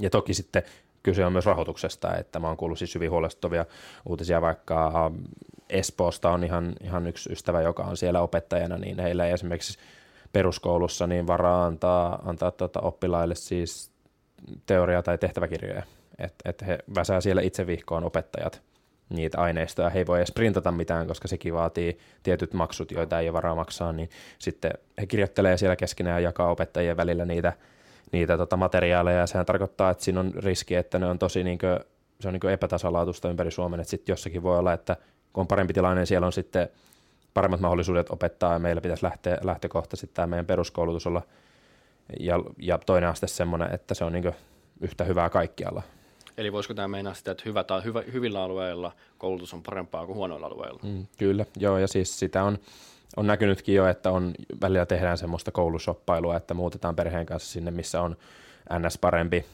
Ja 0.00 0.10
toki 0.10 0.34
sitten 0.34 0.62
kyse 1.02 1.26
on 1.26 1.32
myös 1.32 1.46
rahoituksesta, 1.46 2.16
että 2.16 2.38
mä 2.38 2.46
oon 2.46 2.56
kuullut 2.56 2.78
siis 2.78 2.94
hyvin 2.94 3.10
huolestuttavia 3.10 3.66
uutisia, 4.06 4.40
vaikka 4.40 5.10
Espoosta 5.68 6.30
on 6.30 6.44
ihan, 6.44 6.72
ihan 6.84 7.06
yksi 7.06 7.32
ystävä, 7.32 7.62
joka 7.62 7.82
on 7.82 7.96
siellä 7.96 8.20
opettajana, 8.20 8.78
niin 8.78 8.98
heillä 8.98 9.26
ei 9.26 9.32
esimerkiksi 9.32 9.78
peruskoulussa 10.34 11.06
niin 11.06 11.26
varaa 11.26 11.66
antaa, 11.66 12.22
antaa 12.24 12.50
tuota 12.50 12.80
oppilaille 12.80 13.34
siis 13.34 13.92
teoria- 14.66 15.02
tai 15.02 15.18
tehtäväkirjoja, 15.18 15.82
että 16.18 16.50
et 16.50 16.66
he 16.66 16.78
väsää 16.94 17.20
siellä 17.20 17.42
itse 17.42 17.66
vihkoon 17.66 18.04
opettajat 18.04 18.62
niitä 19.08 19.40
aineistoja. 19.40 19.90
He 19.90 19.98
ei 19.98 20.06
voi 20.06 20.18
edes 20.18 20.32
printata 20.32 20.72
mitään, 20.72 21.06
koska 21.06 21.28
sekin 21.28 21.54
vaatii 21.54 21.98
tietyt 22.22 22.52
maksut, 22.52 22.90
joita 22.90 23.20
ei 23.20 23.28
ole 23.28 23.32
varaa 23.32 23.54
maksaa, 23.54 23.92
niin 23.92 24.10
sitten 24.38 24.70
he 25.00 25.06
kirjoittelee 25.06 25.56
siellä 25.56 25.76
keskenään 25.76 26.22
ja 26.22 26.28
jakaa 26.28 26.50
opettajien 26.50 26.96
välillä 26.96 27.24
niitä, 27.24 27.52
niitä 28.12 28.36
tota 28.36 28.56
materiaaleja, 28.56 29.18
ja 29.18 29.26
sehän 29.26 29.46
tarkoittaa, 29.46 29.90
että 29.90 30.04
siinä 30.04 30.20
on 30.20 30.32
riski, 30.34 30.74
että 30.74 30.98
ne 30.98 31.06
on 31.06 31.18
tosi 31.18 31.44
niin 31.44 31.58
kuin, 31.58 31.80
se 32.20 32.28
on 32.28 32.34
niin 32.34 32.52
epätasalaatusta 32.52 33.30
ympäri 33.30 33.50
Suomen, 33.50 33.80
että 33.80 33.90
sitten 33.90 34.12
jossakin 34.12 34.42
voi 34.42 34.58
olla, 34.58 34.72
että 34.72 34.96
kun 35.32 35.40
on 35.40 35.46
parempi 35.46 35.72
tilanne, 35.72 36.00
niin 36.00 36.06
siellä 36.06 36.26
on 36.26 36.32
sitten 36.32 36.68
paremmat 37.34 37.60
mahdollisuudet 37.60 38.10
opettaa 38.10 38.52
ja 38.52 38.58
meillä 38.58 38.80
pitäisi 38.80 39.04
lähteä, 39.04 39.38
lähtökohtaisesti 39.42 40.14
tämä 40.14 40.26
meidän 40.26 40.46
peruskoulutus 40.46 41.06
olla 41.06 41.22
ja, 42.20 42.40
ja 42.58 42.78
toinen 42.78 43.10
aste 43.10 43.26
semmoinen, 43.26 43.74
että 43.74 43.94
se 43.94 44.04
on 44.04 44.12
niin 44.12 44.32
yhtä 44.80 45.04
hyvää 45.04 45.30
kaikkialla. 45.30 45.82
Eli 46.38 46.52
voisiko 46.52 46.74
tämä 46.74 46.88
meinaa 46.88 47.14
sitä, 47.14 47.30
että 47.30 47.42
hyvä, 47.46 47.64
tai 47.64 47.84
hyvä, 47.84 48.02
hyvillä 48.12 48.42
alueilla 48.42 48.92
koulutus 49.18 49.54
on 49.54 49.62
parempaa 49.62 50.06
kuin 50.06 50.16
huonoilla 50.16 50.46
alueilla? 50.46 50.80
Mm, 50.82 51.06
kyllä, 51.18 51.46
joo, 51.56 51.78
ja 51.78 51.88
siis 51.88 52.18
sitä 52.18 52.44
on, 52.44 52.58
on 53.16 53.26
näkynytkin 53.26 53.74
jo, 53.74 53.86
että 53.86 54.10
on 54.10 54.34
välillä 54.60 54.86
tehdään 54.86 55.18
semmoista 55.18 55.52
koulusoppailua, 55.52 56.36
että 56.36 56.54
muutetaan 56.54 56.96
perheen 56.96 57.26
kanssa 57.26 57.52
sinne, 57.52 57.70
missä 57.70 58.00
on 58.00 58.16
NS 58.78 58.98
parempi 58.98 59.44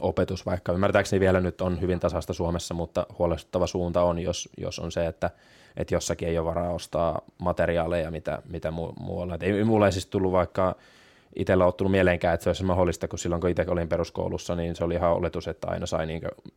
opetus, 0.00 0.46
vaikka 0.46 0.72
ymmärtääkseni 0.72 1.20
vielä 1.20 1.40
nyt 1.40 1.60
on 1.60 1.80
hyvin 1.80 2.00
tasasta 2.00 2.32
Suomessa, 2.32 2.74
mutta 2.74 3.06
huolestuttava 3.18 3.66
suunta 3.66 4.02
on, 4.02 4.18
jos, 4.18 4.48
jos 4.56 4.78
on 4.78 4.92
se, 4.92 5.06
että 5.06 5.30
että 5.76 5.94
jossakin 5.94 6.28
ei 6.28 6.38
ole 6.38 6.46
varaa 6.46 6.70
ostaa 6.70 7.22
materiaaleja, 7.38 8.10
mitä, 8.10 8.42
mitä 8.48 8.70
mu- 8.70 9.02
muualla. 9.02 9.34
Et 9.34 9.42
ei, 9.42 9.64
mulla 9.64 9.86
ei 9.86 9.92
siis 9.92 10.06
tullut 10.06 10.32
vaikka 10.32 10.76
itsellä 11.36 11.64
ole 11.64 11.72
tullut 11.72 11.90
mieleenkään, 11.90 12.34
että 12.34 12.44
se 12.44 12.50
olisi 12.50 12.64
mahdollista, 12.64 13.08
kun 13.08 13.18
silloin 13.18 13.40
kun 13.40 13.50
itse 13.50 13.64
olin 13.68 13.88
peruskoulussa, 13.88 14.56
niin 14.56 14.76
se 14.76 14.84
oli 14.84 14.94
ihan 14.94 15.12
oletus, 15.12 15.48
että 15.48 15.68
aina 15.68 15.86
sai, 15.86 16.06
niin 16.06 16.20
kuin, 16.20 16.52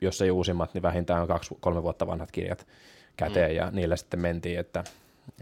jos 0.00 0.22
ei 0.22 0.30
uusimmat, 0.30 0.74
niin 0.74 0.82
vähintään 0.82 1.26
kaksi, 1.26 1.56
kolme 1.60 1.82
vuotta 1.82 2.06
vanhat 2.06 2.32
kirjat 2.32 2.66
käteen, 3.16 3.50
mm. 3.50 3.56
ja 3.56 3.70
niillä 3.70 3.96
sitten 3.96 4.20
mentiin, 4.20 4.58
että, 4.58 4.84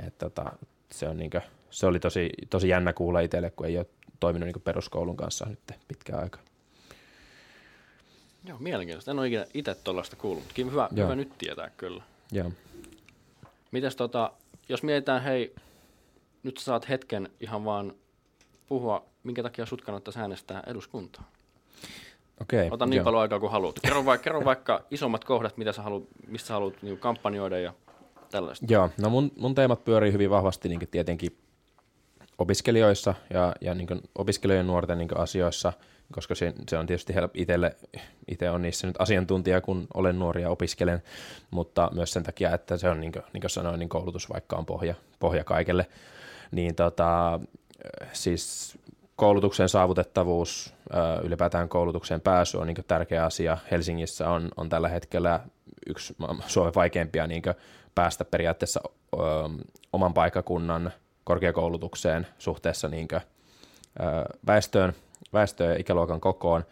että 0.07 0.29
tota, 0.29 0.53
se, 0.93 1.09
on 1.09 1.17
niin 1.17 1.31
kuin, 1.31 1.43
se 1.71 1.87
oli 1.87 2.01
tosi, 2.01 2.31
tosi 2.51 2.69
jännä 2.69 2.93
kuulla 2.93 3.21
itselle, 3.21 3.51
kun 3.51 3.67
ei 3.67 3.79
ole 3.79 3.87
toiminut 4.21 4.47
niin 4.47 4.63
peruskoulun 4.63 5.17
kanssa 5.17 5.47
nyt 5.49 5.61
pitkään 5.89 6.23
aikaa. 6.23 6.43
Joo, 8.49 8.59
mielenkiintoista. 8.59 9.11
En 9.11 9.19
ole 9.19 9.27
ikinä 9.27 9.47
itse 9.55 9.75
tuollaista 9.75 10.17
kuullut, 10.17 10.45
mutta 10.45 10.71
hyvä, 10.71 10.89
hyvä 10.97 11.15
nyt 11.15 11.39
tietää 11.39 11.71
kyllä. 11.77 12.03
Joo. 12.33 12.53
Mites 13.71 13.97
tota, 13.97 14.33
jos 14.69 14.83
mietitään, 14.83 15.23
hei, 15.23 15.55
nyt 16.43 16.57
sä 16.57 16.65
saat 16.65 16.89
hetken 16.89 17.29
ihan 17.41 17.65
vaan 17.65 17.95
puhua, 18.67 19.05
minkä 19.23 19.43
takia 19.43 19.67
sut 19.67 19.83
kannattaisi 19.83 20.21
äänestää 20.21 20.63
eduskuntaa. 20.67 21.31
Okei. 22.41 22.69
Ota 22.71 22.87
niin 22.87 23.05
paljon 23.05 23.23
aikaa 23.23 23.41
kuin 23.41 23.53
haluat. 23.53 23.77
Kerro, 23.83 24.05
vaikka, 24.05 24.25
kerro 24.25 24.45
vaikka 24.45 24.85
isommat 24.91 25.25
kohdat, 25.25 25.57
mitä 25.57 25.73
sä 25.73 25.83
haluat, 25.83 26.05
mistä 26.27 26.49
sä 26.49 26.55
haluat 26.55 26.83
niin 26.83 26.99
kampanjoida 26.99 27.59
ja 27.59 27.73
tällaista. 28.31 28.67
Joo, 28.69 28.91
no 29.01 29.11
mun, 29.11 29.33
mun 29.37 29.55
teemat 29.55 29.85
pyörii 29.85 30.13
hyvin 30.13 30.31
vahvasti 30.31 30.69
niin 30.69 30.89
tietenkin 30.91 31.39
opiskelijoissa 32.39 33.15
ja, 33.35 33.55
ja 33.61 33.75
niin 33.75 33.89
opiskelijoiden 34.15 34.67
nuorten 34.67 34.99
niin 34.99 35.17
asioissa– 35.17 35.73
koska 36.13 36.35
se, 36.35 36.53
se 36.71 36.79
on 36.79 36.87
tietysti 36.87 37.15
itselle, 37.35 37.77
itse 38.29 38.51
on 38.51 38.63
niissä 38.63 38.87
nyt 38.87 38.97
asiantuntija, 38.99 39.61
kun 39.61 39.87
olen 39.95 40.19
nuori 40.19 40.43
ja 40.43 40.51
opiskelen, 40.51 41.03
mutta 41.51 41.91
myös 41.95 42.13
sen 42.13 42.23
takia, 42.23 42.55
että 42.55 42.77
se 42.77 42.89
on, 42.89 43.01
niin 43.01 43.13
kuin, 43.13 43.23
niin 43.33 43.41
kuin 43.41 43.51
sanoin, 43.51 43.79
niin 43.79 43.89
koulutus 43.89 44.31
vaikka 44.31 44.57
on 44.57 44.67
pohja, 44.67 44.95
pohja 45.19 45.45
kaikelle, 45.45 45.87
niin 46.51 46.75
tota, 46.75 47.41
siis 48.13 48.79
koulutuksen 49.17 49.69
saavutettavuus, 49.69 50.75
ylipäätään 51.23 51.69
koulutukseen 51.69 52.21
pääsy 52.21 52.57
on 52.57 52.67
niin 52.67 52.85
tärkeä 52.89 53.25
asia. 53.25 53.59
Helsingissä 53.71 54.31
on, 54.31 54.49
on 54.57 54.69
tällä 54.69 54.89
hetkellä 54.89 55.41
yksi 55.87 56.17
Suomen 56.47 56.75
vaikeimpia 56.75 57.27
niin 57.27 57.43
päästä 57.95 58.25
periaatteessa 58.25 58.81
ö, 59.15 59.19
oman 59.93 60.15
paikakunnan 60.15 60.93
korkeakoulutukseen 61.25 62.27
suhteessa 62.39 62.89
niin 62.89 63.09
kuin, 63.09 63.21
ö, 63.21 64.05
väestöön, 64.47 64.95
väestöön 65.33 65.71
ja 65.71 65.81
ikäluokan 65.81 66.21
kokoon. 66.21 66.65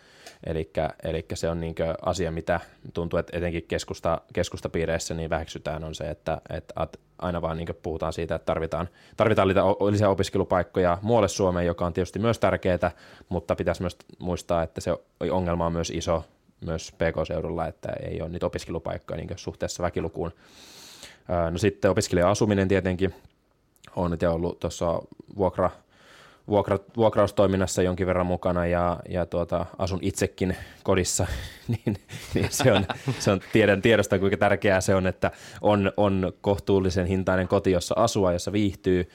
Eli 0.46 1.26
se 1.34 1.48
on 1.48 1.60
niin 1.60 1.74
asia, 2.02 2.30
mitä 2.30 2.60
tuntuu, 2.94 3.18
että 3.18 3.36
etenkin 3.36 3.64
keskusta, 3.68 4.20
keskustapiireissä 4.32 5.14
niin 5.14 5.30
väheksytään, 5.30 5.84
on 5.84 5.94
se, 5.94 6.10
että, 6.10 6.40
että 6.50 6.74
aina 7.18 7.42
vaan 7.42 7.56
niin 7.56 7.68
puhutaan 7.82 8.12
siitä, 8.12 8.34
että 8.34 8.46
tarvitaan, 8.46 8.88
tarvitaan 9.16 9.48
lisää 9.90 10.08
opiskelupaikkoja 10.08 10.98
muualle 11.02 11.28
Suomeen, 11.28 11.66
joka 11.66 11.86
on 11.86 11.92
tietysti 11.92 12.18
myös 12.18 12.38
tärkeää, 12.38 12.90
mutta 13.28 13.56
pitäisi 13.56 13.82
myös 13.82 13.96
muistaa, 14.18 14.62
että 14.62 14.80
se 14.80 14.90
ongelma 15.30 15.66
on 15.66 15.72
myös 15.72 15.90
iso 15.90 16.24
myös 16.60 16.92
PK-seudulla, 16.92 17.66
että 17.66 17.88
ei 18.02 18.22
ole 18.22 18.28
niitä 18.28 18.46
opiskelupaikkoja 18.46 19.16
niin 19.16 19.28
suhteessa 19.36 19.82
väkilukuun. 19.82 20.32
No 21.50 21.58
sitten 21.58 21.90
opiskelija-asuminen 21.90 22.68
tietenkin 22.68 23.14
on 23.96 24.10
nyt 24.10 24.22
ollut 24.22 24.60
tuossa 24.60 25.02
vuokra, 25.36 25.70
vuokra, 26.48 26.78
vuokraustoiminnassa 26.96 27.82
jonkin 27.82 28.06
verran 28.06 28.26
mukana 28.26 28.66
ja, 28.66 29.00
ja 29.08 29.26
tuota, 29.26 29.66
asun 29.78 29.98
itsekin 30.02 30.56
kodissa, 30.82 31.26
niin, 31.68 31.96
niin 32.34 32.46
se 32.50 32.72
on, 32.72 32.86
se 33.18 33.30
on 33.30 33.40
tiedän, 33.52 33.82
tiedosta 33.82 34.18
kuinka 34.18 34.36
tärkeää 34.36 34.80
se 34.80 34.94
on, 34.94 35.06
että 35.06 35.30
on, 35.60 35.92
on 35.96 36.32
kohtuullisen 36.40 37.06
hintainen 37.06 37.48
koti, 37.48 37.70
jossa 37.70 37.94
asua, 37.98 38.32
jossa 38.32 38.52
viihtyy, 38.52 39.08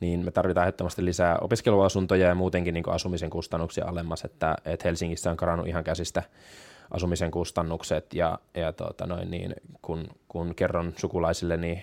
niin 0.00 0.24
me 0.24 0.30
tarvitaan 0.30 0.66
ehdottomasti 0.66 1.04
lisää 1.04 1.38
opiskeluasuntoja 1.40 2.28
ja 2.28 2.34
muutenkin 2.34 2.74
niin 2.74 2.88
asumisen 2.88 3.30
kustannuksia 3.30 3.84
alemmas, 3.86 4.24
että, 4.24 4.56
että 4.64 4.88
Helsingissä 4.88 5.30
on 5.30 5.36
karannut 5.36 5.66
ihan 5.66 5.84
käsistä 5.84 6.22
asumisen 6.90 7.30
kustannukset 7.30 8.14
ja, 8.14 8.38
ja 8.54 8.72
tuota 8.72 9.06
noin, 9.06 9.30
niin 9.30 9.54
kun, 9.82 10.06
kun 10.28 10.54
kerron 10.54 10.92
sukulaisille 10.96 11.56
niin 11.56 11.82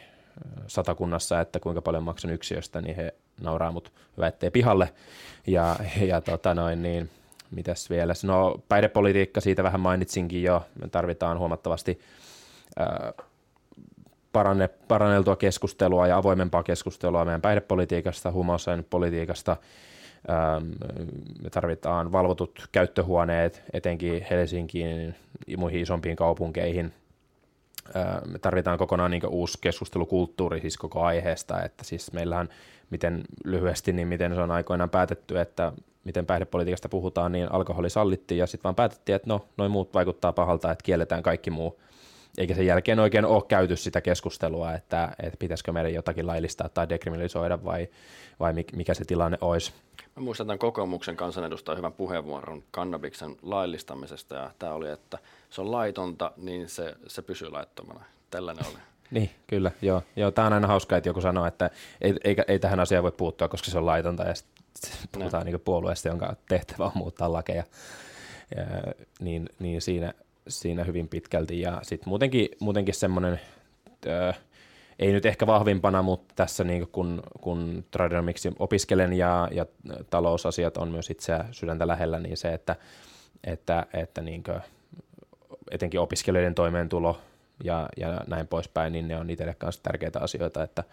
satakunnassa, 0.67 1.39
että 1.39 1.59
kuinka 1.59 1.81
paljon 1.81 2.03
maksan 2.03 2.31
yksiöstä, 2.31 2.81
niin 2.81 2.95
he 2.95 3.13
nauraa 3.41 3.71
mut 3.71 3.91
väittee 4.19 4.49
pihalle. 4.49 4.93
Ja, 5.47 5.75
ja 6.01 6.21
tota 6.21 6.53
noin, 6.53 6.81
niin, 6.81 7.09
mitäs 7.51 7.89
vielä? 7.89 8.13
No 8.23 8.61
päihdepolitiikka, 8.69 9.41
siitä 9.41 9.63
vähän 9.63 9.79
mainitsinkin 9.79 10.43
jo. 10.43 10.65
Me 10.81 10.87
tarvitaan 10.87 11.39
huomattavasti 11.39 11.99
paranne, 14.33 14.67
paranneltua 14.67 15.35
keskustelua 15.35 16.07
ja 16.07 16.17
avoimempaa 16.17 16.63
keskustelua 16.63 17.25
meidän 17.25 17.41
päihdepolitiikasta, 17.41 18.33
politiikasta. 18.89 19.57
Me 21.43 21.49
tarvitaan 21.49 22.11
valvotut 22.11 22.67
käyttöhuoneet 22.71 23.63
etenkin 23.73 24.25
Helsinkiin 24.29 25.15
ja 25.47 25.57
muihin 25.57 25.81
isompiin 25.81 26.15
kaupunkeihin. 26.15 26.93
Me 28.27 28.39
tarvitaan 28.39 28.77
kokonaan 28.77 29.11
niin 29.11 29.27
uusi 29.27 29.57
keskustelukulttuuri 29.61 30.61
siis 30.61 30.77
koko 30.77 31.01
aiheesta, 31.01 31.63
että 31.63 31.83
siis 31.83 32.13
meillähän 32.13 32.49
miten 32.89 33.23
lyhyesti, 33.45 33.93
niin 33.93 34.07
miten 34.07 34.35
se 34.35 34.41
on 34.41 34.51
aikoinaan 34.51 34.89
päätetty, 34.89 35.39
että 35.39 35.73
miten 36.03 36.25
päihdepolitiikasta 36.25 36.89
puhutaan, 36.89 37.31
niin 37.31 37.51
alkoholi 37.51 37.89
sallittiin 37.89 38.37
ja 38.37 38.47
sitten 38.47 38.63
vaan 38.63 38.75
päätettiin, 38.75 39.15
että 39.15 39.29
no, 39.29 39.45
noin 39.57 39.71
muut 39.71 39.93
vaikuttaa 39.93 40.33
pahalta, 40.33 40.71
että 40.71 40.83
kielletään 40.83 41.23
kaikki 41.23 41.49
muu. 41.49 41.79
Eikä 42.37 42.55
sen 42.55 42.65
jälkeen 42.65 42.99
oikein 42.99 43.25
ole 43.25 43.43
käyty 43.47 43.75
sitä 43.75 44.01
keskustelua, 44.01 44.73
että, 44.73 45.15
että 45.23 45.37
pitäisikö 45.39 45.71
meidän 45.71 45.93
jotakin 45.93 46.27
laillistaa 46.27 46.69
tai 46.69 46.89
dekriminalisoida 46.89 47.63
vai, 47.63 47.87
vai 48.39 48.53
mikä 48.73 48.93
se 48.93 49.05
tilanne 49.05 49.37
olisi. 49.41 49.73
Mä 50.15 50.23
muistan 50.23 50.47
tämän 50.47 50.59
kokoomuksen 50.59 51.15
kansanedustajan 51.15 51.77
hyvän 51.77 51.93
puheenvuoron 51.93 52.63
kannabiksen 52.71 53.35
laillistamisesta 53.41 54.35
ja 54.35 54.51
tämä 54.59 54.73
oli, 54.73 54.89
että 54.89 55.17
se 55.51 55.61
on 55.61 55.71
laitonta, 55.71 56.31
niin 56.37 56.69
se, 56.69 56.95
se 57.07 57.21
pysyy 57.21 57.49
laittomana. 57.49 58.05
Tällainen 58.29 58.65
oli. 58.67 58.77
Niin, 59.11 59.29
kyllä, 59.47 59.71
joo. 59.81 60.03
joo 60.15 60.31
tämä 60.31 60.47
on 60.47 60.53
aina 60.53 60.67
hauskaa, 60.67 60.97
että 60.97 61.09
joku 61.09 61.21
sanoo, 61.21 61.45
että 61.45 61.69
ei, 62.01 62.13
ei, 62.23 62.35
ei 62.47 62.59
tähän 62.59 62.79
asiaan 62.79 63.03
voi 63.03 63.11
puuttua, 63.11 63.47
koska 63.47 63.71
se 63.71 63.77
on 63.77 63.85
laitonta, 63.85 64.23
ja 64.23 64.35
sitten 64.35 64.59
puhutaan 65.11 65.45
niin 65.45 65.59
puolueesta, 65.59 66.07
jonka 66.07 66.35
tehtävä 66.49 66.85
on 66.85 66.91
muuttaa 66.95 67.33
lakeja. 67.33 67.63
Ja, 68.55 68.63
niin, 69.19 69.49
niin 69.59 69.81
siinä, 69.81 70.13
siinä 70.47 70.83
hyvin 70.83 71.07
pitkälti. 71.07 71.61
Ja 71.61 71.79
sitten 71.83 72.09
muutenkin, 72.09 72.49
muutenkin 72.59 72.93
semmoinen, 72.93 73.41
ei 74.99 75.11
nyt 75.11 75.25
ehkä 75.25 75.47
vahvimpana, 75.47 76.01
mutta 76.01 76.33
tässä 76.35 76.63
niin 76.63 76.87
kun, 76.87 77.23
kun 77.41 77.85
Tradenomics 77.91 78.47
opiskelen 78.59 79.13
ja, 79.13 79.47
ja 79.51 79.65
talousasiat 80.09 80.77
on 80.77 80.91
myös 80.91 81.09
itseä 81.09 81.45
sydäntä 81.51 81.87
lähellä, 81.87 82.19
niin 82.19 82.37
se, 82.37 82.53
että, 82.53 82.75
että, 83.43 83.85
että 83.93 84.21
niin 84.21 84.43
etenkin 85.71 85.99
opiskelijoiden 85.99 86.55
toimeentulo 86.55 87.21
ja, 87.63 87.89
ja 87.97 88.21
näin 88.27 88.47
poispäin, 88.47 88.93
niin 88.93 89.07
ne 89.07 89.17
on 89.17 89.29
itselle 89.29 89.53
kanssa 89.53 89.83
tärkeitä 89.83 90.19
asioita, 90.19 90.63
että 90.63 90.83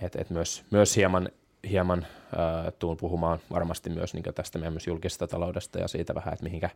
et, 0.00 0.16
et 0.16 0.30
myös, 0.30 0.64
myös 0.70 0.96
hieman, 0.96 1.28
hieman 1.70 2.06
äh, 2.06 2.72
tuun 2.78 2.96
puhumaan 2.96 3.38
varmasti 3.50 3.90
myös 3.90 4.14
niin 4.14 4.24
tästä 4.34 4.58
meidän 4.58 4.72
myös 4.72 4.86
julkisesta 4.86 5.26
taloudesta 5.26 5.78
ja 5.78 5.88
siitä 5.88 6.14
vähän, 6.14 6.34
että 6.34 6.44
mihinkä, 6.44 6.70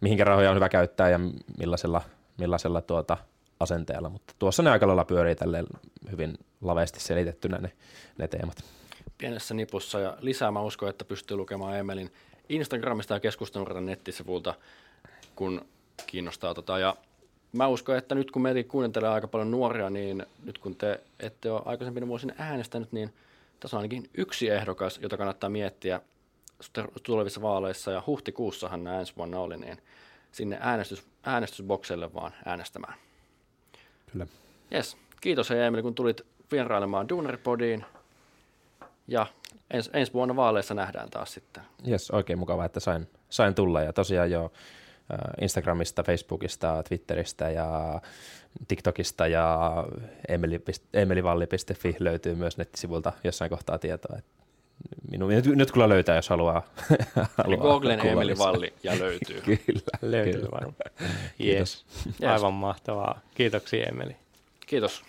mihinkä 0.00 0.24
rahoja 0.24 0.50
on 0.50 0.56
hyvä 0.56 0.68
käyttää 0.68 1.08
ja 1.08 1.20
millaisella, 1.58 2.02
millaisella 2.38 2.80
tuota, 2.80 3.16
asenteella, 3.60 4.08
mutta 4.08 4.34
tuossa 4.38 4.62
ne 4.62 4.70
aika 4.70 4.86
lailla 4.86 5.04
pyörii 5.04 5.34
tälleen 5.34 5.66
hyvin 6.10 6.38
laveasti 6.60 7.00
selitettynä 7.00 7.58
ne, 7.58 7.72
ne 8.18 8.28
teemat. 8.28 8.64
Pienessä 9.18 9.54
nipussa 9.54 10.00
ja 10.00 10.16
lisää 10.20 10.50
mä 10.50 10.60
uskon, 10.60 10.88
että 10.88 11.04
pystyy 11.04 11.36
lukemaan 11.36 11.76
Emelin 11.76 12.12
Instagramista 12.48 13.14
ja 13.14 13.20
keskustelun 13.20 13.86
nettisivulta, 13.86 14.54
kun 15.36 15.66
kiinnostaa. 16.06 16.54
Tota. 16.54 16.78
Ja 16.78 16.96
mä 17.52 17.66
uskon, 17.66 17.96
että 17.96 18.14
nyt 18.14 18.30
kun 18.30 18.42
meitä 18.42 18.68
kuuntelee 18.70 19.08
aika 19.08 19.28
paljon 19.28 19.50
nuoria, 19.50 19.90
niin 19.90 20.26
nyt 20.44 20.58
kun 20.58 20.76
te 20.76 21.00
ette 21.20 21.50
ole 21.50 21.62
aikaisempina 21.64 22.06
vuosina 22.06 22.34
äänestänyt, 22.38 22.92
niin 22.92 23.14
tässä 23.60 23.76
on 23.76 23.78
ainakin 23.78 24.10
yksi 24.14 24.50
ehdokas, 24.50 24.98
jota 25.02 25.16
kannattaa 25.16 25.50
miettiä 25.50 26.00
tulevissa 27.02 27.42
vaaleissa, 27.42 27.90
ja 27.90 28.02
huhtikuussahan 28.06 28.84
nämä 28.84 29.00
ensi 29.00 29.12
vuonna 29.16 29.40
oli, 29.40 29.56
niin 29.56 29.78
sinne 30.32 30.58
äänestys, 30.60 31.02
äänestysbokselle 31.22 32.14
vaan 32.14 32.32
äänestämään. 32.44 32.94
Kyllä. 34.12 34.26
Yes. 34.74 34.96
Kiitos 35.20 35.50
hei 35.50 35.60
Emeli, 35.60 35.82
kun 35.82 35.94
tulit 35.94 36.20
vierailemaan 36.52 37.08
Duunaripodiin. 37.08 37.84
Ja 39.08 39.26
ens, 39.70 39.90
ensi 39.92 40.12
vuonna 40.12 40.36
vaaleissa 40.36 40.74
nähdään 40.74 41.10
taas 41.10 41.32
sitten. 41.32 41.62
Yes, 41.88 42.10
oikein 42.10 42.38
mukava, 42.38 42.64
että 42.64 42.80
sain, 42.80 43.08
sain 43.30 43.54
tulla. 43.54 43.82
Ja 43.82 43.92
tosiaan 43.92 44.30
jo 44.30 44.52
Instagramista, 45.40 46.02
Facebookista, 46.02 46.82
Twitteristä 46.88 47.50
ja 47.50 48.00
TikTokista 48.68 49.26
ja 49.26 49.70
emelivalli.fi 50.94 51.96
löytyy 51.98 52.34
myös 52.34 52.58
nettisivulta 52.58 53.12
jossain 53.24 53.50
kohtaa 53.50 53.78
tietoa. 53.78 54.18
Minun, 55.10 55.30
nyt, 55.30 55.46
nyt 55.46 55.72
kyllä 55.72 55.88
löytää, 55.88 56.16
jos 56.16 56.28
haluaa. 56.28 56.62
Eli 57.46 57.56
Googlen 57.56 58.06
Emeli 58.06 58.38
Valli 58.38 58.74
ja 58.82 58.98
löytyy. 58.98 59.40
kyllä. 59.66 59.80
Löytyy 60.02 60.48
varmaan. 60.50 60.76
Kiitos. 61.38 61.86
Yes. 62.22 62.32
Aivan 62.32 62.52
mahtavaa. 62.52 63.20
Kiitoksia 63.34 63.86
Emeli. 63.86 64.16
Kiitos. 64.66 65.04